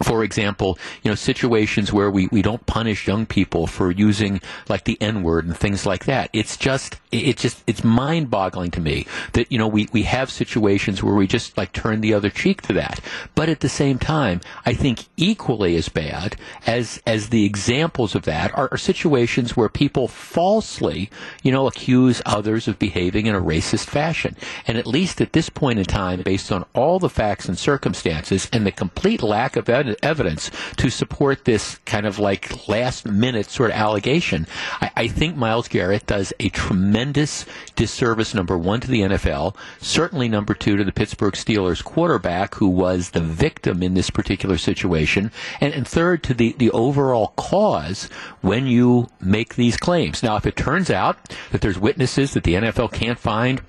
for 0.02 0.24
example, 0.24 0.78
you 1.04 1.12
know, 1.12 1.16
situations 1.16 1.92
where 1.92 2.12
we, 2.12 2.28
we 2.28 2.42
don't 2.42 2.66
punish 2.66 3.08
young 3.08 3.26
people 3.26 3.68
for 3.68 3.92
using 3.92 4.42
like 4.70 4.84
the 4.84 4.98
N 5.02 5.24
word 5.24 5.46
and 5.46 5.58
things 5.58 5.86
like 5.86 6.06
that. 6.06 6.30
It's 6.34 6.58
just, 6.58 6.98
it's 7.12 7.42
just, 7.42 7.64
it's 7.68 7.84
mind 7.84 8.30
boggling 8.30 8.72
to 8.72 8.82
me 8.82 9.06
that, 9.34 9.52
you 9.52 9.58
know, 9.58 9.68
we, 9.68 9.88
we 9.92 10.04
have 10.04 10.30
situations 10.30 11.02
where 11.02 11.16
we 11.16 11.28
just 11.28 11.58
like 11.58 11.74
turn 11.74 12.02
the 12.02 12.14
other 12.14 12.30
cheek 12.30 12.62
to 12.64 12.74
that. 12.74 13.00
But 13.36 13.50
at 13.50 13.62
the 13.62 13.70
same 13.70 13.98
time, 13.98 14.42
I 14.66 14.74
think 14.74 15.06
equally 15.18 15.76
as 15.76 15.90
bad 15.90 16.36
as, 16.66 17.02
as 17.06 17.30
the 17.30 17.46
examples 17.46 18.16
of 18.16 18.24
that 18.24 18.56
are, 18.58 18.70
are 18.72 18.78
situations 18.78 19.56
where 19.56 19.70
people 19.70 20.08
falsely, 20.08 21.10
you 21.44 21.52
know, 21.52 21.68
accuse 21.68 22.22
others 22.26 22.68
of 22.68 22.80
behaving 22.80 23.26
in 23.26 23.36
a 23.36 23.42
racist 23.42 23.88
fashion. 23.88 24.36
And 24.66 24.78
at 24.78 24.88
least 24.88 25.22
at 25.22 25.34
this 25.34 25.50
point 25.50 25.80
in 25.80 25.86
time, 25.86 26.22
based 26.22 26.52
on 26.52 26.66
all 26.74 27.00
the 27.00 27.10
facts 27.10 27.48
and 27.48 27.58
circumstances 27.58 28.50
and 28.52 28.66
the 28.66 28.72
complete 28.72 29.24
lack 29.24 29.56
of 29.56 29.70
evidence, 29.70 29.87
evidence 30.02 30.52
to 30.78 30.90
support 30.90 31.46
this 31.46 31.78
kind 31.86 32.06
of 32.06 32.20
like 32.20 32.68
last 32.68 33.06
minute 33.06 33.50
sort 33.50 33.72
of 33.72 33.78
allegation. 33.78 34.48
I, 34.82 34.92
I 34.96 35.08
think 35.08 35.36
Myles 35.36 35.68
Garrett 35.68 36.06
does 36.06 36.34
a 36.40 36.50
tremendous 36.50 37.46
disservice, 37.76 38.34
number 38.34 38.58
one, 38.58 38.80
to 38.82 38.88
the 38.88 39.02
NFL, 39.02 39.56
certainly 39.80 40.28
number 40.28 40.54
two, 40.54 40.78
to 40.78 40.84
the 40.84 40.92
Pittsburgh 40.92 41.34
Steelers 41.34 41.84
quarterback 41.84 42.56
who 42.56 42.68
was 42.68 43.12
the 43.12 43.22
victim 43.22 43.84
in 43.84 43.94
this 43.94 44.10
particular 44.10 44.58
situation, 44.58 45.32
and, 45.62 45.74
and 45.74 45.88
third, 45.88 46.24
to 46.24 46.34
the, 46.34 46.54
the 46.58 46.72
overall 46.72 47.34
cause 47.36 48.10
when 48.42 48.68
you 48.68 49.08
make 49.20 49.56
these 49.56 49.78
claims. 49.78 50.24
Now, 50.24 50.36
if 50.36 50.46
it 50.46 50.56
turns 50.56 50.90
out 50.90 51.18
that 51.52 51.62
there's 51.62 51.80
witnesses 51.80 52.34
that 52.34 52.44
the 52.44 52.56
NFL 52.56 52.92
can't 52.92 53.20
find, 53.20 53.62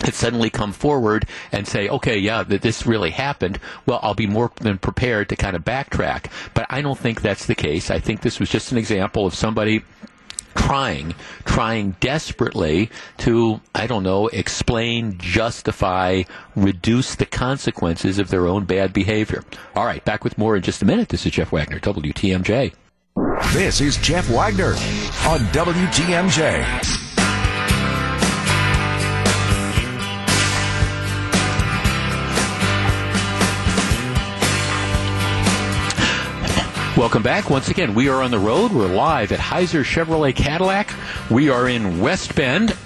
could 0.00 0.14
suddenly 0.14 0.50
come 0.50 0.72
forward 0.72 1.26
and 1.52 1.66
say, 1.66 1.88
okay, 1.88 2.18
yeah, 2.18 2.42
that 2.42 2.62
this 2.62 2.86
really 2.86 3.10
happened, 3.10 3.58
well, 3.86 4.00
I'll 4.02 4.14
be 4.14 4.26
more 4.26 4.50
than 4.56 4.78
prepared 4.78 5.28
to 5.28 5.36
kind 5.36 5.54
of 5.54 5.64
backtrack. 5.64 6.30
But 6.54 6.66
I 6.70 6.82
don't 6.82 6.98
think 6.98 7.20
that's 7.20 7.46
the 7.46 7.54
case. 7.54 7.90
I 7.90 7.98
think 8.00 8.22
this 8.22 8.40
was 8.40 8.50
just 8.50 8.72
an 8.72 8.78
example 8.78 9.26
of 9.26 9.34
somebody 9.34 9.82
trying, 10.54 11.14
trying 11.44 11.96
desperately 12.00 12.90
to, 13.18 13.60
I 13.74 13.86
don't 13.86 14.02
know, 14.02 14.28
explain, 14.28 15.18
justify, 15.18 16.22
reduce 16.56 17.14
the 17.14 17.26
consequences 17.26 18.18
of 18.18 18.30
their 18.30 18.46
own 18.46 18.64
bad 18.64 18.92
behavior. 18.92 19.44
All 19.74 19.86
right, 19.86 20.04
back 20.04 20.24
with 20.24 20.38
more 20.38 20.56
in 20.56 20.62
just 20.62 20.82
a 20.82 20.86
minute. 20.86 21.08
This 21.08 21.26
is 21.26 21.32
Jeff 21.32 21.52
Wagner, 21.52 21.78
WTMJ. 21.78 22.72
This 23.52 23.80
is 23.80 23.96
Jeff 23.96 24.28
Wagner 24.30 24.74
on 25.26 25.40
WTMJ. 25.52 26.99
Welcome 37.00 37.22
back. 37.22 37.48
Once 37.48 37.70
again, 37.70 37.94
we 37.94 38.10
are 38.10 38.22
on 38.22 38.30
the 38.30 38.38
road. 38.38 38.72
We're 38.72 38.86
live 38.86 39.32
at 39.32 39.38
Heiser 39.38 39.82
Chevrolet 39.82 40.36
Cadillac. 40.36 40.92
We 41.30 41.48
are 41.48 41.66
in 41.66 41.98
West 41.98 42.36
Bend. 42.36 42.76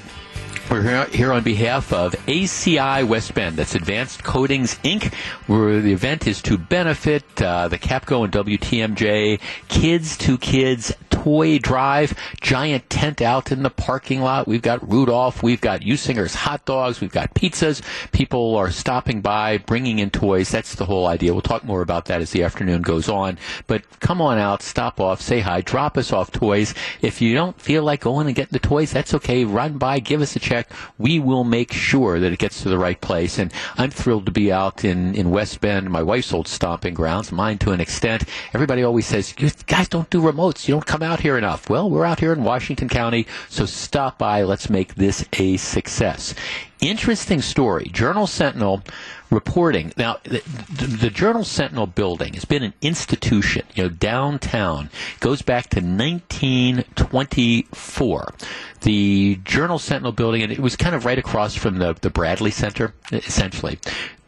We're 0.71 1.07
here 1.07 1.33
on 1.33 1.43
behalf 1.43 1.93
of 1.93 2.13
ACI 2.27 3.05
West 3.09 3.35
Bend. 3.35 3.57
That's 3.57 3.75
Advanced 3.75 4.23
Coatings 4.23 4.77
Inc., 4.85 5.13
where 5.49 5.81
the 5.81 5.93
event 5.93 6.29
is 6.29 6.41
to 6.43 6.57
benefit 6.57 7.25
uh, 7.43 7.67
the 7.67 7.77
Kapco 7.77 8.23
and 8.23 8.33
WTMJ 8.33 9.41
Kids 9.67 10.17
to 10.19 10.39
Kids 10.39 10.93
toy 11.25 11.59
drive, 11.59 12.15
giant 12.43 12.91
tent 12.91 13.23
out 13.23 13.51
in 13.51 13.63
the 13.63 13.71
parking 13.71 14.21
lot. 14.21 14.47
We've 14.47 14.61
got 14.61 14.87
Rudolph. 14.93 15.43
We've 15.43 15.61
got 15.61 15.81
Usinger's 15.81 16.35
hot 16.35 16.67
dogs. 16.67 17.01
We've 17.01 17.11
got 17.11 17.33
pizzas. 17.33 17.81
People 18.13 18.57
are 18.57 18.71
stopping 18.71 19.23
by, 19.23 19.57
bringing 19.57 20.01
in 20.01 20.11
toys. 20.11 20.51
That's 20.51 20.75
the 20.75 20.85
whole 20.85 21.07
idea. 21.07 21.33
We'll 21.33 21.41
talk 21.41 21.65
more 21.65 21.81
about 21.81 22.05
that 22.07 22.21
as 22.21 22.33
the 22.33 22.43
afternoon 22.43 22.83
goes 22.83 23.09
on. 23.09 23.39
But 23.67 23.85
come 24.01 24.21
on 24.21 24.37
out, 24.37 24.61
stop 24.61 25.01
off, 25.01 25.23
say 25.23 25.41
hi, 25.41 25.63
drop 25.63 25.97
us 25.97 26.13
off 26.13 26.31
toys. 26.31 26.75
If 27.01 27.23
you 27.23 27.33
don't 27.33 27.59
feel 27.59 27.83
like 27.83 28.03
going 28.03 28.27
and 28.27 28.37
getting 28.37 28.53
the 28.53 28.59
toys, 28.59 28.93
that's 28.93 29.15
okay. 29.15 29.47
Run 29.47 29.79
by, 29.79 30.01
give 30.01 30.21
us 30.21 30.37
a 30.37 30.39
check. 30.39 30.69
We 30.99 31.21
will 31.21 31.45
make 31.45 31.73
sure 31.73 32.21
that 32.21 32.33
it 32.35 32.39
gets 32.39 32.63
to 32.65 32.69
the 32.69 32.77
right 32.79 33.01
place. 33.01 33.39
And 33.39 33.51
I'm 33.79 33.91
thrilled 33.91 34.27
to 34.27 34.33
be 34.33 34.53
out 34.53 34.85
in, 34.85 35.15
in 35.15 35.31
West 35.31 35.63
Bend, 35.63 35.89
my 35.89 36.03
wife's 36.03 36.35
old 36.35 36.49
stomping 36.49 36.93
grounds, 36.93 37.33
mine 37.33 37.57
to 37.59 37.71
an 37.71 37.81
extent. 37.81 38.25
Everybody 38.53 38.83
always 38.83 39.07
says, 39.07 39.35
you 39.39 39.51
guys 39.67 39.89
don't 39.89 40.11
do 40.11 40.21
remotes. 40.21 40.69
You 40.69 40.75
don't 40.75 40.85
come 40.85 41.03
out 41.03 41.14
here 41.21 41.39
enough. 41.39 41.69
Well, 41.69 41.91
we're 41.91 42.05
out 42.05 42.21
here 42.21 42.33
in 42.33 42.45
Washington 42.45 42.89
County, 42.89 43.27
so 43.49 43.67
stop 43.67 44.19
by. 44.19 44.43
Let's 44.43 44.71
make 44.71 44.95
this 44.95 45.25
a 45.35 45.57
success. 45.57 46.35
Interesting 46.81 47.41
story. 47.41 47.89
Journal 47.93 48.27
Sentinel 48.27 48.83
reporting. 49.31 49.93
Now, 49.97 50.19
the, 50.25 50.43
the, 50.71 51.09
Journal 51.11 51.45
Sentinel 51.45 51.87
building 51.87 52.35
has 52.35 52.45
been 52.45 52.63
an 52.63 52.75
institution, 52.83 53.63
you 53.75 53.85
know, 53.85 53.89
downtown. 53.89 54.91
Goes 55.21 55.41
back 55.43 55.71
to 55.71 55.81
1924. 55.81 58.35
The 58.83 59.41
Journal 59.45 59.79
Sentinel 59.79 60.13
building, 60.13 60.43
and 60.43 60.53
it 60.53 60.61
was 60.61 60.77
kind 60.77 60.95
of 60.95 61.05
right 61.05 61.19
across 61.19 61.55
from 61.55 61.79
the, 61.79 61.95
the 61.95 62.11
Bradley 62.11 62.51
Center, 62.51 62.95
essentially 63.13 63.79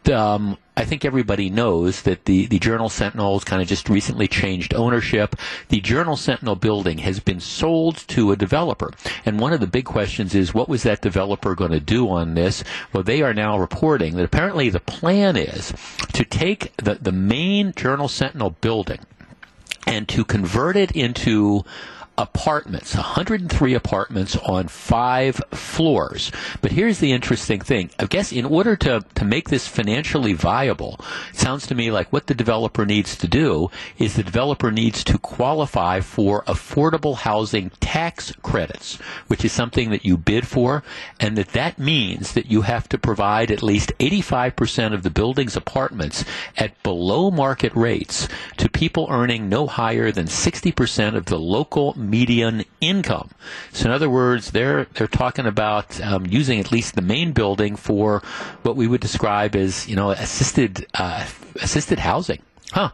um, 0.09 0.57
I 0.75 0.85
think 0.85 1.03
everybody 1.03 1.49
knows 1.49 2.03
that 2.03 2.25
the, 2.25 2.45
the 2.45 2.59
Journal 2.59 2.89
Sentinel 2.89 3.39
kind 3.39 3.61
of 3.61 3.67
just 3.67 3.89
recently 3.89 4.27
changed 4.27 4.73
ownership. 4.73 5.35
The 5.69 5.81
Journal 5.81 6.15
Sentinel 6.15 6.55
building 6.55 6.99
has 6.99 7.19
been 7.19 7.39
sold 7.39 8.07
to 8.09 8.31
a 8.31 8.35
developer. 8.35 8.91
And 9.25 9.39
one 9.39 9.53
of 9.53 9.59
the 9.59 9.67
big 9.67 9.85
questions 9.85 10.35
is 10.35 10.53
what 10.53 10.69
was 10.69 10.83
that 10.83 11.01
developer 11.01 11.55
going 11.55 11.71
to 11.71 11.79
do 11.79 12.09
on 12.09 12.35
this? 12.35 12.63
Well, 12.93 13.03
they 13.03 13.21
are 13.21 13.33
now 13.33 13.57
reporting 13.57 14.15
that 14.15 14.25
apparently 14.25 14.69
the 14.69 14.79
plan 14.79 15.35
is 15.35 15.73
to 16.13 16.23
take 16.23 16.75
the, 16.77 16.95
the 16.95 17.11
main 17.11 17.73
Journal 17.73 18.07
Sentinel 18.07 18.51
building 18.51 18.99
and 19.87 20.07
to 20.09 20.25
convert 20.25 20.75
it 20.75 20.91
into 20.91 21.63
apartments, 22.17 22.95
103 22.95 23.73
apartments 23.73 24.35
on 24.37 24.67
five 24.67 25.35
floors. 25.51 26.31
But 26.61 26.71
here's 26.71 26.99
the 26.99 27.11
interesting 27.11 27.61
thing. 27.61 27.91
I 27.99 28.05
guess 28.05 28.31
in 28.31 28.45
order 28.45 28.75
to, 28.77 29.05
to 29.15 29.25
make 29.25 29.49
this 29.49 29.67
financially 29.67 30.33
viable, 30.33 30.99
it 31.29 31.35
sounds 31.35 31.67
to 31.67 31.75
me 31.75 31.91
like 31.91 32.11
what 32.11 32.27
the 32.27 32.33
developer 32.33 32.85
needs 32.85 33.15
to 33.17 33.27
do 33.27 33.69
is 33.97 34.15
the 34.15 34.23
developer 34.23 34.71
needs 34.71 35.03
to 35.05 35.17
qualify 35.17 35.99
for 35.99 36.43
affordable 36.43 37.17
housing 37.17 37.69
tax 37.79 38.31
credits, 38.41 38.95
which 39.27 39.45
is 39.45 39.51
something 39.51 39.91
that 39.91 40.05
you 40.05 40.17
bid 40.17 40.47
for, 40.47 40.83
and 41.19 41.37
that 41.37 41.49
that 41.49 41.77
means 41.77 42.33
that 42.33 42.47
you 42.47 42.61
have 42.63 42.89
to 42.89 42.97
provide 42.97 43.51
at 43.51 43.63
least 43.63 43.91
85% 43.99 44.93
of 44.93 45.03
the 45.03 45.09
building's 45.09 45.55
apartments 45.55 46.25
at 46.57 46.81
below 46.83 47.29
market 47.31 47.75
rates 47.75 48.27
to 48.57 48.69
people 48.69 49.07
earning 49.09 49.49
no 49.49 49.67
higher 49.67 50.11
than 50.11 50.25
60% 50.25 51.15
of 51.15 51.25
the 51.25 51.39
local 51.39 51.93
median 52.09 52.65
income. 52.81 53.29
So 53.71 53.85
in 53.85 53.91
other 53.91 54.09
words, 54.09 54.51
they're 54.51 54.85
they're 54.95 55.07
talking 55.07 55.45
about 55.45 55.99
um, 56.01 56.25
using 56.25 56.59
at 56.59 56.71
least 56.71 56.95
the 56.95 57.01
main 57.01 57.31
building 57.31 57.75
for 57.75 58.21
what 58.63 58.75
we 58.75 58.87
would 58.87 59.01
describe 59.01 59.55
as 59.55 59.87
you 59.87 59.95
know 59.95 60.11
assisted 60.11 60.87
uh, 60.93 61.25
assisted 61.61 61.99
housing. 61.99 62.41
Huh 62.71 62.91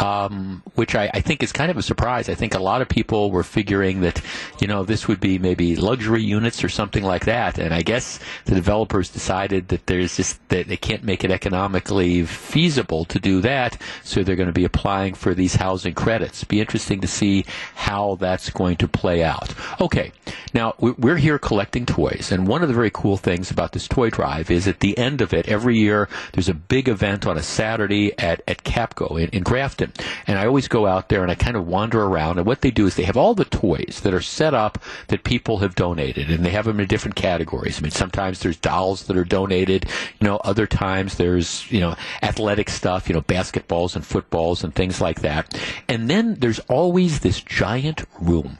um, 0.00 0.62
which 0.74 0.94
I, 0.94 1.10
I, 1.12 1.20
think 1.20 1.42
is 1.42 1.52
kind 1.52 1.70
of 1.70 1.76
a 1.76 1.82
surprise. 1.82 2.28
I 2.28 2.34
think 2.34 2.54
a 2.54 2.58
lot 2.58 2.80
of 2.80 2.88
people 2.88 3.30
were 3.30 3.42
figuring 3.42 4.00
that, 4.00 4.22
you 4.60 4.66
know, 4.66 4.84
this 4.84 5.06
would 5.06 5.20
be 5.20 5.38
maybe 5.38 5.76
luxury 5.76 6.22
units 6.22 6.64
or 6.64 6.68
something 6.68 7.02
like 7.02 7.26
that. 7.26 7.58
And 7.58 7.74
I 7.74 7.82
guess 7.82 8.18
the 8.46 8.54
developers 8.54 9.10
decided 9.10 9.68
that 9.68 9.86
there's 9.86 10.16
just 10.16 10.46
that 10.48 10.68
they 10.68 10.76
can't 10.76 11.04
make 11.04 11.24
it 11.24 11.30
economically 11.30 12.24
feasible 12.24 13.04
to 13.06 13.18
do 13.18 13.40
that, 13.42 13.80
so 14.02 14.22
they're 14.22 14.36
going 14.36 14.46
to 14.46 14.52
be 14.52 14.64
applying 14.64 15.14
for 15.14 15.34
these 15.34 15.56
housing 15.56 15.94
credits. 15.94 16.44
Be 16.44 16.60
interesting 16.60 17.00
to 17.00 17.08
see 17.08 17.44
how 17.74 18.16
that's 18.16 18.50
going 18.50 18.76
to 18.76 18.88
play 18.88 19.22
out. 19.22 19.54
Okay, 19.80 20.12
now 20.54 20.74
we're 20.78 21.16
here 21.16 21.38
collecting 21.38 21.86
toys, 21.86 22.30
and 22.32 22.46
one 22.46 22.62
of 22.62 22.68
the 22.68 22.74
very 22.74 22.90
cool 22.90 23.16
things 23.16 23.50
about 23.50 23.72
this 23.72 23.88
toy 23.88 24.10
drive 24.10 24.50
is 24.50 24.66
at 24.66 24.80
the 24.80 24.96
end 24.96 25.20
of 25.20 25.32
it, 25.34 25.48
every 25.48 25.76
year 25.76 26.08
there's 26.32 26.48
a 26.48 26.54
big 26.54 26.88
event 26.88 27.26
on 27.26 27.36
a 27.36 27.42
Saturday 27.42 28.18
at 28.18 28.42
at 28.48 28.64
Kapco 28.64 29.20
in, 29.20 29.28
in 29.30 29.42
Grafton. 29.52 29.92
And 30.26 30.38
I 30.38 30.46
always 30.46 30.66
go 30.66 30.86
out 30.86 31.10
there 31.10 31.20
and 31.20 31.30
I 31.30 31.34
kind 31.34 31.58
of 31.58 31.66
wander 31.66 32.02
around. 32.02 32.38
And 32.38 32.46
what 32.46 32.62
they 32.62 32.70
do 32.70 32.86
is 32.86 32.94
they 32.96 33.02
have 33.02 33.18
all 33.18 33.34
the 33.34 33.44
toys 33.44 34.00
that 34.02 34.14
are 34.14 34.22
set 34.22 34.54
up 34.54 34.82
that 35.08 35.24
people 35.24 35.58
have 35.58 35.74
donated, 35.74 36.30
and 36.30 36.42
they 36.42 36.52
have 36.52 36.64
them 36.64 36.80
in 36.80 36.86
different 36.86 37.16
categories. 37.16 37.78
I 37.78 37.82
mean, 37.82 37.90
sometimes 37.90 38.40
there's 38.40 38.56
dolls 38.56 39.04
that 39.08 39.16
are 39.18 39.24
donated. 39.26 39.84
You 40.18 40.26
know, 40.26 40.36
other 40.38 40.66
times 40.66 41.18
there's 41.18 41.70
you 41.70 41.80
know 41.80 41.96
athletic 42.22 42.70
stuff. 42.70 43.10
You 43.10 43.14
know, 43.14 43.20
basketballs 43.20 43.94
and 43.94 44.06
footballs 44.06 44.64
and 44.64 44.74
things 44.74 45.02
like 45.02 45.20
that. 45.20 45.54
And 45.86 46.08
then 46.08 46.36
there's 46.36 46.60
always 46.60 47.20
this 47.20 47.42
giant 47.42 48.06
room, 48.22 48.56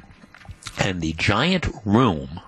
and 0.79 1.01
the 1.01 1.15
giant 1.15 1.69
room 1.87 2.39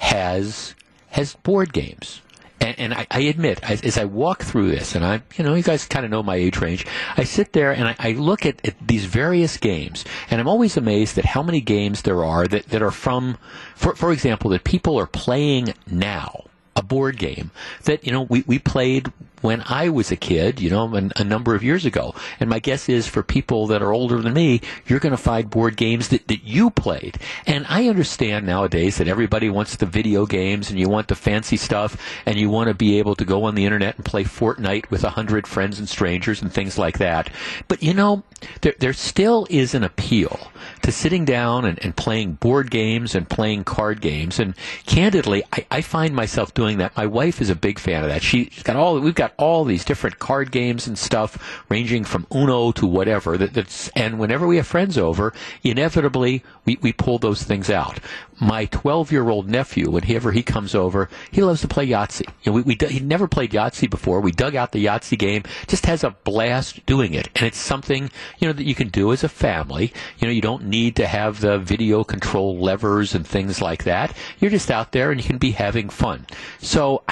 has 0.00 0.74
has 1.10 1.36
board 1.36 1.72
games 1.72 2.20
and, 2.66 2.78
and 2.78 2.94
I, 2.94 3.06
I, 3.10 3.20
admit, 3.20 3.62
as, 3.62 3.82
as, 3.82 3.96
I 3.96 4.04
walk 4.04 4.42
through 4.42 4.70
this, 4.70 4.94
and 4.94 5.04
I, 5.04 5.22
you 5.36 5.44
know, 5.44 5.54
you 5.54 5.62
guys 5.62 5.86
kind 5.86 6.04
of 6.04 6.10
know 6.10 6.22
my 6.22 6.36
age 6.36 6.58
range. 6.58 6.86
I 7.16 7.24
sit 7.24 7.52
there 7.52 7.72
and 7.72 7.88
I, 7.88 7.96
I 7.98 8.12
look 8.12 8.44
at, 8.44 8.66
at, 8.66 8.74
these 8.86 9.04
various 9.04 9.56
games, 9.56 10.04
and 10.30 10.40
I'm 10.40 10.48
always 10.48 10.76
amazed 10.76 11.16
at 11.18 11.24
how 11.24 11.42
many 11.42 11.60
games 11.60 12.02
there 12.02 12.24
are 12.24 12.46
that, 12.48 12.66
that 12.70 12.82
are 12.82 12.90
from, 12.90 13.38
for, 13.74 13.94
for 13.94 14.12
example, 14.12 14.50
that 14.50 14.64
people 14.64 14.98
are 14.98 15.06
playing 15.06 15.74
now. 15.86 16.44
A 16.78 16.82
board 16.82 17.16
game 17.16 17.52
that 17.84 18.04
you 18.04 18.12
know 18.12 18.24
we, 18.24 18.44
we 18.46 18.58
played 18.58 19.10
when 19.46 19.62
I 19.64 19.90
was 19.90 20.10
a 20.10 20.16
kid, 20.16 20.60
you 20.60 20.70
know, 20.70 20.92
a, 20.96 21.08
a 21.20 21.22
number 21.22 21.54
of 21.54 21.62
years 21.62 21.86
ago. 21.86 22.16
And 22.40 22.50
my 22.50 22.58
guess 22.58 22.88
is 22.88 23.06
for 23.06 23.22
people 23.22 23.68
that 23.68 23.80
are 23.80 23.92
older 23.92 24.20
than 24.20 24.32
me, 24.32 24.60
you're 24.88 24.98
going 24.98 25.12
to 25.12 25.16
find 25.16 25.48
board 25.48 25.76
games 25.76 26.08
that, 26.08 26.26
that 26.26 26.42
you 26.42 26.68
played. 26.68 27.18
And 27.46 27.64
I 27.68 27.88
understand 27.88 28.44
nowadays 28.44 28.98
that 28.98 29.06
everybody 29.06 29.48
wants 29.48 29.76
the 29.76 29.86
video 29.86 30.26
games 30.26 30.68
and 30.68 30.80
you 30.80 30.88
want 30.88 31.06
the 31.06 31.14
fancy 31.14 31.56
stuff 31.56 31.96
and 32.26 32.36
you 32.40 32.50
want 32.50 32.66
to 32.66 32.74
be 32.74 32.98
able 32.98 33.14
to 33.14 33.24
go 33.24 33.44
on 33.44 33.54
the 33.54 33.64
internet 33.64 33.94
and 33.94 34.04
play 34.04 34.24
Fortnite 34.24 34.90
with 34.90 35.04
a 35.04 35.10
hundred 35.10 35.46
friends 35.46 35.78
and 35.78 35.88
strangers 35.88 36.42
and 36.42 36.52
things 36.52 36.76
like 36.76 36.98
that. 36.98 37.30
But 37.68 37.84
you 37.84 37.94
know, 37.94 38.24
there, 38.60 38.74
there 38.78 38.92
still 38.92 39.46
is 39.50 39.74
an 39.74 39.82
appeal 39.82 40.50
to 40.82 40.92
sitting 40.92 41.24
down 41.24 41.64
and, 41.64 41.82
and 41.84 41.96
playing 41.96 42.34
board 42.34 42.70
games 42.70 43.14
and 43.14 43.28
playing 43.28 43.64
card 43.64 44.00
games. 44.00 44.38
And 44.38 44.54
candidly, 44.86 45.42
I, 45.52 45.66
I 45.70 45.80
find 45.80 46.14
myself 46.14 46.54
doing 46.54 46.78
that. 46.78 46.96
My 46.96 47.06
wife 47.06 47.40
is 47.40 47.50
a 47.50 47.56
big 47.56 47.78
fan 47.78 48.02
of 48.02 48.10
that. 48.10 48.22
She, 48.22 48.50
she's 48.50 48.62
got 48.62 48.76
all, 48.76 49.00
we've 49.00 49.14
got 49.14 49.32
all 49.36 49.64
these 49.64 49.84
different 49.84 50.18
card 50.18 50.50
games 50.50 50.86
and 50.86 50.98
stuff, 50.98 51.62
ranging 51.68 52.04
from 52.04 52.26
Uno 52.34 52.72
to 52.72 52.86
whatever. 52.86 53.36
That, 53.36 53.54
that's 53.54 53.88
and 53.90 54.18
whenever 54.18 54.46
we 54.46 54.56
have 54.56 54.66
friends 54.66 54.98
over, 54.98 55.32
inevitably 55.62 56.44
we, 56.64 56.78
we 56.80 56.92
pull 56.92 57.18
those 57.18 57.42
things 57.42 57.70
out. 57.70 57.98
My 58.38 58.66
12 58.66 59.12
year 59.12 59.28
old 59.28 59.48
nephew, 59.48 59.90
whenever 59.90 60.30
he 60.30 60.42
comes 60.42 60.74
over, 60.74 61.08
he 61.30 61.42
loves 61.42 61.62
to 61.62 61.68
play 61.68 61.86
Yahtzee. 61.86 62.28
You 62.42 62.52
know, 62.52 62.52
we, 62.52 62.62
we 62.62 62.76
he 62.88 63.00
never 63.00 63.26
played 63.26 63.52
Yahtzee 63.52 63.88
before. 63.88 64.20
We 64.20 64.32
dug 64.32 64.54
out 64.54 64.72
the 64.72 64.84
Yahtzee 64.84 65.18
game, 65.18 65.44
just 65.66 65.86
has 65.86 66.04
a 66.04 66.10
blast 66.10 66.84
doing 66.84 67.14
it, 67.14 67.28
and 67.34 67.46
it's 67.46 67.58
something 67.58 68.10
you 68.38 68.46
know 68.46 68.52
that 68.52 68.66
you 68.66 68.74
can 68.74 68.88
do 68.88 69.12
as 69.12 69.24
a 69.24 69.28
family. 69.28 69.92
You 70.18 70.26
know, 70.28 70.32
you 70.32 70.40
don't 70.40 70.64
need 70.64 70.96
to 70.96 71.06
have 71.06 71.40
the 71.40 71.58
video 71.58 72.04
control 72.04 72.58
levers 72.58 73.14
and 73.14 73.26
things 73.26 73.60
like 73.60 73.84
that. 73.84 74.16
You're 74.38 74.50
just 74.50 74.70
out 74.70 74.92
there 74.92 75.10
and 75.10 75.20
you 75.20 75.26
can 75.26 75.38
be 75.38 75.52
having 75.52 75.88
fun. 75.88 76.26
So 76.60 77.02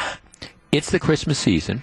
it's 0.73 0.91
the 0.91 1.01
Christmas 1.01 1.39
season. 1.39 1.83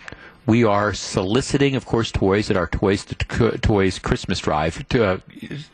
We 0.51 0.63
are 0.65 0.93
soliciting, 0.93 1.77
of 1.77 1.85
course, 1.85 2.11
toys 2.11 2.51
at 2.51 2.57
our 2.57 2.67
Toys 2.67 3.05
to 3.05 3.15
Toys 3.59 3.99
Christmas 3.99 4.39
Drive 4.39 4.85
to, 4.89 5.05
uh, 5.05 5.19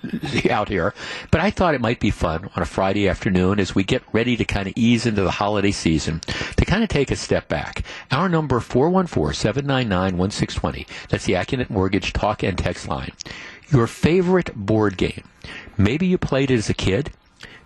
out 0.51 0.69
here. 0.69 0.93
But 1.31 1.41
I 1.41 1.49
thought 1.49 1.73
it 1.73 1.81
might 1.81 1.99
be 1.99 2.11
fun 2.11 2.51
on 2.55 2.61
a 2.61 2.65
Friday 2.67 3.09
afternoon 3.09 3.59
as 3.59 3.73
we 3.73 3.83
get 3.83 4.03
ready 4.13 4.37
to 4.37 4.45
kind 4.45 4.67
of 4.67 4.73
ease 4.75 5.07
into 5.07 5.23
the 5.23 5.31
holiday 5.31 5.71
season 5.71 6.21
to 6.57 6.63
kind 6.63 6.83
of 6.83 6.89
take 6.89 7.09
a 7.09 7.15
step 7.15 7.47
back. 7.47 7.85
Our 8.11 8.29
number 8.29 8.59
414-799-1620. 8.59 10.85
That's 11.09 11.25
the 11.25 11.33
Accunet 11.33 11.71
Mortgage 11.71 12.13
talk 12.13 12.43
and 12.43 12.55
text 12.55 12.87
line. 12.87 13.13
Your 13.71 13.87
favorite 13.87 14.55
board 14.55 14.95
game. 14.95 15.27
Maybe 15.75 16.05
you 16.05 16.19
played 16.19 16.51
it 16.51 16.57
as 16.59 16.69
a 16.69 16.75
kid. 16.75 17.09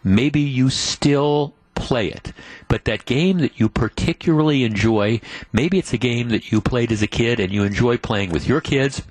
Maybe 0.02 0.40
you 0.40 0.70
still 0.70 1.56
play 1.82 2.08
it. 2.08 2.32
But 2.68 2.86
that 2.86 3.06
game 3.06 3.40
that 3.40 3.60
you 3.60 3.68
particularly 3.68 4.64
enjoy, 4.64 5.20
maybe 5.52 5.78
it's 5.80 5.94
a 5.94 5.98
game 5.98 6.30
that 6.30 6.52
you 6.52 6.62
played 6.62 6.92
as 6.92 7.02
a 7.02 7.08
kid 7.08 7.40
and 7.40 7.52
you 7.52 7.64
enjoy 7.64 7.98
playing 7.98 8.30
with 8.32 8.48
your 8.48 8.62
kids 8.62 9.02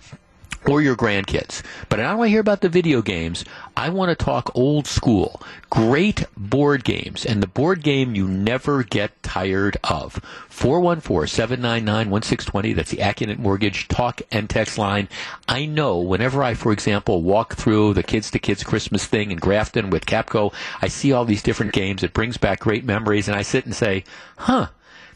or 0.66 0.82
your 0.82 0.96
grandkids. 0.96 1.62
But 1.88 2.00
I 2.00 2.02
don't 2.04 2.18
want 2.18 2.28
to 2.28 2.32
hear 2.32 2.40
about 2.40 2.60
the 2.60 2.68
video 2.68 3.00
games. 3.02 3.44
I 3.76 3.88
want 3.88 4.10
to 4.10 4.24
talk 4.24 4.50
old 4.54 4.86
school, 4.86 5.42
great 5.70 6.24
board 6.36 6.84
games, 6.84 7.24
and 7.24 7.42
the 7.42 7.46
board 7.46 7.82
game 7.82 8.14
you 8.14 8.28
never 8.28 8.82
get 8.82 9.22
tired 9.22 9.78
of. 9.84 10.20
414-799-1620. 10.50 12.74
That's 12.74 12.90
the 12.90 12.98
Accunet 12.98 13.38
Mortgage 13.38 13.88
talk 13.88 14.20
and 14.30 14.50
text 14.50 14.76
line. 14.76 15.08
I 15.48 15.64
know 15.66 15.98
whenever 15.98 16.42
I, 16.42 16.54
for 16.54 16.72
example, 16.72 17.22
walk 17.22 17.54
through 17.54 17.94
the 17.94 18.02
Kids 18.02 18.30
to 18.32 18.38
Kids 18.38 18.62
Christmas 18.62 19.06
thing 19.06 19.30
in 19.30 19.38
Grafton 19.38 19.88
with 19.90 20.04
Kapco, 20.06 20.52
I 20.82 20.88
see 20.88 21.12
all 21.12 21.24
these 21.24 21.42
different 21.42 21.72
games. 21.72 22.02
It 22.02 22.12
brings 22.12 22.36
back 22.36 22.60
great 22.60 22.84
memories, 22.84 23.28
and 23.28 23.36
I 23.36 23.42
sit 23.42 23.64
and 23.64 23.74
say, 23.74 24.04
huh, 24.36 24.68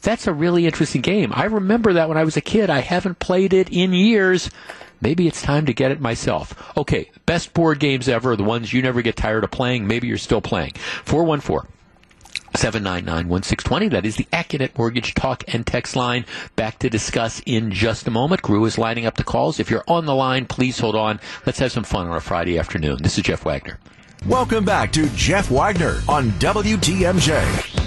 that's 0.05 0.27
a 0.27 0.33
really 0.33 0.67
interesting 0.67 1.01
game. 1.01 1.33
I 1.35 1.45
remember 1.45 1.95
that 1.95 2.09
when 2.09 2.19
I 2.19 2.25
was 2.25 2.37
a 2.37 2.43
kid. 2.43 2.71
I 2.71 2.81
haven't 2.81 3.19
played 3.19 3.53
it 3.53 3.71
in 3.71 3.93
years. 3.93 4.51
Maybe 5.05 5.29
it's 5.29 5.43
time 5.43 5.67
to 5.67 5.75
get 5.75 5.91
it 5.91 6.01
myself. 6.01 6.73
Okay, 6.79 7.11
best 7.27 7.53
board 7.53 7.79
games 7.79 8.09
ever, 8.09 8.37
the 8.37 8.43
ones 8.43 8.73
you 8.73 8.81
never 8.81 9.03
get 9.03 9.17
tired 9.17 9.45
of 9.45 9.51
playing. 9.51 9.87
Maybe 9.87 10.09
you're 10.09 10.17
still 10.17 10.41
playing. 10.41 10.73
414 11.05 11.71
799 12.57 13.29
1620. 13.29 13.89
That 13.89 14.07
is 14.07 14.17
the 14.17 14.25
Accunet 14.33 14.79
Mortgage 14.79 15.13
Talk 15.13 15.45
and 15.47 15.67
Text 15.67 15.95
line. 15.95 16.25
Back 16.57 16.79
to 16.79 16.89
discuss 16.89 17.43
in 17.45 17.71
just 17.71 18.07
a 18.07 18.11
moment. 18.11 18.41
Gru 18.41 18.65
is 18.65 18.79
lining 18.79 19.05
up 19.05 19.17
the 19.17 19.25
calls. 19.25 19.61
If 19.61 19.71
you're 19.71 19.85
on 19.87 20.07
the 20.07 20.15
line, 20.15 20.47
please 20.47 20.79
hold 20.79 20.97
on. 20.97 21.21
Let's 21.45 21.59
have 21.59 21.71
some 21.71 21.85
fun 21.85 22.07
on 22.07 22.17
a 22.17 22.21
Friday 22.21 22.59
afternoon. 22.59 23.03
This 23.03 23.19
is 23.19 23.25
Jeff 23.25 23.45
Wagner. 23.45 23.79
Welcome 24.27 24.65
back 24.65 24.91
to 24.93 25.07
Jeff 25.11 25.51
Wagner 25.51 26.01
on 26.09 26.31
WTMJ. 26.41 27.84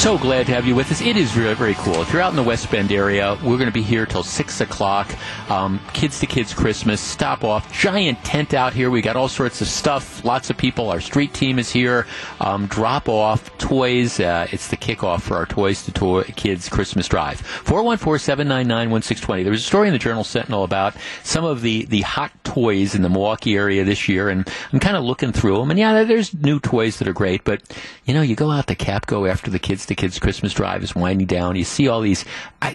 So 0.00 0.16
glad 0.16 0.46
to 0.46 0.54
have 0.54 0.66
you 0.66 0.74
with 0.74 0.90
us. 0.90 1.02
It 1.02 1.18
is 1.18 1.30
very, 1.30 1.52
very 1.52 1.74
cool. 1.74 2.00
If 2.00 2.10
you're 2.10 2.22
out 2.22 2.30
in 2.30 2.36
the 2.36 2.42
West 2.42 2.70
Bend 2.70 2.90
area, 2.90 3.36
we're 3.44 3.58
going 3.58 3.66
to 3.66 3.70
be 3.70 3.82
here 3.82 4.06
till 4.06 4.22
6 4.22 4.60
o'clock. 4.62 5.14
Um, 5.50 5.78
kids 5.92 6.18
to 6.20 6.26
Kids 6.26 6.54
Christmas. 6.54 7.02
Stop 7.02 7.44
off. 7.44 7.70
Giant 7.70 8.24
tent 8.24 8.54
out 8.54 8.72
here. 8.72 8.90
We 8.90 9.02
got 9.02 9.16
all 9.16 9.28
sorts 9.28 9.60
of 9.60 9.68
stuff. 9.68 10.24
Lots 10.24 10.48
of 10.48 10.56
people. 10.56 10.88
Our 10.88 11.02
street 11.02 11.34
team 11.34 11.58
is 11.58 11.70
here. 11.70 12.06
Um, 12.40 12.66
drop 12.66 13.10
off 13.10 13.54
toys. 13.58 14.18
Uh, 14.18 14.46
it's 14.50 14.68
the 14.68 14.78
kickoff 14.78 15.20
for 15.20 15.36
our 15.36 15.44
Toys 15.44 15.84
to 15.84 15.92
toy 15.92 16.22
Kids 16.22 16.70
Christmas 16.70 17.06
Drive. 17.06 17.42
414-799-1620. 17.66 19.42
There 19.42 19.52
was 19.52 19.60
a 19.60 19.66
story 19.66 19.88
in 19.88 19.92
the 19.92 19.98
Journal 19.98 20.24
Sentinel 20.24 20.64
about 20.64 20.96
some 21.24 21.44
of 21.44 21.60
the, 21.60 21.84
the 21.84 22.00
hot 22.00 22.32
toys 22.42 22.94
in 22.94 23.02
the 23.02 23.10
Milwaukee 23.10 23.54
area 23.54 23.84
this 23.84 24.08
year, 24.08 24.30
and 24.30 24.48
I'm 24.72 24.80
kind 24.80 24.96
of 24.96 25.04
looking 25.04 25.32
through 25.32 25.58
them. 25.58 25.70
And 25.70 25.78
yeah, 25.78 26.04
there's 26.04 26.32
new 26.32 26.58
toys 26.58 26.98
that 27.00 27.06
are 27.06 27.12
great, 27.12 27.44
but 27.44 27.60
you 28.06 28.14
know, 28.14 28.22
you 28.22 28.34
go 28.34 28.50
out 28.50 28.66
to 28.68 28.74
Kapco 28.74 29.30
after 29.30 29.50
the 29.50 29.58
Kids 29.58 29.89
to 29.90 29.94
Kids 29.94 30.18
Christmas 30.18 30.54
Drive 30.54 30.82
is 30.82 30.94
winding 30.94 31.26
down. 31.26 31.56
You 31.56 31.64
see 31.64 31.88
all 31.88 32.00
these, 32.00 32.24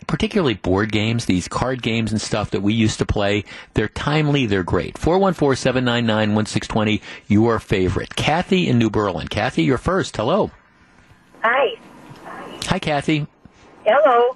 particularly 0.05 0.53
board 0.53 0.91
games, 0.91 1.25
these 1.25 1.47
card 1.47 1.81
games 1.81 2.11
and 2.11 2.21
stuff 2.21 2.51
that 2.51 2.61
we 2.61 2.73
used 2.73 2.99
to 2.99 3.05
play. 3.05 3.45
They're 3.73 3.87
timely. 3.87 4.45
They're 4.45 4.63
great. 4.63 4.95
414-799-1620. 4.95 7.01
Your 7.27 7.59
favorite. 7.59 8.15
Kathy 8.15 8.67
in 8.67 8.77
New 8.77 8.89
Berlin. 8.89 9.27
Kathy, 9.27 9.63
you're 9.63 9.77
first. 9.77 10.17
Hello. 10.17 10.51
Hi. 11.41 11.77
Hi, 12.65 12.79
Kathy. 12.79 13.27
Hello. 13.85 14.35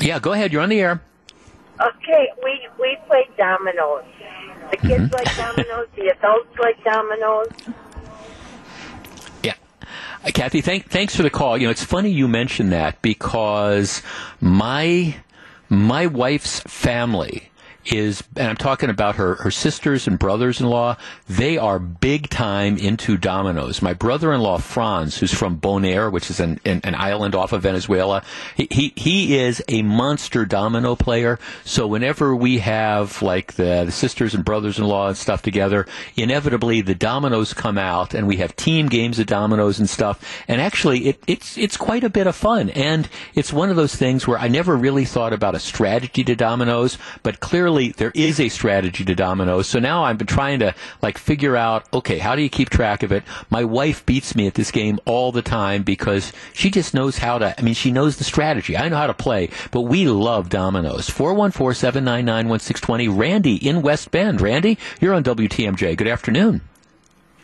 Yeah, 0.00 0.18
go 0.18 0.32
ahead. 0.32 0.52
You're 0.52 0.62
on 0.62 0.70
the 0.70 0.80
air. 0.80 1.00
Okay, 1.80 2.28
we 2.42 2.68
we 2.80 2.96
play 3.06 3.28
dominoes. 3.36 4.04
The 4.70 4.78
kids 4.78 5.04
mm-hmm. 5.04 5.14
like 5.14 5.36
dominoes. 5.36 5.88
The 5.96 6.08
adults 6.08 6.58
like 6.58 6.82
dominoes. 6.84 7.48
Kathy, 10.32 10.60
thank, 10.60 10.88
thanks 10.88 11.14
for 11.14 11.22
the 11.22 11.30
call. 11.30 11.56
You 11.58 11.66
know, 11.66 11.70
it's 11.70 11.84
funny 11.84 12.10
you 12.10 12.28
mentioned 12.28 12.72
that 12.72 13.00
because 13.02 14.02
my 14.40 15.16
my 15.68 16.06
wife's 16.06 16.60
family 16.60 17.50
is, 17.86 18.22
and 18.36 18.48
I'm 18.48 18.56
talking 18.56 18.90
about 18.90 19.16
her, 19.16 19.36
her 19.36 19.50
sisters 19.50 20.06
and 20.06 20.18
brothers 20.18 20.60
in 20.60 20.66
law, 20.66 20.96
they 21.28 21.58
are 21.58 21.78
big 21.78 22.30
time 22.30 22.76
into 22.78 23.16
dominoes. 23.16 23.82
My 23.82 23.92
brother 23.92 24.32
in 24.32 24.40
law, 24.40 24.58
Franz, 24.58 25.18
who's 25.18 25.32
from 25.32 25.58
Bonaire, 25.58 26.10
which 26.10 26.30
is 26.30 26.40
an, 26.40 26.60
an, 26.64 26.80
an, 26.84 26.94
island 26.94 27.34
off 27.34 27.52
of 27.52 27.62
Venezuela, 27.62 28.22
he, 28.56 28.68
he, 28.70 28.92
he 28.96 29.38
is 29.38 29.62
a 29.68 29.82
monster 29.82 30.44
domino 30.44 30.96
player. 30.96 31.38
So 31.64 31.86
whenever 31.86 32.34
we 32.34 32.58
have 32.58 33.20
like 33.20 33.54
the, 33.54 33.84
the 33.84 33.92
sisters 33.92 34.34
and 34.34 34.44
brothers 34.44 34.78
in 34.78 34.84
law 34.84 35.08
and 35.08 35.16
stuff 35.16 35.42
together, 35.42 35.86
inevitably 36.16 36.80
the 36.80 36.94
dominoes 36.94 37.52
come 37.52 37.78
out 37.78 38.14
and 38.14 38.26
we 38.26 38.36
have 38.36 38.56
team 38.56 38.88
games 38.88 39.18
of 39.18 39.26
dominoes 39.26 39.78
and 39.78 39.88
stuff. 39.88 40.24
And 40.48 40.60
actually, 40.60 41.08
it, 41.08 41.22
it's, 41.26 41.58
it's 41.58 41.76
quite 41.76 42.04
a 42.04 42.10
bit 42.10 42.26
of 42.26 42.36
fun. 42.36 42.70
And 42.70 43.08
it's 43.34 43.52
one 43.52 43.70
of 43.70 43.76
those 43.76 43.94
things 43.94 44.26
where 44.26 44.38
I 44.38 44.48
never 44.48 44.76
really 44.76 45.04
thought 45.04 45.32
about 45.32 45.54
a 45.54 45.60
strategy 45.60 46.24
to 46.24 46.34
dominoes, 46.34 46.98
but 47.22 47.40
clearly 47.40 47.73
there 47.74 48.12
is 48.14 48.40
a 48.40 48.48
strategy 48.48 49.04
to 49.04 49.14
dominoes. 49.14 49.68
So 49.68 49.78
now 49.78 50.04
I've 50.04 50.16
been 50.18 50.26
trying 50.26 50.58
to 50.60 50.74
like 51.02 51.18
figure 51.18 51.56
out, 51.56 51.86
okay, 51.92 52.18
how 52.18 52.34
do 52.36 52.42
you 52.42 52.48
keep 52.48 52.70
track 52.70 53.02
of 53.02 53.12
it? 53.12 53.24
My 53.50 53.64
wife 53.64 54.06
beats 54.06 54.34
me 54.34 54.46
at 54.46 54.54
this 54.54 54.70
game 54.70 54.98
all 55.04 55.30
the 55.32 55.42
time 55.42 55.82
because 55.82 56.32
she 56.52 56.70
just 56.70 56.94
knows 56.94 57.18
how 57.18 57.38
to, 57.38 57.58
I 57.58 57.62
mean, 57.62 57.74
she 57.74 57.90
knows 57.90 58.16
the 58.16 58.24
strategy. 58.24 58.76
I 58.76 58.88
know 58.88 58.96
how 58.96 59.08
to 59.08 59.14
play, 59.14 59.50
but 59.70 59.82
we 59.82 60.08
love 60.08 60.48
dominoes. 60.48 61.10
414-799-1620. 61.10 63.16
Randy 63.16 63.56
in 63.56 63.82
West 63.82 64.10
Bend. 64.10 64.40
Randy, 64.40 64.78
you're 65.00 65.14
on 65.14 65.22
WTMJ. 65.24 65.96
Good 65.96 66.08
afternoon. 66.08 66.62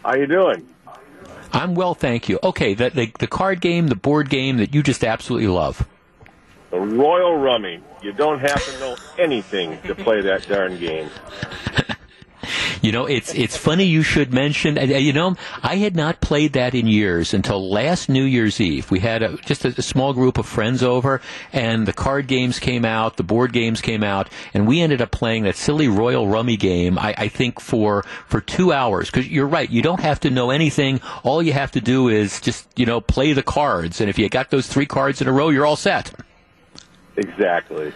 How 0.02 0.14
you 0.14 0.26
doing? 0.26 0.66
I'm 1.52 1.74
well, 1.74 1.94
thank 1.94 2.28
you. 2.28 2.38
Okay, 2.42 2.74
the, 2.74 2.90
the, 2.90 3.12
the 3.18 3.26
card 3.26 3.60
game, 3.60 3.88
the 3.88 3.96
board 3.96 4.30
game 4.30 4.58
that 4.58 4.72
you 4.72 4.82
just 4.82 5.04
absolutely 5.04 5.48
love. 5.48 5.86
The 6.70 6.80
Royal 6.80 7.36
Rummy. 7.36 7.80
You 8.02 8.12
don't 8.12 8.38
have 8.38 8.64
to 8.64 8.80
know 8.80 8.96
anything 9.18 9.80
to 9.82 9.94
play 9.94 10.20
that 10.22 10.48
darn 10.48 10.78
game. 10.78 11.10
You 12.82 12.92
know, 12.92 13.04
it's 13.04 13.34
it's 13.34 13.58
funny 13.58 13.84
you 13.84 14.02
should 14.02 14.32
mention. 14.32 14.76
You 14.76 15.12
know, 15.12 15.36
I 15.62 15.76
had 15.76 15.94
not 15.94 16.22
played 16.22 16.54
that 16.54 16.74
in 16.74 16.86
years 16.86 17.34
until 17.34 17.70
last 17.70 18.08
New 18.08 18.24
Year's 18.24 18.58
Eve. 18.58 18.90
We 18.90 19.00
had 19.00 19.22
a, 19.22 19.36
just 19.44 19.66
a, 19.66 19.74
a, 19.76 19.82
small 19.82 20.14
group 20.14 20.38
of 20.38 20.46
friends 20.46 20.82
over, 20.82 21.20
and 21.52 21.86
the 21.86 21.92
card 21.92 22.26
games 22.26 22.58
came 22.58 22.86
out, 22.86 23.18
the 23.18 23.22
board 23.22 23.52
games 23.52 23.82
came 23.82 24.02
out, 24.02 24.30
and 24.54 24.66
we 24.66 24.80
ended 24.80 25.02
up 25.02 25.10
playing 25.10 25.42
that 25.44 25.56
silly 25.56 25.88
Royal 25.88 26.26
Rummy 26.26 26.56
game. 26.56 26.98
I, 26.98 27.14
I 27.18 27.28
think 27.28 27.60
for 27.60 28.02
for 28.26 28.40
two 28.40 28.72
hours 28.72 29.10
because 29.10 29.28
you're 29.28 29.46
right. 29.46 29.68
You 29.68 29.82
don't 29.82 30.00
have 30.00 30.20
to 30.20 30.30
know 30.30 30.50
anything. 30.50 31.02
All 31.22 31.42
you 31.42 31.52
have 31.52 31.72
to 31.72 31.82
do 31.82 32.08
is 32.08 32.40
just 32.40 32.66
you 32.76 32.86
know 32.86 33.02
play 33.02 33.34
the 33.34 33.42
cards, 33.42 34.00
and 34.00 34.08
if 34.08 34.18
you 34.18 34.26
got 34.30 34.50
those 34.50 34.66
three 34.66 34.86
cards 34.86 35.20
in 35.20 35.28
a 35.28 35.32
row, 35.32 35.50
you're 35.50 35.66
all 35.66 35.76
set. 35.76 36.12
Exactly. 37.20 37.92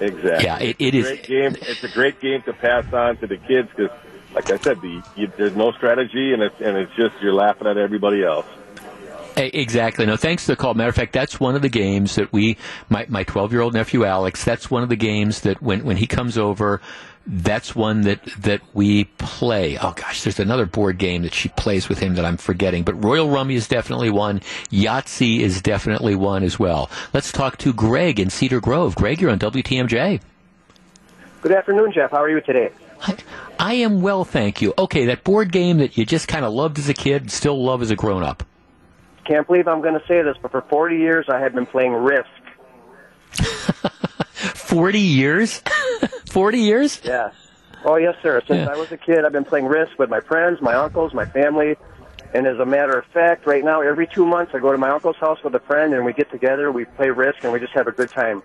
Exactly. 0.00 0.44
Yeah, 0.44 0.58
it, 0.58 0.76
it 0.78 0.94
it's 0.94 0.96
is. 0.96 1.04
Great 1.06 1.22
game. 1.26 1.56
It's 1.62 1.84
a 1.84 1.88
great 1.88 2.20
game 2.20 2.42
to 2.42 2.52
pass 2.52 2.92
on 2.92 3.16
to 3.18 3.26
the 3.26 3.36
kids 3.36 3.68
because, 3.74 3.96
like 4.32 4.50
I 4.50 4.58
said, 4.58 4.80
the, 4.80 5.02
you, 5.16 5.32
there's 5.36 5.56
no 5.56 5.72
strategy, 5.72 6.32
and 6.32 6.42
it's 6.42 6.60
and 6.60 6.76
it's 6.76 6.94
just 6.96 7.14
you're 7.20 7.34
laughing 7.34 7.66
at 7.66 7.76
everybody 7.76 8.22
else. 8.22 8.46
Exactly. 9.36 10.06
No, 10.06 10.16
thanks 10.16 10.44
to 10.46 10.52
the 10.52 10.56
call. 10.56 10.74
Matter 10.74 10.90
of 10.90 10.94
fact, 10.94 11.12
that's 11.12 11.40
one 11.40 11.54
of 11.54 11.62
the 11.62 11.68
games 11.68 12.16
that 12.16 12.32
we, 12.32 12.56
my 12.88 13.06
my 13.08 13.24
12 13.24 13.52
year 13.52 13.60
old 13.60 13.74
nephew 13.74 14.04
Alex, 14.04 14.44
that's 14.44 14.70
one 14.70 14.82
of 14.82 14.88
the 14.88 14.96
games 14.96 15.40
that 15.40 15.62
when 15.62 15.84
when 15.84 15.96
he 15.96 16.06
comes 16.06 16.38
over, 16.38 16.80
that's 17.26 17.74
one 17.74 18.02
that 18.02 18.24
that 18.38 18.60
we 18.72 19.04
play. 19.04 19.78
Oh 19.78 19.92
gosh, 19.92 20.22
there's 20.22 20.40
another 20.40 20.66
board 20.66 20.98
game 20.98 21.22
that 21.22 21.34
she 21.34 21.48
plays 21.50 21.88
with 21.88 21.98
him 21.98 22.14
that 22.14 22.24
I'm 22.24 22.36
forgetting. 22.36 22.82
But 22.82 23.02
Royal 23.02 23.28
Rummy 23.28 23.54
is 23.54 23.68
definitely 23.68 24.10
one. 24.10 24.40
Yahtzee 24.70 25.40
is 25.40 25.62
definitely 25.62 26.14
one 26.14 26.42
as 26.42 26.58
well. 26.58 26.90
Let's 27.12 27.30
talk 27.32 27.58
to 27.58 27.72
Greg 27.72 28.18
in 28.18 28.30
Cedar 28.30 28.60
Grove. 28.60 28.94
Greg, 28.96 29.20
you're 29.20 29.30
on 29.30 29.38
WTMJ. 29.38 30.20
Good 31.42 31.52
afternoon, 31.52 31.92
Jeff. 31.92 32.10
How 32.10 32.22
are 32.22 32.30
you 32.30 32.40
today? 32.40 32.70
I, 33.02 33.16
I 33.58 33.74
am 33.74 34.02
well, 34.02 34.24
thank 34.24 34.60
you. 34.60 34.74
Okay, 34.76 35.06
that 35.06 35.24
board 35.24 35.52
game 35.52 35.78
that 35.78 35.96
you 35.96 36.04
just 36.04 36.28
kind 36.28 36.44
of 36.44 36.52
loved 36.52 36.78
as 36.78 36.88
a 36.88 36.94
kid, 36.94 37.22
and 37.22 37.30
still 37.30 37.62
love 37.62 37.80
as 37.82 37.90
a 37.90 37.96
grown 37.96 38.22
up. 38.22 38.42
Can't 39.24 39.46
believe 39.46 39.68
I'm 39.68 39.80
going 39.80 39.98
to 39.98 40.06
say 40.06 40.22
this, 40.22 40.36
but 40.40 40.50
for 40.50 40.62
40 40.62 40.96
years 40.96 41.26
I 41.28 41.38
have 41.38 41.54
been 41.54 41.66
playing 41.66 41.92
Risk. 41.92 42.28
40 44.54 45.00
years? 45.00 45.62
40 46.30 46.58
years? 46.58 47.00
Yeah. 47.04 47.30
Oh, 47.84 47.96
yes, 47.96 48.14
sir. 48.22 48.42
Since 48.46 48.66
yeah. 48.66 48.72
I 48.72 48.76
was 48.76 48.92
a 48.92 48.96
kid, 48.96 49.24
I've 49.24 49.32
been 49.32 49.44
playing 49.44 49.66
Risk 49.66 49.98
with 49.98 50.10
my 50.10 50.20
friends, 50.20 50.60
my 50.60 50.74
uncles, 50.74 51.14
my 51.14 51.24
family. 51.24 51.76
And 52.32 52.46
as 52.46 52.58
a 52.58 52.66
matter 52.66 52.98
of 52.98 53.06
fact, 53.06 53.46
right 53.46 53.64
now, 53.64 53.80
every 53.80 54.06
two 54.06 54.24
months, 54.24 54.54
I 54.54 54.58
go 54.58 54.70
to 54.70 54.78
my 54.78 54.90
uncle's 54.90 55.16
house 55.16 55.42
with 55.42 55.54
a 55.54 55.60
friend, 55.60 55.94
and 55.94 56.04
we 56.04 56.12
get 56.12 56.30
together, 56.30 56.70
we 56.70 56.84
play 56.84 57.10
Risk, 57.10 57.42
and 57.42 57.52
we 57.52 57.58
just 57.58 57.72
have 57.72 57.88
a 57.88 57.92
good 57.92 58.10
time. 58.10 58.42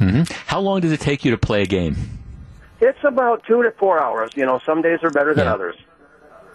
Mm-hmm. 0.00 0.22
How 0.46 0.60
long 0.60 0.80
does 0.80 0.90
it 0.90 1.00
take 1.00 1.24
you 1.24 1.30
to 1.30 1.38
play 1.38 1.62
a 1.62 1.66
game? 1.66 1.96
It's 2.80 3.04
about 3.04 3.44
two 3.44 3.62
to 3.62 3.70
four 3.72 4.00
hours. 4.00 4.30
You 4.34 4.46
know, 4.46 4.58
some 4.64 4.82
days 4.82 5.00
are 5.02 5.10
better 5.10 5.34
than 5.34 5.44
yeah. 5.44 5.54
others. 5.54 5.76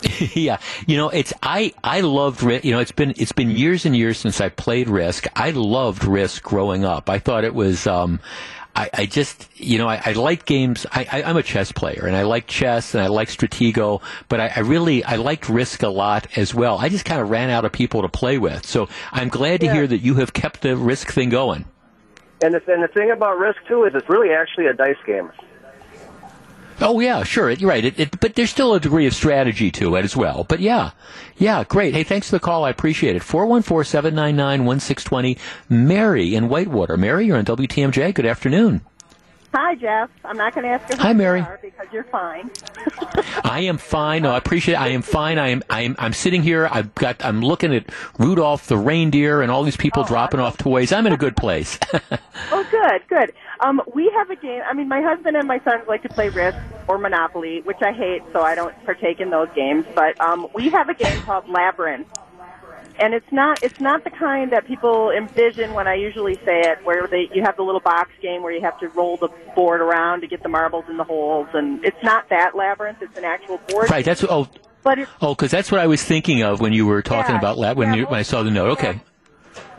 yeah, 0.34 0.60
you 0.88 0.97
know, 0.97 1.10
it's 1.10 1.34
I 1.43 1.74
I 1.84 2.01
loved 2.01 2.41
you 2.41 2.72
know 2.72 2.80
it's 2.80 2.91
been 2.91 3.14
it's 3.18 3.32
been 3.32 3.51
years 3.51 3.86
and 3.86 3.95
years 3.95 4.18
since 4.18 4.41
I 4.41 4.49
played 4.49 4.89
Risk. 4.89 5.28
I 5.36 5.51
loved 5.51 6.03
Risk 6.03 6.43
growing 6.43 6.86
up. 6.86 7.10
I 7.10 7.20
thought 7.20 7.43
it 7.43 7.53
was 7.53 7.88
um, 7.88 8.20
I, 8.76 8.89
I 8.93 9.06
just, 9.06 9.47
you 9.56 9.78
know, 9.78 9.88
I, 9.88 10.01
I 10.06 10.12
like 10.14 10.45
games. 10.45 10.86
I, 10.91 11.08
I, 11.10 11.30
am 11.30 11.38
a 11.38 11.43
chess 11.43 11.72
player, 11.72 12.06
and 12.06 12.16
I 12.16 12.24
like 12.24 12.45
chess, 12.47 12.93
and 12.93 13.01
I 13.01 13.08
like 13.08 13.30
Stratego, 13.30 14.01
but 14.28 14.41
I, 14.41 14.51
I 14.53 14.60
really, 14.60 15.01
I 15.03 15.16
liked 15.16 15.47
Risk 15.47 15.82
a 15.82 15.88
lot 15.88 16.28
as 16.38 16.53
well. 16.53 16.78
I 16.78 16.89
just 16.89 17.06
kind 17.06 17.22
of 17.22 17.30
ran 17.30 17.49
out 17.49 17.64
of 17.64 17.72
people 17.72 18.01
to 18.01 18.10
play 18.10 18.38
with. 18.38 18.66
So 18.66 18.89
I'm 19.14 19.30
glad 19.30 19.62
to 19.62 19.68
Yeah. 19.68 19.74
hear 19.74 19.88
that 19.88 19.99
you 19.99 20.16
have 20.16 20.34
kept 20.34 20.62
the 20.62 20.76
Risk 20.76 21.12
thing 21.14 21.30
going. 21.30 21.64
And 22.41 22.53
the, 22.53 22.62
and 22.72 22.84
the 22.84 22.89
thing 22.89 23.12
about 23.12 23.39
Risk 23.39 23.60
too 23.66 23.86
is 23.86 23.93
it's 23.95 24.10
really 24.10 24.32
actually 24.34 24.66
a 24.66 24.74
dice 24.74 24.97
game. 25.06 25.32
Oh 26.82 27.00
yeah, 27.00 27.24
sure. 27.24 27.50
You're 27.50 27.70
right. 27.70 27.86
It, 27.86 28.00
it, 28.00 28.20
but 28.20 28.36
there's 28.36 28.50
still 28.50 28.74
a 28.74 28.80
degree 28.80 29.06
of 29.06 29.14
strategy 29.14 29.72
to 29.72 29.96
it 29.96 30.04
as 30.04 30.16
well. 30.16 30.44
But 30.44 30.60
yeah, 30.60 30.92
yeah, 31.38 31.64
great. 31.64 31.94
Hey, 31.94 32.04
thanks 32.04 32.30
for 32.30 32.36
the 32.36 32.40
call. 32.42 32.66
I 32.66 32.70
appreciate 32.70 33.16
it. 33.16 33.24
Four 33.24 33.46
one 33.46 33.62
four 33.62 33.84
seven 33.84 34.14
nine 34.16 34.36
nine 34.36 34.66
one 34.66 34.80
six 34.80 35.04
twenty. 35.04 35.38
Mary 35.70 36.36
in 36.36 36.50
Whitewater. 36.50 36.98
Mary, 36.98 37.26
you're 37.28 37.38
on 37.38 37.46
WTMJ. 37.46 38.14
Good 38.14 38.26
afternoon. 38.26 38.82
Hi, 39.58 39.74
Jeff. 39.76 40.10
I'm 40.26 40.36
not 40.36 40.53
going 40.53 40.66
to 40.66 40.72
ask 40.72 40.89
you. 40.91 40.97
Hi, 40.97 41.14
Mary. 41.14 41.41
because 41.62 41.88
you're 41.93 42.03
fine. 42.03 42.51
I 43.45 43.62
am 43.62 43.78
fine. 43.78 44.24
No, 44.24 44.32
I 44.32 44.38
appreciate. 44.38 44.74
It. 44.74 44.82
I 44.82 44.89
am 44.89 45.01
fine. 45.01 45.38
I 45.39 45.47
am. 45.47 45.64
I 45.70 45.84
am. 45.84 45.95
I'm 45.97 46.12
sitting 46.12 46.43
here. 46.43 46.68
I've 46.70 46.93
got. 46.93 47.24
I'm 47.24 47.39
looking 47.39 47.74
at 47.74 47.86
Rudolph 48.20 48.68
the 48.68 48.76
reindeer 48.76 49.41
and 49.41 49.49
all 49.49 49.64
these 49.64 49.78
people 49.78 50.03
Oh, 50.03 50.08
dropping 50.08 50.41
off 50.41 50.58
toys. 50.58 50.91
I'm 50.91 51.08
in 51.08 51.14
a 51.14 51.18
good 51.18 51.38
place. 51.38 51.80
oh, 52.51 52.68
good, 52.70 53.08
good. 53.08 53.34
Um, 53.62 53.82
we 53.93 54.12
have 54.14 54.30
a 54.30 54.36
game. 54.36 54.62
I 54.68 54.74
mean, 54.74 54.89
my 54.89 55.01
husband 55.01 55.38
and 55.38 55.47
my 55.47 55.60
sons 55.64 55.84
like 55.88 56.01
to 56.03 56.10
play 56.10 56.28
Risk 56.28 56.58
or 56.89 56.97
Monopoly, 56.97 57.62
which 57.62 57.82
I 57.82 57.93
hate, 57.93 58.24
so 58.34 58.41
I 58.41 58.56
don't 58.56 58.76
partake 58.84 59.22
in 59.22 59.30
those 59.30 59.47
games. 59.56 59.86
But 59.95 60.20
um, 60.20 60.47
we 60.53 60.68
have 60.70 60.89
a 60.89 60.93
game 60.93 61.22
called 61.22 61.47
Labyrinth, 61.47 62.08
and 63.00 63.14
it's 63.14 63.32
not 63.32 63.62
it's 63.64 63.80
not 63.80 64.04
the 64.04 64.10
kind 64.10 64.52
that 64.52 64.66
people 64.66 65.12
envision 65.12 65.74
when 65.74 65.88
I 65.88 65.96
usually 65.96 66.36
say 66.46 66.62
it, 66.62 66.84
where 66.84 67.08
they 67.08 67.30
you 67.34 67.43
have 67.43 67.56
the 67.58 67.64
little 67.64 67.80
box 67.82 68.12
game 68.22 68.41
where 68.43 68.52
you 68.54 68.62
have 68.62 68.80
to 68.80 68.88
roll 68.89 69.18
the 69.18 69.30
board 69.56 69.82
around 69.82 70.22
to 70.22 70.28
get 70.28 70.43
the 70.43 70.50
marbles 70.50 70.86
in 70.89 70.98
the 70.98 71.04
holes, 71.04 71.48
and 71.54 71.84
it's 71.84 72.02
not 72.04 72.30
that 72.30 72.56
Labyrinth. 72.56 73.02
It's 73.02 73.18
an 73.18 73.26
actual 73.26 73.60
board. 73.70 73.89
right. 73.89 74.06
That's. 74.06 74.24
Oh. 74.24 74.48
But 74.84 75.00
it's 75.00 75.12
Oh, 75.20 75.34
because 75.34 75.50
that's 75.50 75.72
what 75.72 75.82
I 75.82 75.88
was 75.88 76.04
thinking 76.04 76.43
of 76.43 76.62
when 76.62 76.72
you 76.72 76.86
were 76.86 77.02
talking 77.02 77.34
Yeah, 77.34 77.39
about 77.39 77.58
lab 77.58 77.76
when 77.78 77.89
yeah, 77.89 77.96
you 78.02 78.06
when 78.06 78.20
I 78.20 78.24
saw 78.24 78.43
the 78.43 78.52
note. 78.52 78.70
Okay. 78.78 79.00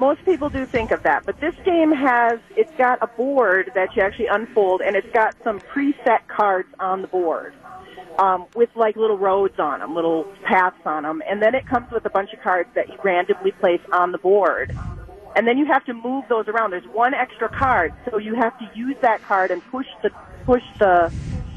most 0.00 0.24
people 0.24 0.48
do 0.48 0.66
think 0.66 0.90
of 0.90 1.02
that, 1.04 1.24
but 1.24 1.38
this 1.40 1.54
game 1.64 1.92
has 1.92 2.40
it's 2.56 2.72
got 2.76 2.98
a 3.02 3.06
board 3.06 3.70
that 3.76 3.94
you 3.94 4.02
actually 4.02 4.26
unfold, 4.26 4.80
and 4.82 4.96
it's 4.96 5.10
got 5.12 5.36
some 5.44 5.60
preset 5.60 6.26
cards 6.26 6.68
on 6.80 7.02
the 7.02 7.08
board 7.08 7.54
um, 8.18 8.46
with 8.54 8.70
like 8.74 8.96
little 8.96 9.18
roads 9.18 9.58
on 9.58 9.80
them, 9.80 9.94
little 9.94 10.24
paths 10.44 10.76
on 10.84 11.02
them, 11.02 11.22
and 11.28 11.42
then 11.42 11.54
it 11.54 11.66
comes 11.66 11.90
with 11.90 12.04
a 12.06 12.10
bunch 12.10 12.32
of 12.32 12.40
cards 12.42 12.68
that 12.74 12.88
you 12.88 12.94
randomly 13.02 13.52
place 13.52 13.80
on 13.92 14.12
the 14.12 14.18
board. 14.18 14.76
And 15.34 15.46
then 15.46 15.58
you 15.58 15.66
have 15.66 15.84
to 15.84 15.92
move 15.92 16.24
those 16.28 16.48
around. 16.48 16.70
There's 16.70 16.86
one 16.88 17.12
extra 17.12 17.48
card, 17.50 17.92
so 18.10 18.16
you 18.18 18.34
have 18.36 18.58
to 18.58 18.70
use 18.74 18.96
that 19.02 19.22
card 19.22 19.50
and 19.50 19.62
push 19.70 19.86
the 20.02 20.10
push 20.46 20.62
the 20.78 21.12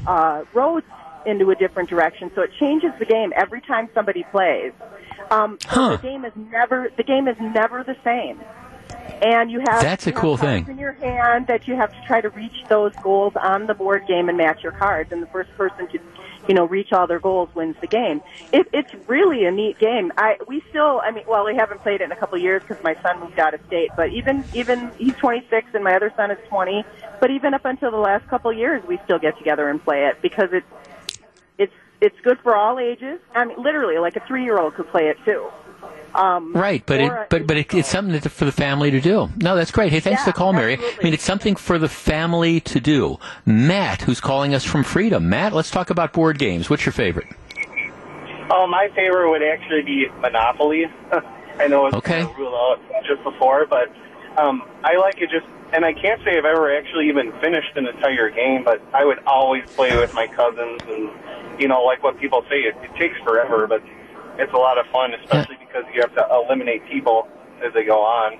uh, 0.06 0.44
roads 0.52 0.86
into 1.24 1.50
a 1.50 1.54
different 1.54 1.88
direction. 1.88 2.30
So 2.34 2.42
it 2.42 2.50
changes 2.58 2.90
the 2.98 3.06
game 3.06 3.32
every 3.36 3.60
time 3.62 3.88
somebody 3.94 4.24
plays. 4.24 4.72
Um, 5.30 5.58
so 5.62 5.68
Huh. 5.70 5.96
the 5.96 6.02
game 6.02 6.24
is 6.26 6.32
never 6.36 6.90
the 6.96 7.04
game 7.04 7.26
is 7.28 7.36
never 7.40 7.82
the 7.84 7.96
same. 8.04 8.38
And 9.22 9.50
you 9.50 9.60
have 9.60 9.82
That's 9.82 10.06
a 10.06 10.10
you 10.10 10.16
cool 10.16 10.36
cards 10.36 10.66
thing. 10.66 10.74
in 10.74 10.78
your 10.78 10.92
hand 10.92 11.46
that 11.48 11.66
you 11.68 11.76
have 11.76 11.90
to 11.90 11.98
try 12.06 12.20
to 12.20 12.30
reach 12.30 12.64
those 12.68 12.92
goals 13.02 13.34
on 13.36 13.66
the 13.66 13.74
board 13.74 14.06
game 14.06 14.28
and 14.28 14.36
match 14.38 14.62
your 14.62 14.72
cards. 14.72 15.12
And 15.12 15.22
the 15.22 15.26
first 15.26 15.50
person 15.56 15.88
to 15.88 15.98
you 16.48 16.54
know 16.54 16.64
reach 16.66 16.92
all 16.92 17.06
their 17.06 17.20
goals 17.20 17.48
wins 17.54 17.76
the 17.80 17.86
game. 17.86 18.20
It, 18.52 18.66
it's 18.72 18.92
really 19.08 19.44
a 19.44 19.50
neat 19.50 19.78
game. 19.78 20.12
I 20.16 20.36
we 20.46 20.62
still 20.70 21.00
I 21.04 21.10
mean 21.10 21.24
well 21.28 21.44
we 21.44 21.54
haven't 21.56 21.82
played 21.82 22.00
it 22.00 22.04
in 22.04 22.12
a 22.12 22.16
couple 22.16 22.36
of 22.36 22.42
years 22.42 22.62
because 22.66 22.82
my 22.82 22.96
son 23.02 23.20
moved 23.20 23.38
out 23.38 23.54
of 23.54 23.60
state. 23.66 23.90
But 23.96 24.10
even 24.10 24.44
even 24.54 24.90
he's 24.96 25.14
26 25.16 25.68
and 25.74 25.84
my 25.84 25.94
other 25.94 26.12
son 26.16 26.30
is 26.30 26.38
20. 26.48 26.84
But 27.20 27.30
even 27.30 27.54
up 27.54 27.64
until 27.64 27.90
the 27.90 27.98
last 27.98 28.26
couple 28.28 28.50
of 28.50 28.56
years 28.56 28.82
we 28.86 28.98
still 29.04 29.18
get 29.18 29.36
together 29.38 29.68
and 29.68 29.82
play 29.82 30.06
it 30.06 30.20
because 30.22 30.48
it's 30.52 30.66
it's 31.58 31.74
it's 32.00 32.20
good 32.22 32.38
for 32.40 32.56
all 32.56 32.78
ages. 32.78 33.20
I 33.34 33.44
mean 33.44 33.62
literally 33.62 33.98
like 33.98 34.16
a 34.16 34.20
three 34.26 34.44
year 34.44 34.58
old 34.58 34.74
could 34.74 34.88
play 34.88 35.08
it 35.08 35.16
too. 35.24 35.48
Um, 36.14 36.52
Right, 36.54 36.82
but 36.84 37.00
it, 37.00 37.12
but 37.28 37.46
but 37.46 37.56
it, 37.56 37.72
it's 37.74 37.88
something 37.88 38.18
that, 38.18 38.28
for 38.28 38.44
the 38.44 38.52
family 38.52 38.90
to 38.90 39.00
do. 39.00 39.28
No, 39.36 39.54
that's 39.54 39.70
great. 39.70 39.92
Hey, 39.92 40.00
thanks 40.00 40.22
for 40.22 40.30
Yeah, 40.30 40.32
the 40.32 40.38
call, 40.38 40.52
Mary. 40.52 40.76
I 40.76 41.02
mean, 41.02 41.14
it's 41.14 41.22
something 41.22 41.54
for 41.54 41.78
the 41.78 41.88
family 41.88 42.60
to 42.60 42.80
do. 42.80 43.18
Matt, 43.46 44.02
who's 44.02 44.20
calling 44.20 44.52
us 44.52 44.64
from 44.64 44.82
Freedom. 44.82 45.28
Matt, 45.28 45.52
let's 45.52 45.70
talk 45.70 45.90
about 45.90 46.12
board 46.12 46.38
games. 46.38 46.68
What's 46.68 46.84
your 46.84 46.92
favorite? 46.92 47.28
Oh, 48.50 48.66
my 48.66 48.88
favorite 48.96 49.30
would 49.30 49.42
actually 49.44 49.82
be 49.82 50.06
Monopoly. 50.20 50.86
I 51.58 51.68
know 51.68 51.86
it's 51.86 51.96
Okay. 51.98 52.20
kind 52.20 52.30
of 52.30 52.36
ruled 52.36 52.54
out 52.54 52.80
just 53.06 53.22
before, 53.22 53.66
but 53.66 53.88
um, 54.36 54.62
I 54.82 54.96
like 54.96 55.18
it 55.18 55.30
just, 55.30 55.46
and 55.72 55.84
I 55.84 55.92
can't 55.92 56.20
say 56.24 56.36
I've 56.36 56.44
ever 56.44 56.76
actually 56.76 57.08
even 57.08 57.30
finished 57.40 57.76
an 57.76 57.86
entire 57.86 58.28
game, 58.30 58.64
but 58.64 58.82
I 58.92 59.04
would 59.04 59.20
always 59.24 59.62
play 59.76 59.94
with 59.94 60.12
my 60.14 60.26
cousins, 60.26 60.82
and 60.88 61.60
you 61.60 61.68
know, 61.68 61.82
like 61.84 62.02
what 62.02 62.18
people 62.18 62.42
say, 62.50 62.56
it, 62.66 62.74
it 62.82 62.90
takes 62.98 63.16
forever, 63.22 63.68
but 63.68 63.82
it's 64.38 64.52
a 64.52 64.56
lot 64.56 64.78
of 64.78 64.86
fun, 64.92 65.12
especially 65.14 65.56
because 65.60 65.84
you 65.94 66.00
have 66.00 66.14
to 66.14 66.26
eliminate 66.32 66.86
people 66.88 67.28
as 67.64 67.72
they 67.74 67.84
go 67.84 68.00
on. 68.00 68.38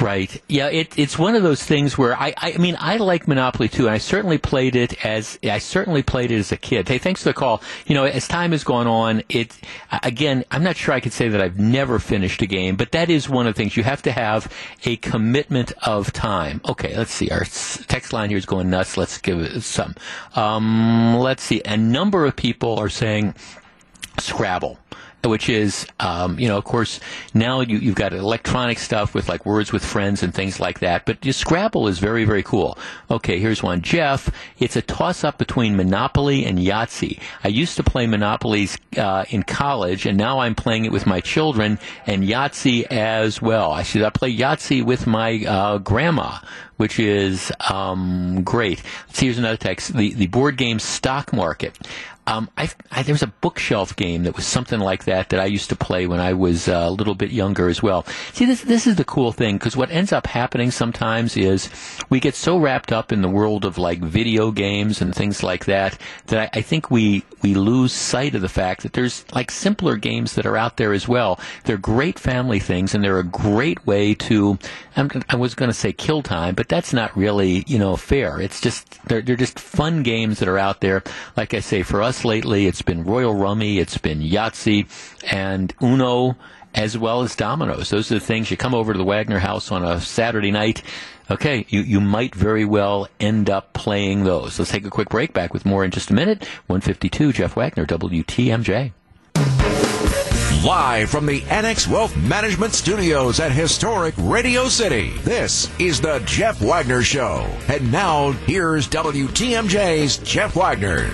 Right. 0.00 0.40
Yeah, 0.48 0.68
it, 0.68 0.96
it's 0.98 1.18
one 1.18 1.34
of 1.34 1.42
those 1.42 1.64
things 1.64 1.98
where 1.98 2.14
I, 2.14 2.32
I, 2.36 2.52
I 2.52 2.58
mean, 2.58 2.76
I 2.78 2.98
like 2.98 3.26
Monopoly 3.26 3.68
too, 3.68 3.86
and 3.86 3.94
I 3.94 3.98
certainly 3.98 4.38
played 4.38 4.76
it 4.76 5.04
as, 5.04 5.38
I 5.42 5.58
certainly 5.58 6.02
played 6.02 6.30
it 6.30 6.38
as 6.38 6.52
a 6.52 6.56
kid. 6.56 6.88
Hey, 6.88 6.98
thanks 6.98 7.22
for 7.22 7.30
the 7.30 7.34
call. 7.34 7.60
You 7.86 7.94
know, 7.94 8.04
as 8.04 8.28
time 8.28 8.52
has 8.52 8.62
gone 8.62 8.86
on, 8.86 9.22
it, 9.28 9.56
again, 10.02 10.44
I'm 10.50 10.62
not 10.62 10.76
sure 10.76 10.94
I 10.94 11.00
could 11.00 11.12
say 11.12 11.28
that 11.28 11.40
I've 11.40 11.58
never 11.58 11.98
finished 11.98 12.40
a 12.40 12.46
game, 12.46 12.76
but 12.76 12.92
that 12.92 13.10
is 13.10 13.28
one 13.28 13.46
of 13.46 13.54
the 13.54 13.58
things. 13.58 13.76
You 13.76 13.82
have 13.82 14.02
to 14.02 14.12
have 14.12 14.52
a 14.84 14.96
commitment 14.96 15.72
of 15.82 16.12
time. 16.12 16.60
Okay, 16.68 16.96
let's 16.96 17.12
see. 17.12 17.28
Our 17.30 17.44
text 17.44 18.12
line 18.12 18.28
here 18.28 18.38
is 18.38 18.46
going 18.46 18.70
nuts. 18.70 18.96
Let's 18.96 19.18
give 19.18 19.40
it 19.40 19.60
some. 19.62 19.96
Um, 20.36 21.16
let's 21.16 21.42
see. 21.42 21.62
A 21.64 21.76
number 21.76 22.26
of 22.26 22.36
people 22.36 22.78
are 22.78 22.88
saying 22.88 23.34
Scrabble. 24.18 24.78
Which 25.22 25.50
is, 25.50 25.86
um, 26.00 26.38
you 26.38 26.48
know, 26.48 26.56
of 26.56 26.64
course, 26.64 26.98
now 27.34 27.60
you, 27.60 27.76
you've 27.76 27.94
got 27.94 28.14
electronic 28.14 28.78
stuff 28.78 29.12
with 29.12 29.28
like 29.28 29.44
words 29.44 29.70
with 29.70 29.84
friends 29.84 30.22
and 30.22 30.32
things 30.32 30.58
like 30.58 30.78
that. 30.78 31.04
But 31.04 31.18
Scrabble 31.22 31.88
is 31.88 31.98
very, 31.98 32.24
very 32.24 32.42
cool. 32.42 32.78
Okay, 33.10 33.38
here's 33.38 33.62
one. 33.62 33.82
Jeff, 33.82 34.30
it's 34.58 34.76
a 34.76 34.80
toss 34.80 35.22
up 35.22 35.36
between 35.36 35.76
Monopoly 35.76 36.46
and 36.46 36.58
Yahtzee. 36.58 37.20
I 37.44 37.48
used 37.48 37.76
to 37.76 37.82
play 37.82 38.06
Monopolies 38.06 38.78
uh, 38.96 39.26
in 39.28 39.42
college, 39.42 40.06
and 40.06 40.16
now 40.16 40.38
I'm 40.38 40.54
playing 40.54 40.86
it 40.86 40.90
with 40.90 41.04
my 41.04 41.20
children 41.20 41.78
and 42.06 42.24
Yahtzee 42.24 42.84
as 42.84 43.42
well. 43.42 43.72
I 43.72 43.82
should 43.82 44.02
I 44.02 44.08
play 44.08 44.34
Yahtzee 44.34 44.82
with 44.82 45.06
my 45.06 45.44
uh, 45.46 45.78
grandma, 45.78 46.38
which 46.78 46.98
is 46.98 47.52
um, 47.68 48.42
great. 48.42 48.82
Let's 49.08 49.18
see, 49.18 49.26
here's 49.26 49.36
another 49.36 49.58
text. 49.58 49.94
The 49.94 50.14
the 50.14 50.28
board 50.28 50.56
game 50.56 50.78
stock 50.78 51.34
market. 51.34 51.78
Um, 52.26 52.48
I, 52.56 52.70
I, 52.92 53.02
there 53.02 53.14
was 53.14 53.22
a 53.22 53.32
bookshelf 53.40 53.96
game 53.96 54.22
that 54.24 54.36
was 54.36 54.46
something 54.46 54.78
like 54.78 55.04
that 55.04 55.30
that 55.30 55.40
I 55.40 55.46
used 55.46 55.68
to 55.70 55.76
play 55.76 56.06
when 56.06 56.20
I 56.20 56.32
was 56.34 56.68
uh, 56.68 56.84
a 56.86 56.90
little 56.90 57.14
bit 57.14 57.30
younger 57.30 57.68
as 57.68 57.82
well. 57.82 58.04
See, 58.32 58.44
this 58.44 58.62
this 58.62 58.86
is 58.86 58.96
the 58.96 59.04
cool 59.04 59.32
thing 59.32 59.56
because 59.56 59.76
what 59.76 59.90
ends 59.90 60.12
up 60.12 60.26
happening 60.26 60.70
sometimes 60.70 61.36
is 61.36 61.70
we 62.08 62.20
get 62.20 62.34
so 62.34 62.58
wrapped 62.58 62.92
up 62.92 63.10
in 63.10 63.22
the 63.22 63.28
world 63.28 63.64
of 63.64 63.78
like 63.78 63.98
video 64.00 64.52
games 64.52 65.00
and 65.00 65.14
things 65.14 65.42
like 65.42 65.64
that 65.64 65.98
that 66.26 66.52
I, 66.54 66.58
I 66.58 66.62
think 66.62 66.90
we 66.90 67.24
we 67.42 67.54
lose 67.54 67.92
sight 67.92 68.34
of 68.34 68.42
the 68.42 68.48
fact 68.48 68.82
that 68.82 68.92
there's 68.92 69.24
like 69.32 69.50
simpler 69.50 69.96
games 69.96 70.34
that 70.34 70.46
are 70.46 70.56
out 70.56 70.76
there 70.76 70.92
as 70.92 71.08
well. 71.08 71.40
They're 71.64 71.78
great 71.78 72.18
family 72.18 72.60
things 72.60 72.94
and 72.94 73.02
they're 73.02 73.18
a 73.18 73.24
great 73.24 73.86
way 73.86 74.14
to. 74.14 74.58
I'm, 74.96 75.10
I 75.28 75.36
was 75.36 75.54
going 75.54 75.70
to 75.70 75.74
say 75.74 75.92
kill 75.92 76.22
time, 76.22 76.54
but 76.54 76.68
that's 76.68 76.92
not 76.92 77.16
really 77.16 77.64
you 77.66 77.78
know 77.78 77.96
fair. 77.96 78.40
It's 78.40 78.60
just 78.60 79.02
they're 79.06 79.22
they're 79.22 79.36
just 79.36 79.58
fun 79.58 80.02
games 80.02 80.38
that 80.38 80.48
are 80.48 80.58
out 80.58 80.80
there. 80.80 81.02
Like 81.36 81.54
I 81.54 81.60
say, 81.60 81.82
for 81.82 82.02
us 82.02 82.09
lately, 82.24 82.66
it's 82.66 82.82
been 82.82 83.04
Royal 83.04 83.34
Rummy, 83.34 83.78
it's 83.78 83.98
been 83.98 84.20
Yahtzee, 84.20 84.86
and 85.30 85.72
Uno. 85.80 86.36
As 86.72 86.96
well 86.96 87.22
as 87.22 87.34
dominoes. 87.34 87.90
Those 87.90 88.12
are 88.12 88.20
the 88.20 88.20
things 88.20 88.48
you 88.48 88.56
come 88.56 88.76
over 88.76 88.92
to 88.92 88.96
the 88.96 89.02
Wagner 89.04 89.40
house 89.40 89.72
on 89.72 89.84
a 89.84 90.00
Saturday 90.00 90.52
night. 90.52 90.84
Okay, 91.28 91.66
you, 91.68 91.80
you 91.80 92.00
might 92.00 92.32
very 92.32 92.64
well 92.64 93.08
end 93.18 93.50
up 93.50 93.72
playing 93.72 94.22
those. 94.22 94.56
Let's 94.56 94.70
take 94.70 94.86
a 94.86 94.90
quick 94.90 95.08
break. 95.08 95.32
Back 95.32 95.52
with 95.52 95.66
more 95.66 95.84
in 95.84 95.90
just 95.90 96.10
a 96.10 96.14
minute. 96.14 96.44
152, 96.68 97.32
Jeff 97.32 97.56
Wagner, 97.56 97.86
WTMJ. 97.86 98.92
Live 100.64 101.08
from 101.08 101.24
the 101.24 101.42
Annex 101.44 101.88
Wealth 101.88 102.14
Management 102.18 102.74
Studios 102.74 103.40
at 103.40 103.50
historic 103.50 104.14
Radio 104.18 104.68
City, 104.68 105.08
this 105.20 105.70
is 105.80 106.02
the 106.02 106.18
Jeff 106.26 106.60
Wagner 106.60 107.02
Show. 107.02 107.46
And 107.68 107.90
now, 107.90 108.32
here's 108.32 108.86
WTMJ's 108.86 110.18
Jeff 110.18 110.54
Wagner. 110.56 111.10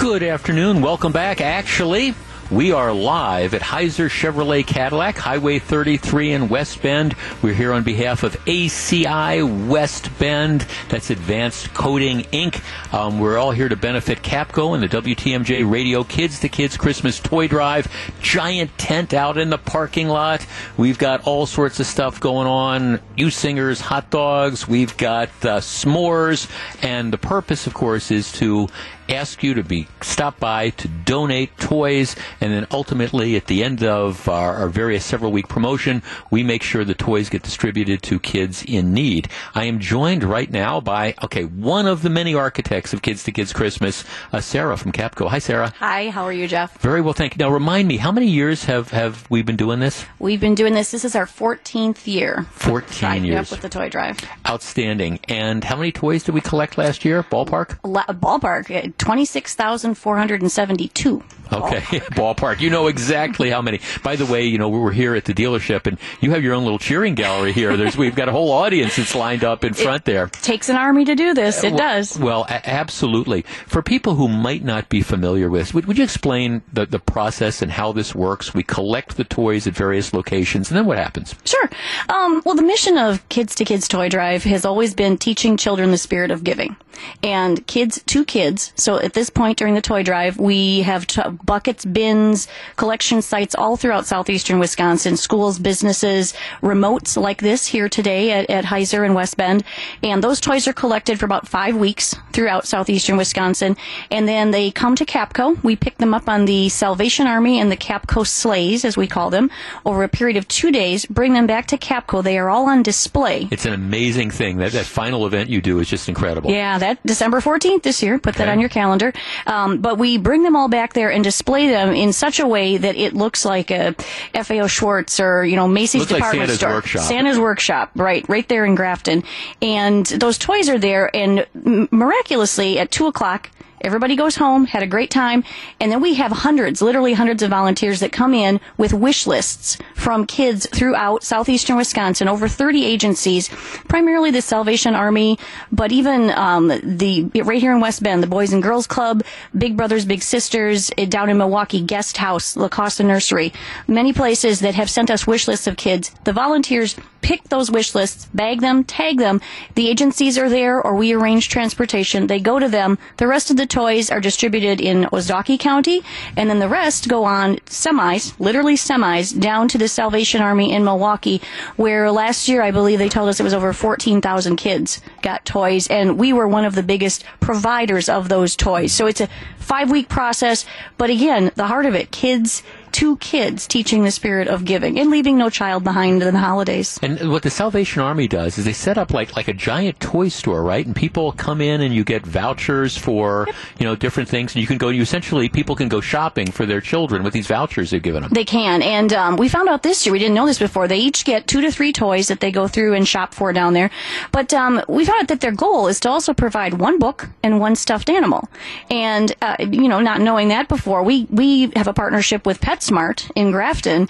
Good 0.00 0.22
afternoon. 0.22 0.80
Welcome 0.80 1.12
back. 1.12 1.42
Actually, 1.42 2.14
we 2.50 2.72
are 2.72 2.90
live 2.90 3.52
at 3.52 3.60
Heiser 3.60 4.08
Chevrolet 4.08 4.66
Cadillac, 4.66 5.18
Highway 5.18 5.58
33 5.58 6.32
in 6.32 6.48
West 6.48 6.80
Bend. 6.80 7.14
We're 7.42 7.52
here 7.52 7.74
on 7.74 7.82
behalf 7.82 8.22
of 8.22 8.34
ACI 8.46 9.68
West 9.68 10.10
Bend. 10.18 10.66
That's 10.88 11.10
Advanced 11.10 11.74
Coating 11.74 12.22
Inc. 12.32 12.62
Um, 12.94 13.20
we're 13.20 13.36
all 13.36 13.50
here 13.50 13.68
to 13.68 13.76
benefit 13.76 14.22
Kapco 14.22 14.72
and 14.74 14.82
the 14.82 14.88
WTMJ 14.88 15.70
Radio 15.70 16.02
Kids 16.02 16.40
to 16.40 16.48
Kids 16.48 16.78
Christmas 16.78 17.20
Toy 17.20 17.46
Drive. 17.46 17.86
Giant 18.22 18.76
tent 18.78 19.12
out 19.12 19.36
in 19.36 19.50
the 19.50 19.58
parking 19.58 20.08
lot. 20.08 20.44
We've 20.78 20.98
got 20.98 21.26
all 21.26 21.44
sorts 21.44 21.78
of 21.78 21.84
stuff 21.86 22.18
going 22.18 22.48
on. 22.48 23.00
Usinger's, 23.16 23.82
hot 23.82 24.10
dogs. 24.10 24.66
We've 24.66 24.96
got 24.96 25.28
uh, 25.42 25.60
s'mores. 25.60 26.50
And 26.82 27.12
the 27.12 27.18
purpose, 27.18 27.66
of 27.66 27.74
course, 27.74 28.10
is 28.10 28.32
to 28.32 28.68
ask 29.10 29.42
you 29.42 29.54
to 29.54 29.62
be 29.62 29.88
stop 30.00 30.38
by 30.38 30.70
to 30.70 30.88
donate 30.88 31.56
toys 31.58 32.16
and 32.40 32.52
then 32.52 32.66
ultimately 32.70 33.36
at 33.36 33.46
the 33.46 33.62
end 33.64 33.82
of 33.82 34.28
our, 34.28 34.54
our 34.56 34.68
various 34.68 35.04
several 35.04 35.32
week 35.32 35.48
promotion, 35.48 36.02
we 36.30 36.42
make 36.42 36.62
sure 36.62 36.84
the 36.84 36.94
toys 36.94 37.28
get 37.28 37.42
distributed 37.42 38.02
to 38.02 38.18
kids 38.20 38.64
in 38.64 38.92
need. 38.94 39.28
I 39.54 39.64
am 39.64 39.78
joined 39.80 40.24
right 40.24 40.50
now 40.50 40.80
by 40.80 41.14
okay 41.24 41.44
one 41.44 41.86
of 41.86 42.02
the 42.02 42.10
many 42.10 42.34
architects 42.34 42.92
of 42.92 43.02
Kids 43.02 43.24
to 43.24 43.32
Kids 43.32 43.52
Christmas, 43.52 44.04
uh, 44.32 44.40
Sarah 44.40 44.76
from 44.76 44.92
Kapco. 44.92 45.28
Hi, 45.28 45.38
Sarah. 45.38 45.72
Hi, 45.78 46.10
how 46.10 46.24
are 46.24 46.32
you, 46.32 46.46
Jeff? 46.46 46.78
Very 46.80 47.00
well, 47.00 47.12
thank 47.14 47.34
you. 47.34 47.38
Now, 47.38 47.50
remind 47.50 47.88
me, 47.88 47.96
how 47.96 48.12
many 48.12 48.26
years 48.28 48.64
have, 48.64 48.90
have 48.90 49.28
we 49.30 49.42
been 49.42 49.56
doing 49.56 49.80
this? 49.80 50.04
We've 50.18 50.40
been 50.40 50.54
doing 50.54 50.74
this. 50.74 50.90
This 50.90 51.04
is 51.04 51.14
our 51.16 51.26
14th 51.26 52.06
year. 52.06 52.46
14 52.52 52.98
Drive, 52.98 53.24
years. 53.24 53.34
Yep, 53.34 53.50
with 53.50 53.60
the 53.62 53.68
toy 53.68 53.88
drive. 53.88 54.18
Outstanding. 54.48 55.20
And 55.28 55.64
how 55.64 55.76
many 55.76 55.92
toys 55.92 56.22
did 56.24 56.34
we 56.34 56.40
collect 56.40 56.78
last 56.78 57.04
year? 57.04 57.22
Ballpark? 57.22 57.78
La- 57.84 58.04
ballpark, 58.06 58.96
26,472. 59.00 61.22
Okay, 61.52 61.80
ballpark. 62.14 62.60
You 62.60 62.70
know 62.70 62.86
exactly 62.86 63.50
how 63.50 63.60
many. 63.60 63.80
By 64.04 64.14
the 64.14 64.24
way, 64.24 64.44
you 64.46 64.56
know 64.56 64.68
we 64.68 64.78
were 64.78 64.92
here 64.92 65.16
at 65.16 65.24
the 65.24 65.34
dealership, 65.34 65.88
and 65.88 65.98
you 66.20 66.30
have 66.30 66.44
your 66.44 66.54
own 66.54 66.62
little 66.62 66.78
cheering 66.78 67.16
gallery 67.16 67.52
here. 67.52 67.76
There's 67.76 67.96
we've 67.96 68.14
got 68.14 68.28
a 68.28 68.32
whole 68.32 68.52
audience 68.52 68.94
that's 68.96 69.16
lined 69.16 69.42
up 69.42 69.64
in 69.64 69.74
front 69.74 70.04
there. 70.04 70.28
Takes 70.28 70.68
an 70.68 70.76
army 70.76 71.04
to 71.06 71.16
do 71.16 71.34
this. 71.34 71.64
It 71.64 71.70
Well- 71.72 71.78
does. 71.78 72.16
Well, 72.18 72.46
a- 72.48 72.68
absolutely. 72.70 73.42
For 73.66 73.82
people 73.82 74.14
who 74.14 74.28
might 74.28 74.62
not 74.64 74.88
be 74.88 75.02
familiar 75.02 75.50
with, 75.50 75.74
would, 75.74 75.86
would 75.86 75.98
you 75.98 76.04
explain 76.04 76.62
the, 76.72 76.86
the 76.86 77.00
process 77.00 77.62
and 77.62 77.72
how 77.72 77.90
this 77.92 78.14
works? 78.14 78.54
We 78.54 78.62
collect 78.62 79.16
the 79.16 79.24
toys 79.24 79.66
at 79.66 79.74
various 79.74 80.14
locations, 80.14 80.70
and 80.70 80.78
then 80.78 80.86
what 80.86 80.98
happens? 80.98 81.34
Sure. 81.44 81.68
Um, 82.08 82.42
well, 82.44 82.54
the 82.54 82.62
mission 82.62 82.96
of 82.96 83.28
Kids 83.28 83.56
to 83.56 83.64
Kids 83.64 83.88
Toy 83.88 84.08
Drive 84.08 84.44
has 84.44 84.64
always 84.64 84.94
been 84.94 85.18
teaching 85.18 85.56
children 85.56 85.90
the 85.90 85.98
spirit 85.98 86.30
of 86.30 86.44
giving. 86.44 86.76
And 87.22 87.66
kids 87.66 88.02
to 88.06 88.24
kids. 88.26 88.72
So 88.76 88.89
at 88.98 89.12
this 89.12 89.30
point 89.30 89.58
during 89.58 89.74
the 89.74 89.80
toy 89.80 90.02
drive, 90.02 90.38
we 90.38 90.82
have 90.82 91.06
t- 91.06 91.22
buckets, 91.44 91.84
bins, 91.84 92.48
collection 92.76 93.22
sites 93.22 93.54
all 93.54 93.76
throughout 93.76 94.06
southeastern 94.06 94.58
Wisconsin, 94.58 95.16
schools, 95.16 95.58
businesses, 95.58 96.34
remotes 96.62 97.20
like 97.20 97.40
this 97.40 97.66
here 97.66 97.88
today 97.88 98.32
at, 98.32 98.50
at 98.50 98.64
Heiser 98.64 99.04
and 99.04 99.14
West 99.14 99.36
Bend. 99.36 99.64
And 100.02 100.22
those 100.22 100.40
toys 100.40 100.66
are 100.66 100.72
collected 100.72 101.18
for 101.18 101.26
about 101.26 101.48
five 101.48 101.76
weeks 101.76 102.14
throughout 102.32 102.66
southeastern 102.66 103.16
Wisconsin. 103.16 103.76
And 104.10 104.26
then 104.26 104.50
they 104.50 104.70
come 104.70 104.96
to 104.96 105.04
Kapco. 105.04 105.62
We 105.62 105.76
pick 105.76 105.98
them 105.98 106.14
up 106.14 106.28
on 106.28 106.46
the 106.46 106.68
Salvation 106.68 107.26
Army 107.26 107.60
and 107.60 107.70
the 107.70 107.76
Kapco 107.76 108.26
sleighs, 108.26 108.84
as 108.84 108.96
we 108.96 109.06
call 109.06 109.30
them, 109.30 109.50
over 109.84 110.02
a 110.02 110.08
period 110.08 110.36
of 110.36 110.48
two 110.48 110.72
days, 110.72 111.06
bring 111.06 111.34
them 111.34 111.46
back 111.46 111.66
to 111.68 111.78
Kapco. 111.78 112.22
They 112.22 112.38
are 112.38 112.48
all 112.48 112.66
on 112.68 112.82
display. 112.82 113.48
It's 113.50 113.66
an 113.66 113.72
amazing 113.72 114.30
thing. 114.30 114.58
That, 114.58 114.72
that 114.72 114.86
final 114.86 115.26
event 115.26 115.50
you 115.50 115.60
do 115.60 115.78
is 115.80 115.88
just 115.88 116.08
incredible. 116.08 116.50
Yeah, 116.50 116.78
that 116.78 117.04
December 117.04 117.40
14th 117.40 117.82
this 117.82 118.02
year. 118.02 118.18
Put 118.18 118.36
that 118.36 118.48
on 118.48 118.60
your 118.60 118.68
calendar. 118.70 119.12
Um, 119.46 119.78
but 119.80 119.98
we 119.98 120.16
bring 120.18 120.42
them 120.42 120.56
all 120.56 120.68
back 120.68 120.92
there 120.94 121.10
and 121.10 121.22
display 121.22 121.68
them 121.68 121.92
in 121.92 122.12
such 122.12 122.40
a 122.40 122.46
way 122.46 122.76
that 122.76 122.96
it 122.96 123.14
looks 123.14 123.44
like 123.44 123.70
a 123.70 123.94
FAO 124.42 124.66
Schwarz 124.66 125.20
or, 125.20 125.44
you 125.44 125.56
know, 125.56 125.68
Macy's 125.68 126.02
Looks 126.02 126.12
like 126.12 126.18
department 126.20 126.48
Santa's 126.48 126.58
store. 126.58 126.72
workshop. 126.74 127.02
Santa's 127.02 127.38
workshop, 127.38 127.90
right, 127.96 128.28
right 128.28 128.48
there 128.48 128.64
in 128.64 128.74
Grafton. 128.74 129.22
And 129.60 130.06
those 130.06 130.38
toys 130.38 130.68
are 130.68 130.78
there 130.78 131.14
and 131.14 131.46
m- 131.54 131.88
miraculously 131.90 132.78
at 132.78 132.90
two 132.90 133.06
o'clock, 133.06 133.50
Everybody 133.82 134.16
goes 134.16 134.36
home, 134.36 134.66
had 134.66 134.82
a 134.82 134.86
great 134.86 135.10
time, 135.10 135.44
and 135.80 135.90
then 135.90 136.00
we 136.00 136.14
have 136.14 136.32
hundreds, 136.32 136.82
literally 136.82 137.14
hundreds 137.14 137.42
of 137.42 137.50
volunteers 137.50 138.00
that 138.00 138.12
come 138.12 138.34
in 138.34 138.60
with 138.76 138.92
wish 138.92 139.26
lists 139.26 139.78
from 139.94 140.26
kids 140.26 140.66
throughout 140.66 141.24
southeastern 141.24 141.76
Wisconsin, 141.76 142.28
over 142.28 142.48
30 142.48 142.84
agencies, 142.84 143.48
primarily 143.88 144.30
the 144.30 144.42
Salvation 144.42 144.94
Army, 144.94 145.38
but 145.72 145.92
even 145.92 146.30
um, 146.30 146.68
the 146.68 147.30
right 147.42 147.60
here 147.60 147.72
in 147.72 147.80
West 147.80 148.02
Bend, 148.02 148.22
the 148.22 148.26
Boys 148.26 148.52
and 148.52 148.62
Girls 148.62 148.86
Club, 148.86 149.22
Big 149.56 149.76
Brothers 149.76 150.04
Big 150.04 150.22
Sisters, 150.22 150.90
eh, 150.98 151.06
down 151.06 151.30
in 151.30 151.38
Milwaukee, 151.38 151.80
Guest 151.80 152.16
House, 152.16 152.56
La 152.56 152.68
Causa 152.68 153.02
Nursery, 153.02 153.52
many 153.88 154.12
places 154.12 154.60
that 154.60 154.74
have 154.74 154.90
sent 154.90 155.10
us 155.10 155.26
wish 155.26 155.48
lists 155.48 155.66
of 155.66 155.76
kids. 155.76 156.10
The 156.24 156.32
volunteers 156.32 156.96
pick 157.22 157.44
those 157.44 157.70
wish 157.70 157.94
lists, 157.94 158.26
bag 158.34 158.60
them, 158.60 158.84
tag 158.84 159.18
them. 159.18 159.40
The 159.74 159.88
agencies 159.88 160.38
are 160.38 160.48
there, 160.48 160.80
or 160.80 160.94
we 160.94 161.12
arrange 161.12 161.48
transportation. 161.48 162.26
They 162.26 162.40
go 162.40 162.58
to 162.58 162.68
them. 162.68 162.98
The 163.16 163.26
rest 163.26 163.50
of 163.50 163.56
the 163.56 163.66
toys 163.66 164.10
are 164.10 164.20
distributed 164.20 164.80
in 164.80 165.04
Ozaukee 165.04 165.58
County, 165.58 166.02
and 166.36 166.48
then 166.48 166.58
the 166.58 166.68
rest 166.68 167.08
go 167.08 167.24
on 167.24 167.56
semis, 167.66 168.38
literally 168.38 168.76
semis, 168.76 169.38
down 169.38 169.68
to 169.68 169.78
the 169.78 169.88
Salvation 169.88 170.40
Army 170.40 170.72
in 170.72 170.84
Milwaukee, 170.84 171.40
where 171.76 172.10
last 172.10 172.48
year 172.48 172.62
I 172.62 172.70
believe 172.70 172.98
they 172.98 173.08
told 173.08 173.28
us 173.28 173.40
it 173.40 173.44
was 173.44 173.54
over 173.54 173.72
14,000 173.72 174.56
kids 174.56 175.00
got 175.22 175.44
toys, 175.44 175.86
and 175.88 176.18
we 176.18 176.32
were 176.32 176.48
one 176.48 176.64
of 176.64 176.74
the 176.74 176.82
biggest 176.82 177.24
providers 177.40 178.08
of 178.08 178.28
those 178.28 178.56
toys. 178.56 178.92
So 178.92 179.06
it's 179.06 179.20
a 179.20 179.28
five 179.58 179.90
week 179.90 180.08
process, 180.08 180.64
but 180.98 181.10
again, 181.10 181.52
the 181.54 181.66
heart 181.66 181.86
of 181.86 181.94
it, 181.94 182.10
kids 182.10 182.62
to 182.92 183.16
kids 183.18 183.66
teaching 183.66 184.04
the 184.04 184.10
spirit 184.10 184.48
of 184.48 184.64
giving 184.64 184.98
and 184.98 185.10
leaving 185.10 185.38
no 185.38 185.50
child 185.50 185.84
behind 185.84 186.22
in 186.22 186.34
the 186.34 186.40
holidays. 186.40 186.98
And 187.02 187.30
what 187.30 187.42
the 187.42 187.50
Salvation 187.50 188.02
Army 188.02 188.28
does 188.28 188.58
is 188.58 188.64
they 188.64 188.72
set 188.72 188.98
up 188.98 189.12
like 189.12 189.36
like 189.36 189.48
a 189.48 189.54
giant 189.54 190.00
toy 190.00 190.28
store, 190.28 190.62
right? 190.62 190.84
And 190.84 190.94
people 190.94 191.32
come 191.32 191.60
in 191.60 191.80
and 191.80 191.94
you 191.94 192.04
get 192.04 192.26
vouchers 192.26 192.96
for 192.96 193.46
you 193.78 193.86
know 193.86 193.96
different 193.96 194.28
things, 194.28 194.54
and 194.54 194.60
you 194.60 194.66
can 194.66 194.78
go. 194.78 194.88
You 194.88 195.02
essentially 195.02 195.48
people 195.48 195.76
can 195.76 195.88
go 195.88 196.00
shopping 196.00 196.50
for 196.50 196.66
their 196.66 196.80
children 196.80 197.22
with 197.22 197.32
these 197.32 197.46
vouchers 197.46 197.90
they've 197.90 198.02
given 198.02 198.22
them. 198.22 198.30
They 198.32 198.44
can. 198.44 198.82
And 198.82 199.12
um, 199.12 199.36
we 199.36 199.48
found 199.48 199.68
out 199.68 199.82
this 199.82 200.04
year, 200.04 200.12
we 200.12 200.18
didn't 200.18 200.34
know 200.34 200.46
this 200.46 200.58
before, 200.58 200.88
they 200.88 200.98
each 200.98 201.24
get 201.24 201.46
two 201.46 201.60
to 201.60 201.70
three 201.70 201.92
toys 201.92 202.28
that 202.28 202.40
they 202.40 202.50
go 202.50 202.68
through 202.68 202.94
and 202.94 203.06
shop 203.06 203.34
for 203.34 203.52
down 203.52 203.72
there. 203.72 203.90
But 204.32 204.52
um, 204.54 204.82
we 204.88 205.04
found 205.04 205.22
out 205.22 205.28
that 205.28 205.40
their 205.40 205.52
goal 205.52 205.88
is 205.88 206.00
to 206.00 206.10
also 206.10 206.34
provide 206.34 206.74
one 206.74 206.98
book 206.98 207.28
and 207.42 207.60
one 207.60 207.76
stuffed 207.76 208.10
animal. 208.10 208.48
And, 208.90 209.34
uh, 209.42 209.56
you 209.60 209.88
know, 209.88 210.00
not 210.00 210.20
knowing 210.20 210.48
that 210.48 210.68
before, 210.68 211.02
we, 211.02 211.26
we 211.30 211.70
have 211.76 211.88
a 211.88 211.92
partnership 211.92 212.46
with 212.46 212.60
PetSmart 212.90 213.30
in 213.34 213.50
Grafton. 213.50 214.08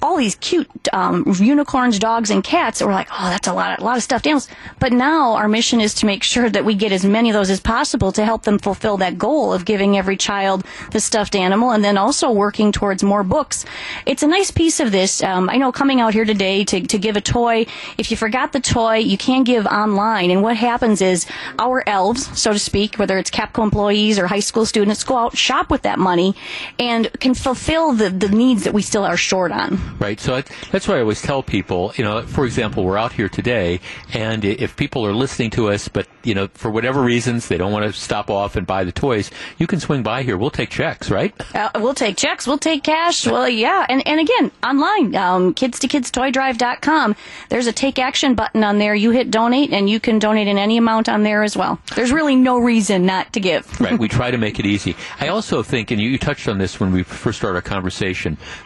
All 0.00 0.16
these 0.16 0.36
cute 0.36 0.68
um, 0.92 1.24
unicorns, 1.38 1.98
dogs, 1.98 2.30
and 2.30 2.42
cats. 2.42 2.82
We're 2.82 2.92
like, 2.92 3.08
oh, 3.10 3.28
that's 3.30 3.48
a 3.48 3.52
lot, 3.52 3.78
a 3.78 3.84
lot 3.84 3.96
of 3.96 4.02
stuffed 4.02 4.26
animals. 4.26 4.48
But 4.78 4.92
now 4.92 5.34
our 5.34 5.48
mission 5.48 5.80
is 5.80 5.94
to 5.94 6.06
make 6.06 6.22
sure 6.22 6.48
that 6.48 6.64
we 6.64 6.74
get 6.74 6.92
as 6.92 7.04
many 7.04 7.30
of 7.30 7.34
those 7.34 7.50
as 7.50 7.60
possible 7.60 8.12
to 8.12 8.24
help 8.24 8.42
them 8.42 8.58
fulfill 8.58 8.96
that 8.98 9.18
goal 9.18 9.52
of 9.52 9.64
giving 9.64 9.96
every 9.96 10.16
child 10.16 10.64
the 10.90 11.00
stuffed 11.00 11.34
animal 11.34 11.70
and 11.70 11.84
then 11.84 11.98
also 11.98 12.30
working 12.30 12.72
towards 12.72 13.02
more 13.02 13.22
books. 13.22 13.64
It's 14.06 14.22
a 14.22 14.26
nice 14.26 14.50
piece 14.50 14.80
of 14.80 14.92
this. 14.92 15.22
Um, 15.22 15.48
I 15.50 15.56
know 15.56 15.72
coming 15.72 16.00
out 16.00 16.14
here 16.14 16.24
today 16.24 16.64
to, 16.64 16.80
to 16.86 16.98
give 16.98 17.16
a 17.16 17.20
toy, 17.20 17.66
if 17.98 18.10
you 18.10 18.16
forgot 18.16 18.52
the 18.52 18.60
toy, 18.60 18.96
you 18.96 19.18
can 19.18 19.44
give 19.44 19.66
online. 19.66 20.30
And 20.30 20.42
what 20.42 20.56
happens 20.56 21.00
is 21.00 21.26
our 21.58 21.82
elves, 21.86 22.38
so 22.38 22.52
to 22.52 22.58
speak, 22.58 22.96
whether 22.96 23.18
it's 23.18 23.30
Kapco 23.30 23.62
employees 23.62 24.18
or 24.18 24.26
high 24.26 24.40
school 24.40 24.66
students, 24.66 25.04
go 25.04 25.16
out, 25.16 25.36
shop 25.36 25.70
with 25.70 25.82
that 25.82 25.98
money, 25.98 26.34
and 26.78 27.10
can 27.20 27.34
fulfill 27.34 27.92
the, 28.02 28.10
the 28.26 28.34
needs 28.34 28.64
that 28.64 28.74
we 28.74 28.82
still 28.82 29.04
are 29.04 29.16
short 29.16 29.52
on. 29.52 29.78
Right. 29.98 30.18
So 30.18 30.36
it, 30.36 30.50
that's 30.70 30.88
why 30.88 30.96
I 30.96 31.00
always 31.00 31.22
tell 31.22 31.42
people, 31.42 31.92
you 31.96 32.04
know, 32.04 32.22
for 32.22 32.44
example, 32.44 32.84
we're 32.84 32.98
out 32.98 33.12
here 33.12 33.28
today, 33.28 33.80
and 34.12 34.44
if 34.44 34.76
people 34.76 35.06
are 35.06 35.14
listening 35.14 35.50
to 35.50 35.70
us, 35.70 35.88
but 35.88 36.06
you 36.24 36.34
know, 36.34 36.48
for 36.54 36.70
whatever 36.70 37.00
reasons 37.02 37.48
they 37.48 37.56
don't 37.56 37.72
want 37.72 37.84
to 37.84 37.92
stop 37.92 38.30
off 38.30 38.56
and 38.56 38.66
buy 38.66 38.84
the 38.84 38.92
toys, 38.92 39.30
you 39.58 39.66
can 39.66 39.80
swing 39.80 40.02
by 40.02 40.22
here. 40.22 40.36
We'll 40.36 40.50
take 40.50 40.70
checks, 40.70 41.10
right? 41.10 41.34
Uh, 41.54 41.70
we'll 41.76 41.94
take 41.94 42.16
checks. 42.16 42.46
We'll 42.46 42.58
take 42.58 42.82
cash. 42.84 43.26
Well, 43.26 43.48
yeah. 43.48 43.86
And, 43.88 44.06
and 44.06 44.20
again, 44.20 44.50
online, 44.62 45.14
um, 45.16 45.54
kids 45.54 45.78
to 45.80 45.88
kids 45.88 46.10
toy 46.10 46.30
drive.com, 46.30 47.16
There's 47.48 47.66
a 47.66 47.72
take 47.72 47.98
action 47.98 48.34
button 48.34 48.64
on 48.64 48.78
there. 48.78 48.94
You 48.94 49.10
hit 49.10 49.30
donate 49.30 49.72
and 49.72 49.88
you 49.88 50.00
can 50.00 50.18
donate 50.18 50.48
in 50.48 50.58
any 50.58 50.76
amount 50.76 51.08
on 51.08 51.22
there 51.22 51.42
as 51.42 51.56
well. 51.56 51.78
There's 51.94 52.12
really 52.12 52.36
no 52.36 52.58
reason 52.58 53.06
not 53.06 53.32
to 53.32 53.40
give. 53.40 53.80
right. 53.80 53.98
We 53.98 54.08
try 54.12 54.30
to 54.30 54.38
make 54.38 54.58
it 54.58 54.66
easy. 54.66 54.96
I 55.20 55.28
also 55.28 55.62
think, 55.62 55.90
and 55.90 56.00
you, 56.00 56.08
you 56.08 56.18
touched 56.18 56.48
on 56.48 56.58
this 56.58 56.78
when 56.80 56.92
we 56.92 57.02
first 57.02 57.38
started 57.38 57.56
our 57.56 57.62
conversation, 57.62 57.91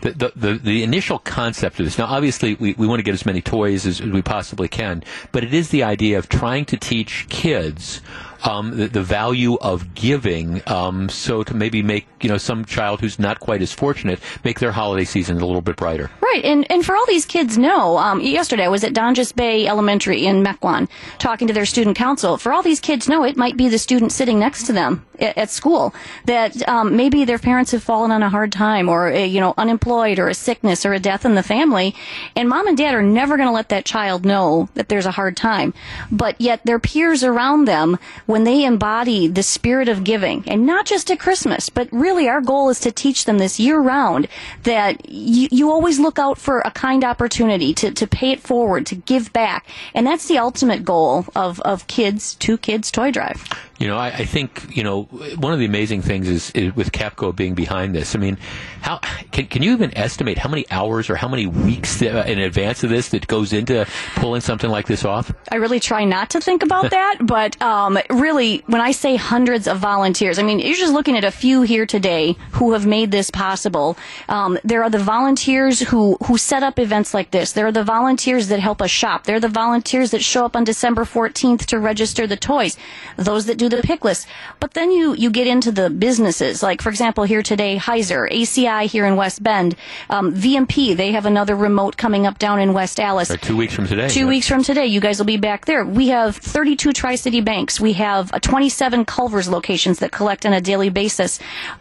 that 0.03 0.19
the, 0.19 0.33
the, 0.37 0.55
the 0.55 0.83
initial 0.83 1.19
concept 1.19 1.79
of 1.79 1.87
this. 1.87 1.99
Now, 1.99 2.07
obviously, 2.07 2.55
we, 2.55 2.75
we 2.75 2.87
want 2.87 3.01
to 3.01 3.03
get 3.03 3.15
as 3.15 3.27
many 3.27 3.43
toys 3.43 3.87
as, 3.87 4.01
as 4.01 4.11
we 4.11 4.23
possibly 4.23 4.69
can, 4.69 5.03
but 5.33 5.45
it 5.45 5.53
is 5.53 5.71
the 5.71 5.83
idea 5.83 6.19
of 6.19 6.29
trying 6.29 6.65
to 6.67 6.77
teach 6.77 7.27
kids. 7.29 8.01
Um, 8.45 8.77
the, 8.77 8.87
the 8.87 9.03
value 9.03 9.57
of 9.57 9.95
giving, 9.95 10.63
um, 10.69 11.09
so 11.09 11.43
to 11.43 11.55
maybe 11.55 11.83
make 11.83 12.07
you 12.21 12.29
know 12.29 12.37
some 12.37 12.67
child 12.67 13.01
who's 13.01 13.19
not 13.19 13.41
quite 13.41 13.63
as 13.63 13.73
fortunate 13.73 14.21
make 14.45 14.61
their 14.61 14.73
holiday 14.73 15.05
season 15.05 15.41
a 15.41 15.47
little 15.47 15.63
bit 15.63 15.77
brighter. 15.77 16.11
Right, 16.21 16.26
and 16.43 16.71
and 16.71 16.85
for 16.85 16.97
all 16.97 17.07
these 17.07 17.27
kids 17.27 17.59
know, 17.59 17.99
um, 17.99 18.21
yesterday 18.21 18.65
I 18.65 18.69
was 18.69 18.85
at 18.85 18.93
Donges 18.93 19.35
Bay 19.35 19.67
Elementary 19.67 20.27
in 20.27 20.43
Mequon 20.43 20.89
talking 21.19 21.49
to 21.49 21.55
their 21.55 21.67
student 21.67 21.97
council. 21.97 22.37
For 22.37 22.53
all 22.53 22.63
these 22.63 22.81
kids 22.81 23.09
know, 23.09 23.25
it 23.25 23.37
might 23.37 23.57
be 23.57 23.69
the 23.69 23.79
student 23.79 24.13
sitting 24.13 24.39
next 24.39 24.67
to 24.67 24.73
them 24.73 25.07
at, 25.21 25.37
at 25.39 25.51
school 25.51 25.95
that 26.25 26.67
um, 26.69 26.97
maybe 26.97 27.25
their 27.25 27.39
parents 27.39 27.73
have 27.73 27.83
fallen 27.83 28.11
on 28.11 28.23
a 28.23 28.31
hard 28.31 28.53
time, 28.53 28.89
or 28.89 29.13
uh, 29.13 29.19
you 29.19 29.41
know, 29.41 29.55
unemployed, 29.57 30.19
or 30.19 30.29
a 30.29 30.35
sickness, 30.35 30.85
or 30.85 30.93
a 30.93 30.99
death 30.99 31.25
in 31.25 31.35
the 31.35 31.43
family, 31.43 31.95
and 32.35 32.49
mom 32.49 32.67
and 32.67 32.77
dad 32.77 32.95
are 32.95 33.03
never 33.03 33.37
going 33.37 33.49
to 33.49 33.53
let 33.53 33.69
that 33.69 33.85
child 33.85 34.25
know 34.25 34.69
that 34.75 34.89
there's 34.89 35.07
a 35.07 35.13
hard 35.13 35.37
time. 35.37 35.75
But 36.11 36.41
yet 36.41 36.61
their 36.65 36.79
peers 36.79 37.25
around 37.25 37.67
them, 37.67 37.99
when 38.27 38.45
they 38.45 38.65
embody 38.65 39.29
the 39.29 39.43
spirit 39.43 39.89
of 39.89 40.05
giving, 40.05 40.45
and 40.47 40.67
not 40.67 40.87
just 40.87 41.11
at 41.11 41.21
Christmas, 41.21 41.69
but 41.69 41.89
really 41.93 42.29
our 42.29 42.41
goal 42.41 42.69
is 42.69 42.81
to 42.81 42.93
teach 42.93 43.25
them 43.25 43.39
this 43.39 43.59
year 43.61 43.79
round 43.79 44.29
that 44.65 45.09
you, 45.09 45.49
you 45.51 45.71
always 45.71 45.99
look 45.99 46.16
out 46.19 46.39
for 46.39 46.61
a 46.61 46.71
kind 46.71 47.05
opportunity 47.05 47.75
to, 47.75 47.91
to 47.93 48.07
pay 48.07 48.33
it 48.33 48.41
forward, 48.41 48.87
to 48.87 48.95
give 48.95 49.33
back. 49.33 49.67
And 49.95 50.07
that's 50.07 50.29
the 50.29 50.39
ultimate 50.39 50.85
goal 50.85 51.27
of, 51.35 51.61
of 51.61 51.87
kids 51.87 52.35
to 52.37 52.59
kids 52.59 52.91
toy 52.91 53.11
drive. 53.11 53.66
You 53.79 53.89
know, 53.89 53.97
I, 53.97 54.09
I 54.09 54.25
think 54.25 54.75
you 54.75 54.83
know 54.83 55.03
one 55.03 55.53
of 55.53 55.59
the 55.59 55.67
amazing 55.67 56.03
things 56.03 56.29
is, 56.29 56.51
is 56.53 56.75
with 56.75 56.93
Kapco 56.93 57.35
being 57.35 57.55
behind 57.55 57.95
this. 57.95 58.15
I 58.15 58.19
mean, 58.19 58.39
how 58.81 58.99
can, 59.33 59.47
can 59.47 59.63
you 59.63 59.73
even 59.73 59.97
estimate 59.97 60.39
how 60.39 60.49
many 60.49 60.65
hours 60.71 61.11
or 61.11 61.17
how 61.17 61.29
many 61.29 61.47
weeks 61.47 62.01
uh, 62.01 62.25
in 62.27 62.39
advance 62.39 62.85
of 62.85 62.91
this 62.91 63.11
that 63.11 63.27
goes 63.27 63.53
into 63.53 63.87
pulling 64.15 64.41
something 64.41 64.71
like 64.71 64.87
this 64.87 65.05
off? 65.05 65.33
I 65.51 65.57
really 65.57 65.81
try 65.81 66.05
not 66.05 66.31
to 66.31 66.41
think 66.41 66.63
about 66.63 66.91
that, 66.91 67.19
but 67.21 67.61
um, 67.61 67.99
really, 68.11 68.63
when 68.67 68.81
I 68.81 68.93
say 68.93 69.17
hundreds 69.17 69.69
of 69.69 69.79
volunteers, 69.79 70.39
I 70.39 70.43
mean 70.43 70.59
you're 70.59 70.75
just 70.75 70.93
looking 70.93 71.17
at 71.17 71.25
a 71.25 71.31
few 71.31 71.63
here 71.63 71.85
today 71.85 72.37
who 72.53 72.73
have 72.73 72.87
made 72.87 73.11
this 73.11 73.31
possible. 73.31 73.99
Um, 74.29 74.59
there 74.65 74.83
are 74.85 74.91
the 74.91 74.99
volunteers 74.99 75.81
who 75.81 76.17
who 76.27 76.39
set 76.39 76.63
up 76.63 76.79
events 76.79 77.13
like 77.13 77.31
this. 77.31 77.53
There 77.53 77.67
are 77.67 77.73
the 77.73 77.85
volunteers 77.85 78.49
that 78.49 78.61
help 78.61 78.81
us 78.81 78.91
shop. 78.91 79.25
There 79.25 79.37
are 79.37 79.41
the 79.41 79.49
volunteers 79.49 80.13
that 80.13 80.23
show 80.23 80.47
up 80.47 80.57
on 80.57 80.65
December 80.65 81.05
14th 81.05 81.67
to 81.67 81.79
register 81.79 82.27
the 82.27 82.37
toys. 82.37 82.77
Those 83.17 83.47
that 83.47 83.59
do 83.59 83.66
the 83.69 83.83
pick 83.83 84.05
list. 84.05 84.27
But 84.61 84.75
then 84.75 84.91
you 84.91 85.15
you 85.15 85.31
get 85.31 85.47
into 85.47 85.73
the 85.73 85.91
businesses, 85.91 86.63
like 86.63 86.83
for 86.83 86.91
example 86.91 87.25
here 87.25 87.43
today, 87.43 87.77
Heiser, 87.77 88.31
ACI 88.31 88.87
here 88.87 89.07
in 89.07 89.17
West 89.17 89.43
Bend, 89.43 89.77
um, 90.11 90.35
VMP. 90.35 90.97
They 90.97 91.13
have 91.13 91.27
another 91.27 91.57
remote 91.57 91.97
coming 91.97 92.27
up 92.27 92.39
down 92.39 92.61
in 92.61 92.73
West 92.73 93.01
Allis. 93.01 93.31
Or 93.31 93.37
two 93.37 93.57
weeks 93.57 93.75
from 93.75 93.87
today. 93.87 94.09
Two 94.09 94.21
yeah. 94.21 94.27
weeks 94.29 94.49
from 94.49 94.63
today, 94.63 94.87
you 94.87 95.01
guys 95.01 95.19
will 95.19 95.27
be 95.27 95.37
back 95.37 95.65
there. 95.65 95.85
We 95.85 96.09
have 96.09 96.37
32 96.37 96.93
Tri 96.93 97.15
City 97.15 97.41
banks. 97.41 97.81
We 97.81 97.95
have 97.95 98.33
uh, 98.33 98.39
27 98.41 99.05
Culver's 99.05 99.49
locations 99.49 99.99
that 100.01 100.13
collect 100.13 100.47
on 100.47 100.53
a 100.53 100.61
daily 100.61 100.91
basis. 100.91 101.39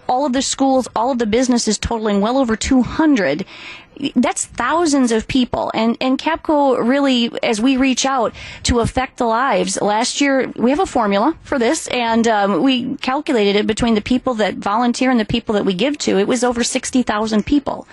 All 0.07 0.25
of 0.25 0.33
the 0.33 0.41
schools, 0.41 0.87
all 0.95 1.11
of 1.11 1.19
the 1.19 1.25
businesses 1.25 1.77
totaling 1.77 2.21
well 2.21 2.37
over 2.37 2.55
200 2.55 3.45
that's 4.15 4.45
thousands 4.45 5.11
of 5.11 5.27
people. 5.27 5.71
And 5.73 5.97
and 5.99 6.17
Kapco 6.17 6.87
really 6.87 7.31
as 7.43 7.61
we 7.61 7.77
reach 7.77 8.05
out 8.05 8.33
to 8.63 8.79
affect 8.79 9.17
the 9.17 9.25
lives 9.25 9.81
last 9.81 10.21
year 10.21 10.51
we 10.55 10.69
have 10.69 10.79
a 10.79 10.85
formula 10.85 11.35
for 11.43 11.59
this 11.59 11.87
and 11.87 12.27
um, 12.27 12.61
we 12.63 12.95
calculated 12.97 13.55
it 13.55 13.67
between 13.67 13.95
the 13.95 14.01
people 14.01 14.35
that 14.35 14.55
volunteer 14.55 15.11
and 15.11 15.19
the 15.19 15.25
people 15.25 15.53
that 15.55 15.65
we 15.65 15.73
give 15.73 15.97
to. 15.99 16.17
It 16.17 16.27
was 16.27 16.43
over 16.43 16.63
60000 16.63 17.45
people. 17.45 17.87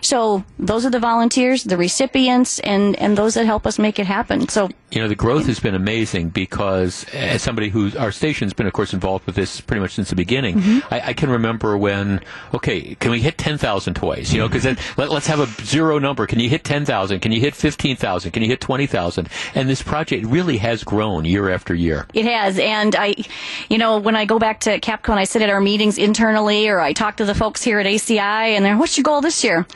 So 0.00 0.44
those 0.58 0.86
are 0.86 0.90
the 0.90 1.00
volunteers 1.00 1.64
the 1.64 1.76
recipients 1.76 2.58
and 2.60 2.96
and 2.96 3.16
those 3.16 3.34
that 3.34 3.46
help 3.46 3.66
us 3.66 3.78
make 3.78 3.98
it 3.98 4.06
happen. 4.06 4.48
So 4.48 4.68
you 4.90 5.00
know 5.00 5.08
the 5.08 5.14
growth 5.14 5.46
has 5.46 5.60
been 5.60 5.74
amazing 5.74 6.30
because 6.30 7.04
as 7.12 7.42
somebody 7.42 7.68
who 7.68 7.96
our 7.98 8.12
station's 8.12 8.52
been 8.52 8.66
of 8.66 8.72
course 8.72 8.92
involved 8.92 9.26
with 9.26 9.34
this 9.34 9.60
pretty 9.60 9.80
much 9.80 9.94
since 9.94 10.10
the 10.10 10.16
beginning. 10.16 10.56
Mm-hmm. 10.56 10.94
I, 10.94 11.00
I 11.08 11.12
can 11.12 11.30
remember 11.30 11.76
when 11.76 12.20
okay 12.54 12.94
can 12.96 13.10
we 13.10 13.20
hit 13.20 13.38
10,000 13.38 13.94
toys? 13.94 14.32
You 14.32 14.40
know 14.40 14.48
because 14.48 14.64
let, 14.96 15.10
let's 15.10 15.26
have 15.26 15.40
a 15.40 15.45
zero 15.62 15.98
number 15.98 16.26
can 16.26 16.40
you 16.40 16.48
hit 16.48 16.64
10,000 16.64 17.20
can 17.20 17.32
you 17.32 17.40
hit 17.40 17.54
15,000 17.54 18.30
can 18.30 18.42
you 18.42 18.48
hit 18.48 18.60
20,000 18.60 19.28
and 19.54 19.68
this 19.68 19.82
project 19.82 20.26
really 20.26 20.56
has 20.58 20.84
grown 20.84 21.24
year 21.24 21.50
after 21.50 21.74
year 21.74 22.06
It 22.14 22.26
has, 22.26 22.58
and 22.58 22.94
I, 22.96 23.14
you 23.68 23.78
know, 23.78 23.98
when 23.98 24.16
I 24.16 24.24
go 24.24 24.38
back 24.38 24.60
to 24.60 24.78
Kapco 24.80 25.10
and 25.10 25.18
I 25.20 25.24
sit 25.24 25.42
at 25.42 25.50
our 25.50 25.60
meetings 25.60 25.98
internally, 25.98 26.68
or 26.68 26.80
I 26.80 26.92
talk 26.92 27.16
to 27.18 27.24
the 27.24 27.34
folks 27.34 27.62
here 27.62 27.78
at 27.80 27.86
ACI, 27.86 28.54
and 28.56 28.64
they're, 28.64 28.76
"What's 28.76 28.96
your 28.96 29.02
goal 29.04 29.20
this 29.20 29.42
year?" 29.44 29.66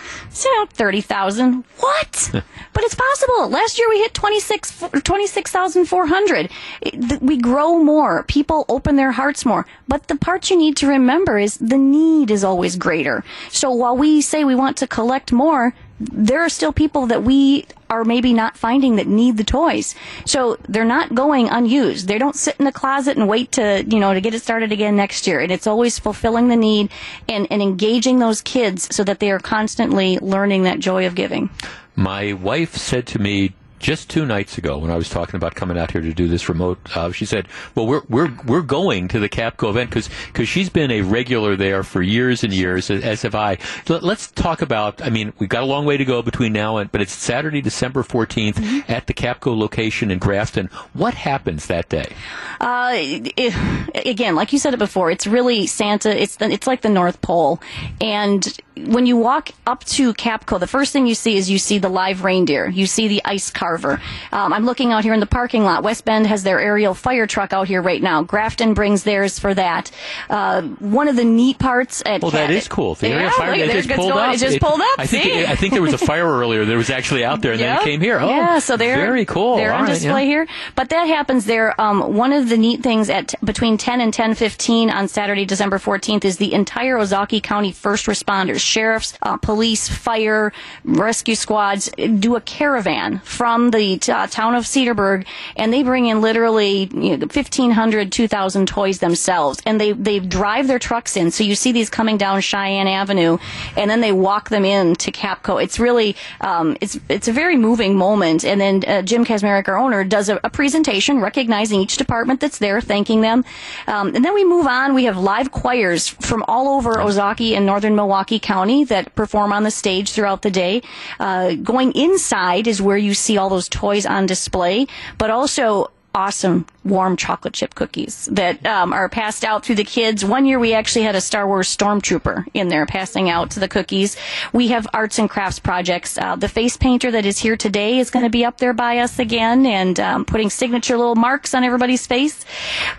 Thirty 0.72 1.00
thousand. 1.00 1.64
What? 1.78 2.30
but 2.72 2.82
it's 2.84 2.94
possible. 2.94 3.48
Last 3.48 3.78
year 3.78 3.88
we 3.90 3.98
hit 3.98 4.14
26 4.14 4.84
26,400. 5.04 6.50
It- 6.80 7.08
th- 7.08 7.20
We 7.20 7.36
grow 7.36 7.78
more. 7.82 8.22
People 8.24 8.64
open 8.68 8.96
their 8.96 9.12
hearts 9.12 9.44
more. 9.44 9.66
But 9.88 10.00
the 10.08 10.16
part 10.16 10.50
you 10.50 10.56
need 10.56 10.76
to 10.78 10.86
remember 10.86 11.38
is 11.38 11.52
the 11.58 11.78
need 11.78 12.30
is 12.30 12.42
always 12.44 12.76
greater. 12.76 13.16
So 13.50 13.70
while 13.72 13.96
we 13.96 14.20
say 14.30 14.44
we 14.44 14.54
want 14.54 14.76
to 14.78 14.86
collect 14.86 15.32
more, 15.32 15.59
there 16.00 16.40
are 16.40 16.48
still 16.48 16.72
people 16.72 17.06
that 17.06 17.22
we 17.22 17.66
are 17.90 18.04
maybe 18.04 18.32
not 18.32 18.56
finding 18.56 18.96
that 18.96 19.06
need 19.06 19.36
the 19.36 19.44
toys. 19.44 19.94
So 20.24 20.56
they're 20.68 20.84
not 20.84 21.14
going 21.14 21.48
unused. 21.48 22.08
They 22.08 22.18
don't 22.18 22.36
sit 22.36 22.56
in 22.58 22.64
the 22.64 22.72
closet 22.72 23.16
and 23.16 23.28
wait 23.28 23.52
to, 23.52 23.84
you 23.86 24.00
know, 24.00 24.14
to 24.14 24.20
get 24.20 24.34
it 24.34 24.40
started 24.40 24.72
again 24.72 24.96
next 24.96 25.26
year. 25.26 25.40
And 25.40 25.52
it's 25.52 25.66
always 25.66 25.98
fulfilling 25.98 26.48
the 26.48 26.56
need 26.56 26.90
and, 27.28 27.46
and 27.50 27.60
engaging 27.60 28.18
those 28.18 28.40
kids 28.40 28.94
so 28.94 29.04
that 29.04 29.18
they 29.18 29.30
are 29.30 29.38
constantly 29.38 30.18
learning 30.18 30.62
that 30.62 30.78
joy 30.78 31.06
of 31.06 31.14
giving. 31.14 31.50
My 31.96 32.32
wife 32.32 32.76
said 32.76 33.06
to 33.08 33.18
me 33.18 33.52
just 33.80 34.10
two 34.10 34.26
nights 34.26 34.58
ago 34.58 34.78
when 34.78 34.90
I 34.90 34.96
was 34.96 35.08
talking 35.08 35.36
about 35.36 35.54
coming 35.54 35.78
out 35.78 35.90
here 35.90 36.02
to 36.02 36.12
do 36.12 36.28
this 36.28 36.48
remote, 36.48 36.78
uh, 36.96 37.10
she 37.10 37.24
said, 37.24 37.48
"Well, 37.74 37.86
we're 37.86 38.02
we're 38.08 38.30
we're 38.46 38.62
going 38.62 39.08
to 39.08 39.18
the 39.18 39.28
Kapco 39.28 39.70
event 39.70 39.90
because 39.90 40.08
because 40.26 40.48
she's 40.48 40.68
been 40.68 40.90
a 40.90 41.00
regular 41.00 41.56
there 41.56 41.82
for 41.82 42.02
years 42.02 42.44
and 42.44 42.52
years, 42.52 42.90
as, 42.90 43.02
as 43.02 43.22
have 43.22 43.34
I." 43.34 43.58
Let, 43.88 44.04
us 44.04 44.30
talk 44.30 44.62
about. 44.62 45.02
I 45.02 45.08
mean, 45.10 45.32
we've 45.38 45.48
got 45.48 45.62
a 45.62 45.66
long 45.66 45.86
way 45.86 45.96
to 45.96 46.04
go 46.04 46.22
between 46.22 46.52
now 46.52 46.76
and, 46.76 46.92
but 46.92 47.00
it's 47.00 47.12
Saturday, 47.12 47.60
December 47.60 48.02
14th 48.02 48.88
at 48.88 49.06
the 49.06 49.14
Kapco 49.14 49.56
location 49.56 50.10
in 50.10 50.18
Grafton. 50.18 50.66
What 50.92 51.14
happens 51.14 51.66
that 51.66 51.88
day? 51.88 52.12
Uh, 52.60 52.92
it, 52.94 54.06
again, 54.06 54.34
like 54.34 54.52
you 54.52 54.58
said 54.58 54.74
it 54.74 54.78
before, 54.78 55.10
it's 55.10 55.26
really 55.26 55.66
Santa. 55.66 56.20
It's 56.20 56.36
the, 56.36 56.50
it's 56.50 56.66
like 56.66 56.82
the 56.82 56.90
North 56.90 57.22
Pole, 57.22 57.60
and 58.00 58.46
when 58.86 59.06
you 59.06 59.16
walk 59.16 59.50
up 59.66 59.84
to 59.84 60.14
Kapco, 60.14 60.58
the 60.58 60.66
first 60.66 60.92
thing 60.92 61.06
you 61.06 61.14
see 61.14 61.36
is 61.36 61.50
you 61.50 61.58
see 61.58 61.78
the 61.78 61.88
live 61.88 62.24
reindeer. 62.24 62.68
You 62.68 62.86
see 62.86 63.08
the 63.08 63.22
ice 63.24 63.50
carver. 63.70 64.00
Um, 64.32 64.52
I'm 64.52 64.64
looking 64.64 64.92
out 64.92 65.04
here 65.04 65.14
in 65.14 65.20
the 65.20 65.26
parking 65.26 65.62
lot. 65.62 65.82
West 65.84 66.04
Bend 66.04 66.26
has 66.26 66.42
their 66.42 66.58
aerial 66.60 66.92
fire 66.94 67.26
truck 67.26 67.52
out 67.52 67.68
here 67.68 67.80
right 67.80 68.02
now. 68.02 68.22
Grafton 68.22 68.74
brings 68.74 69.04
theirs 69.04 69.38
for 69.38 69.54
that. 69.54 69.90
Uh, 70.28 70.62
one 70.80 71.06
of 71.08 71.14
the 71.16 71.24
neat 71.24 71.58
parts 71.58 72.02
at 72.04 72.22
Well, 72.22 72.32
that 72.32 72.46
Cat- 72.48 72.56
is 72.56 72.66
cool. 72.68 72.94
The 72.96 73.08
area 73.08 73.24
yeah, 73.26 73.30
fire 73.30 73.56
look, 73.56 73.68
it 73.68 73.72
just 73.72 73.88
pulled 73.90 74.12
going- 74.12 74.24
up. 74.28 74.34
It 74.34 74.38
just 74.38 74.60
pulled 74.60 74.80
up. 74.80 74.98
I 74.98 75.06
think 75.06 75.26
it, 75.26 75.48
I 75.48 75.54
think 75.54 75.72
there 75.72 75.82
was 75.82 75.92
a 75.94 75.98
fire 75.98 76.26
earlier 76.26 76.64
that 76.64 76.76
was 76.76 76.90
actually 76.90 77.24
out 77.24 77.42
there, 77.42 77.52
and 77.52 77.60
then 77.60 77.76
it 77.78 77.84
came 77.84 78.00
here. 78.00 78.18
Oh, 78.18 78.28
yeah, 78.28 78.58
so 78.58 78.76
they're 78.76 78.96
very 78.96 79.24
cool. 79.24 79.56
They're 79.56 79.72
All 79.72 79.78
on 79.82 79.84
right, 79.84 79.94
display 79.94 80.22
yeah. 80.24 80.30
here, 80.30 80.46
but 80.74 80.88
that 80.88 81.04
happens 81.06 81.44
there. 81.46 81.80
Um, 81.80 82.14
one 82.14 82.32
of 82.32 82.48
the 82.48 82.56
neat 82.56 82.82
things 82.82 83.08
at 83.08 83.34
between 83.44 83.78
10 83.78 84.00
and 84.00 84.12
10:15 84.12 84.90
on 84.92 85.06
Saturday, 85.06 85.44
December 85.44 85.78
14th, 85.78 86.24
is 86.24 86.38
the 86.38 86.52
entire 86.54 86.96
Ozaukee 86.98 87.42
County 87.42 87.70
first 87.72 88.06
responders, 88.06 88.60
sheriffs, 88.60 89.16
uh, 89.22 89.36
police, 89.36 89.88
fire, 89.88 90.52
rescue 90.84 91.34
squads 91.36 91.88
do 92.18 92.34
a 92.36 92.40
caravan 92.40 93.20
from 93.24 93.59
the 93.68 93.98
t- 93.98 94.10
uh, 94.10 94.26
town 94.26 94.54
of 94.54 94.64
Cedarburg, 94.64 95.26
and 95.56 95.70
they 95.72 95.82
bring 95.82 96.06
in 96.06 96.22
literally 96.22 96.88
you 96.94 97.18
know, 97.18 97.26
1,500, 97.26 98.10
2,000 98.10 98.66
toys 98.66 99.00
themselves, 99.00 99.60
and 99.66 99.78
they 99.78 99.92
they 99.92 100.18
drive 100.20 100.66
their 100.66 100.78
trucks 100.78 101.16
in. 101.16 101.30
So 101.30 101.44
you 101.44 101.54
see 101.54 101.72
these 101.72 101.90
coming 101.90 102.16
down 102.16 102.40
Cheyenne 102.40 102.88
Avenue, 102.88 103.36
and 103.76 103.90
then 103.90 104.00
they 104.00 104.12
walk 104.12 104.48
them 104.48 104.64
in 104.64 104.94
to 104.96 105.12
Kapco. 105.12 105.62
It's 105.62 105.78
really 105.78 106.16
um, 106.40 106.78
it's 106.80 106.98
it's 107.10 107.28
a 107.28 107.32
very 107.32 107.56
moving 107.56 107.96
moment. 107.96 108.44
And 108.44 108.58
then 108.58 108.82
uh, 108.86 109.02
Jim 109.02 109.26
Kacmarcik, 109.26 109.68
our 109.68 109.76
owner, 109.78 110.04
does 110.04 110.30
a, 110.30 110.40
a 110.42 110.48
presentation 110.50 111.20
recognizing 111.20 111.80
each 111.80 111.98
department 111.98 112.40
that's 112.40 112.58
there, 112.58 112.80
thanking 112.80 113.20
them, 113.20 113.44
um, 113.86 114.14
and 114.14 114.24
then 114.24 114.32
we 114.32 114.44
move 114.44 114.66
on. 114.66 114.94
We 114.94 115.04
have 115.04 115.18
live 115.18 115.50
choirs 115.50 116.08
from 116.08 116.44
all 116.48 116.76
over 116.76 116.94
Ozaukee 116.94 117.56
and 117.56 117.66
northern 117.66 117.94
Milwaukee 117.94 118.38
County 118.38 118.84
that 118.84 119.14
perform 119.14 119.52
on 119.52 119.64
the 119.64 119.70
stage 119.70 120.12
throughout 120.12 120.42
the 120.42 120.50
day. 120.50 120.82
Uh, 121.18 121.54
going 121.54 121.92
inside 121.92 122.66
is 122.66 122.80
where 122.80 122.96
you 122.96 123.14
see 123.14 123.36
all 123.36 123.49
those 123.50 123.68
toys 123.68 124.06
on 124.06 124.26
display, 124.26 124.86
but 125.18 125.30
also 125.30 125.90
awesome 126.14 126.66
warm 126.84 127.16
chocolate 127.16 127.54
chip 127.54 127.74
cookies 127.74 128.26
that 128.32 128.64
um, 128.66 128.92
are 128.92 129.08
passed 129.08 129.44
out 129.44 129.64
through 129.64 129.76
the 129.76 129.84
kids. 129.84 130.24
One 130.24 130.44
year 130.44 130.58
we 130.58 130.74
actually 130.74 131.04
had 131.04 131.14
a 131.14 131.20
Star 131.20 131.46
Wars 131.46 131.74
stormtrooper 131.74 132.46
in 132.52 132.68
there 132.68 132.86
passing 132.86 133.30
out 133.30 133.50
the 133.50 133.68
cookies. 133.68 134.16
We 134.52 134.68
have 134.68 134.86
arts 134.92 135.18
and 135.18 135.30
crafts 135.30 135.60
projects. 135.60 136.18
Uh, 136.18 136.36
the 136.36 136.48
face 136.48 136.76
painter 136.76 137.10
that 137.10 137.26
is 137.26 137.38
here 137.38 137.56
today 137.56 137.98
is 137.98 138.10
going 138.10 138.24
to 138.24 138.30
be 138.30 138.44
up 138.44 138.58
there 138.58 138.72
by 138.72 138.98
us 138.98 139.18
again 139.18 139.66
and 139.66 140.00
um, 140.00 140.24
putting 140.24 140.50
signature 140.50 140.96
little 140.96 141.14
marks 141.14 141.54
on 141.54 141.64
everybody's 141.64 142.06
face. 142.06 142.44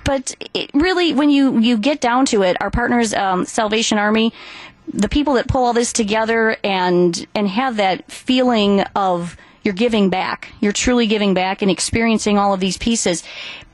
But 0.04 0.36
really, 0.74 1.14
when 1.14 1.30
you 1.30 1.60
you 1.60 1.78
get 1.78 2.02
down 2.02 2.26
to 2.28 2.44
it, 2.44 2.58
our 2.62 2.72
partners, 2.72 3.14
um, 3.14 3.46
Salvation 3.46 3.98
Army, 3.98 4.34
the 4.94 5.10
people 5.10 5.34
that 5.34 5.48
pull 5.48 5.66
all 5.66 5.74
this 5.74 5.92
together 5.92 6.58
and 6.64 7.26
and 7.36 7.48
have 7.48 7.78
that 7.78 8.10
feeling 8.12 8.82
of 8.96 9.36
you're 9.64 9.74
giving 9.74 10.10
back. 10.10 10.54
You're 10.60 10.72
truly 10.72 11.08
giving 11.08 11.34
back 11.34 11.62
and 11.62 11.70
experiencing 11.70 12.38
all 12.38 12.54
of 12.54 12.60
these 12.60 12.78
pieces. 12.78 13.24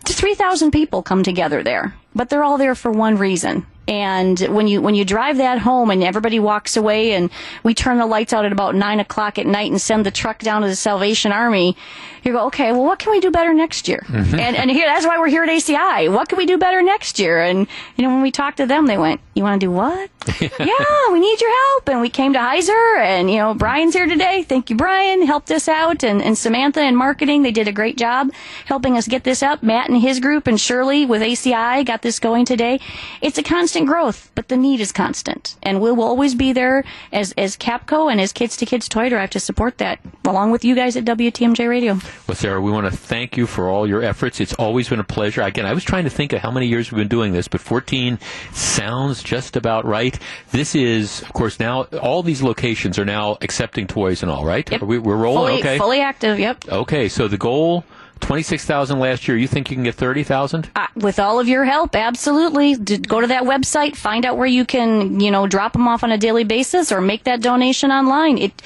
3,000 0.04 0.72
people 0.72 1.04
come 1.04 1.24
together 1.24 1.64
there, 1.64 1.94
but 2.18 2.30
they're 2.30 2.43
all 2.43 2.57
there 2.57 2.76
for 2.76 2.91
one 2.91 3.18
reason. 3.18 3.65
And 3.88 4.38
when 4.53 4.68
you 4.68 4.82
when 4.82 4.95
you 4.95 5.05
drive 5.05 5.38
that 5.38 5.59
home 5.59 5.91
and 5.91 6.03
everybody 6.03 6.39
walks 6.39 6.76
away 6.76 7.13
and 7.13 7.30
we 7.63 7.74
turn 7.74 7.97
the 7.99 8.05
lights 8.05 8.34
out 8.34 8.43
at 8.43 8.51
about 8.51 8.76
nine 8.76 8.99
o'clock 8.99 9.39
at 9.39 9.45
night 9.45 9.72
and 9.72 9.80
send 9.80 10.05
the 10.05 10.11
truck 10.11 10.39
down 10.39 10.61
to 10.63 10.68
the 10.68 10.76
Salvation 10.76 11.32
Army, 11.32 11.78
you 12.24 12.34
go, 12.34 12.47
okay, 12.47 12.74
well, 12.74 12.84
what 12.84 12.99
can 12.99 13.13
we 13.13 13.22
do 13.22 13.32
better 13.32 13.53
next 13.53 13.88
year? 13.88 14.03
Mhm. 14.09 14.38
And 14.38 14.57
and 14.57 14.70
here 14.70 14.88
that's 14.88 15.05
why 15.05 15.18
we're 15.18 15.30
here 15.30 15.43
at 15.43 15.49
ACI. 15.49 16.11
What 16.11 16.28
can 16.28 16.38
we 16.38 16.45
do 16.45 16.57
better 16.57 16.82
next 16.82 17.18
year? 17.18 17.41
And 17.41 17.65
you 17.95 18.03
know 18.03 18.09
when 18.09 18.22
we 18.22 18.30
talked 18.32 18.57
to 18.57 18.65
them, 18.65 18.88
they 18.88 18.97
went, 18.97 19.22
you 19.36 19.43
want 19.43 19.61
to 19.61 19.65
do 19.65 19.72
what? 19.72 20.09
yeah, 20.41 21.11
we 21.13 21.22
need 21.22 21.39
your 21.39 21.53
help. 21.70 21.88
And 21.88 22.01
we 22.01 22.09
came 22.09 22.34
to 22.34 22.39
Heiser, 22.39 22.97
and 22.99 23.32
you 23.32 23.38
know 23.38 23.53
Brian's 23.53 23.93
here 23.93 24.07
today. 24.07 24.43
Thank 24.43 24.70
you, 24.70 24.76
Brian, 24.76 25.26
helped 25.26 25.49
us 25.49 25.70
out, 25.70 26.03
and, 26.03 26.22
and 26.22 26.38
Samantha 26.38 26.82
in 26.84 26.97
marketing. 26.97 27.43
They 27.43 27.51
did 27.53 27.70
a 27.70 27.72
great 27.72 27.95
job 27.97 28.32
helping 28.65 28.97
us 28.97 29.07
get 29.07 29.24
this 29.24 29.41
up. 29.41 29.63
Matt 29.63 29.88
and 29.88 30.01
his 30.01 30.20
group, 30.20 30.45
and 30.47 30.59
Shirley 30.59 31.05
with 31.05 31.22
ACI 31.22 31.86
got 31.86 32.01
this 32.08 32.20
going 32.20 32.45
today. 32.45 32.80
It's 33.22 33.38
a 33.38 33.43
constant 33.43 33.86
growth, 33.86 34.32
but 34.34 34.47
the 34.47 34.55
need 34.55 34.80
is 34.80 34.93
constant. 34.93 35.58
And 35.62 35.82
we 35.82 35.91
will 35.91 36.05
always 36.05 36.36
be 36.36 36.53
there 36.53 36.86
as, 37.12 37.34
as 37.38 37.58
Kapco 37.58 38.10
and 38.10 38.22
as 38.22 38.32
Kids 38.32 38.55
to 38.58 38.66
Kids 38.66 38.88
Toy 38.88 39.10
Drive 39.10 39.30
to 39.32 39.41
support 39.41 39.78
that, 39.80 39.99
along 40.24 40.51
with 40.51 40.64
you 40.64 40.74
guys 40.74 40.95
at 40.95 41.03
WTMJ 41.03 41.68
Radio. 41.68 41.99
Well, 42.28 42.36
Sarah, 42.36 42.62
we 42.62 42.72
want 42.72 42.89
to 42.89 42.95
thank 42.97 43.36
you 43.36 43.45
for 43.45 43.68
all 43.68 43.86
your 43.86 44.01
efforts. 44.01 44.39
It's 44.39 44.53
always 44.53 44.88
been 44.88 45.01
a 45.01 45.03
pleasure. 45.03 45.41
Again, 45.41 45.66
I 45.66 45.74
was 45.74 45.84
trying 45.84 46.05
to 46.05 46.10
think 46.10 46.32
of 46.32 46.39
how 46.39 46.49
many 46.49 46.68
years 46.68 46.89
we've 46.91 46.97
been 46.99 47.10
doing 47.10 47.34
this, 47.34 47.49
but 47.49 47.60
14 47.60 48.18
sounds 48.53 49.22
just 49.22 49.58
about 49.58 49.84
right. 49.86 50.18
This 50.51 50.76
is, 50.76 51.22
of 51.24 51.34
course, 51.34 51.60
now 51.60 51.84
all 52.01 52.24
these 52.24 52.41
locations 52.41 52.97
are 52.97 53.05
now 53.05 53.38
accepting 53.41 53.86
toys 53.86 54.22
and 54.24 54.32
all, 54.32 54.45
right? 54.45 54.70
Yep. 54.72 54.82
Are 54.82 54.86
we, 54.86 54.97
we're 54.97 55.18
rolling, 55.18 55.58
Fully, 55.58 55.60
okay? 55.60 55.78
fully 55.78 55.99
active, 55.99 56.39
yep. 56.39 56.66
Okay, 56.70 57.10
so 57.10 57.28
the 57.28 57.38
goal, 57.38 57.84
26,000 58.20 58.99
last 58.99 59.28
year. 59.28 59.38
You 59.38 59.47
think 59.47 59.70
you 59.70 59.76
can 59.76 59.84
get 59.84 59.95
30,000? 59.95 60.70
Uh, 60.76 60.88
with 60.95 61.20
all 61.20 61.39
of 61.39 61.47
your 61.47 61.65
help, 61.65 61.95
absolutely. 61.95 62.76
Go 62.76 63.22
to 63.22 63.28
that 63.28 63.43
website, 63.43 63.95
find 63.95 64.26
out 64.26 64.38
where 64.38 64.47
you 64.47 64.65
can, 64.65 65.20
you 65.20 65.32
know, 65.32 65.47
drop 65.47 65.74
them 65.74 65.88
off 65.88 66.03
on 66.03 66.11
a 66.11 66.18
daily 66.18 66.43
basis 66.43 66.91
or 66.91 67.01
make 67.01 67.24
that 67.26 67.41
donation 67.41 67.91
online. 67.91 68.38
It, 68.38 68.61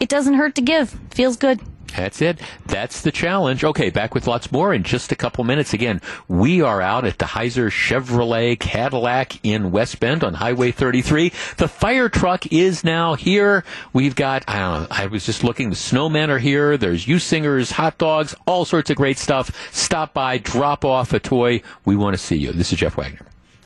it 0.00 0.08
doesn't 0.08 0.34
hurt 0.34 0.54
to 0.56 0.62
give. 0.62 0.90
Feels 1.10 1.36
good. 1.36 1.60
That's 1.94 2.20
it. 2.20 2.40
That's 2.66 3.02
the 3.02 3.12
challenge. 3.12 3.64
Okay, 3.64 3.90
back 3.90 4.14
with 4.14 4.26
lots 4.26 4.50
more 4.52 4.74
in 4.74 4.82
just 4.82 5.12
a 5.12 5.16
couple 5.16 5.44
minutes. 5.44 5.72
Again, 5.72 6.00
we 6.28 6.60
are 6.62 6.80
out 6.80 7.04
at 7.04 7.18
the 7.18 7.24
Heiser 7.24 7.68
Chevrolet 7.68 8.58
Cadillac 8.58 9.44
in 9.44 9.70
West 9.70 10.00
Bend 10.00 10.24
on 10.24 10.34
Highway 10.34 10.72
33. 10.72 11.30
The 11.56 11.68
fire 11.68 12.08
truck 12.08 12.52
is 12.52 12.84
now 12.84 13.14
here. 13.14 13.64
We've 13.92 14.14
got, 14.14 14.44
I 14.48 14.58
don't 14.58 14.82
know, 14.82 14.86
I 14.90 15.06
was 15.06 15.24
just 15.24 15.44
looking, 15.44 15.70
the 15.70 15.76
snowmen 15.76 16.28
are 16.28 16.38
here. 16.38 16.76
There's 16.76 17.06
youth 17.06 17.22
singers, 17.22 17.70
hot 17.70 17.98
dogs, 17.98 18.34
all 18.46 18.64
sorts 18.64 18.90
of 18.90 18.96
great 18.96 19.18
stuff. 19.18 19.50
Stop 19.72 20.14
by, 20.14 20.38
drop 20.38 20.84
off 20.84 21.12
a 21.12 21.20
toy. 21.20 21.62
We 21.84 21.96
want 21.96 22.14
to 22.14 22.22
see 22.22 22.36
you. 22.36 22.52
This 22.52 22.72
is 22.72 22.78
Jeff 22.78 22.96
Wagner. 22.96 23.26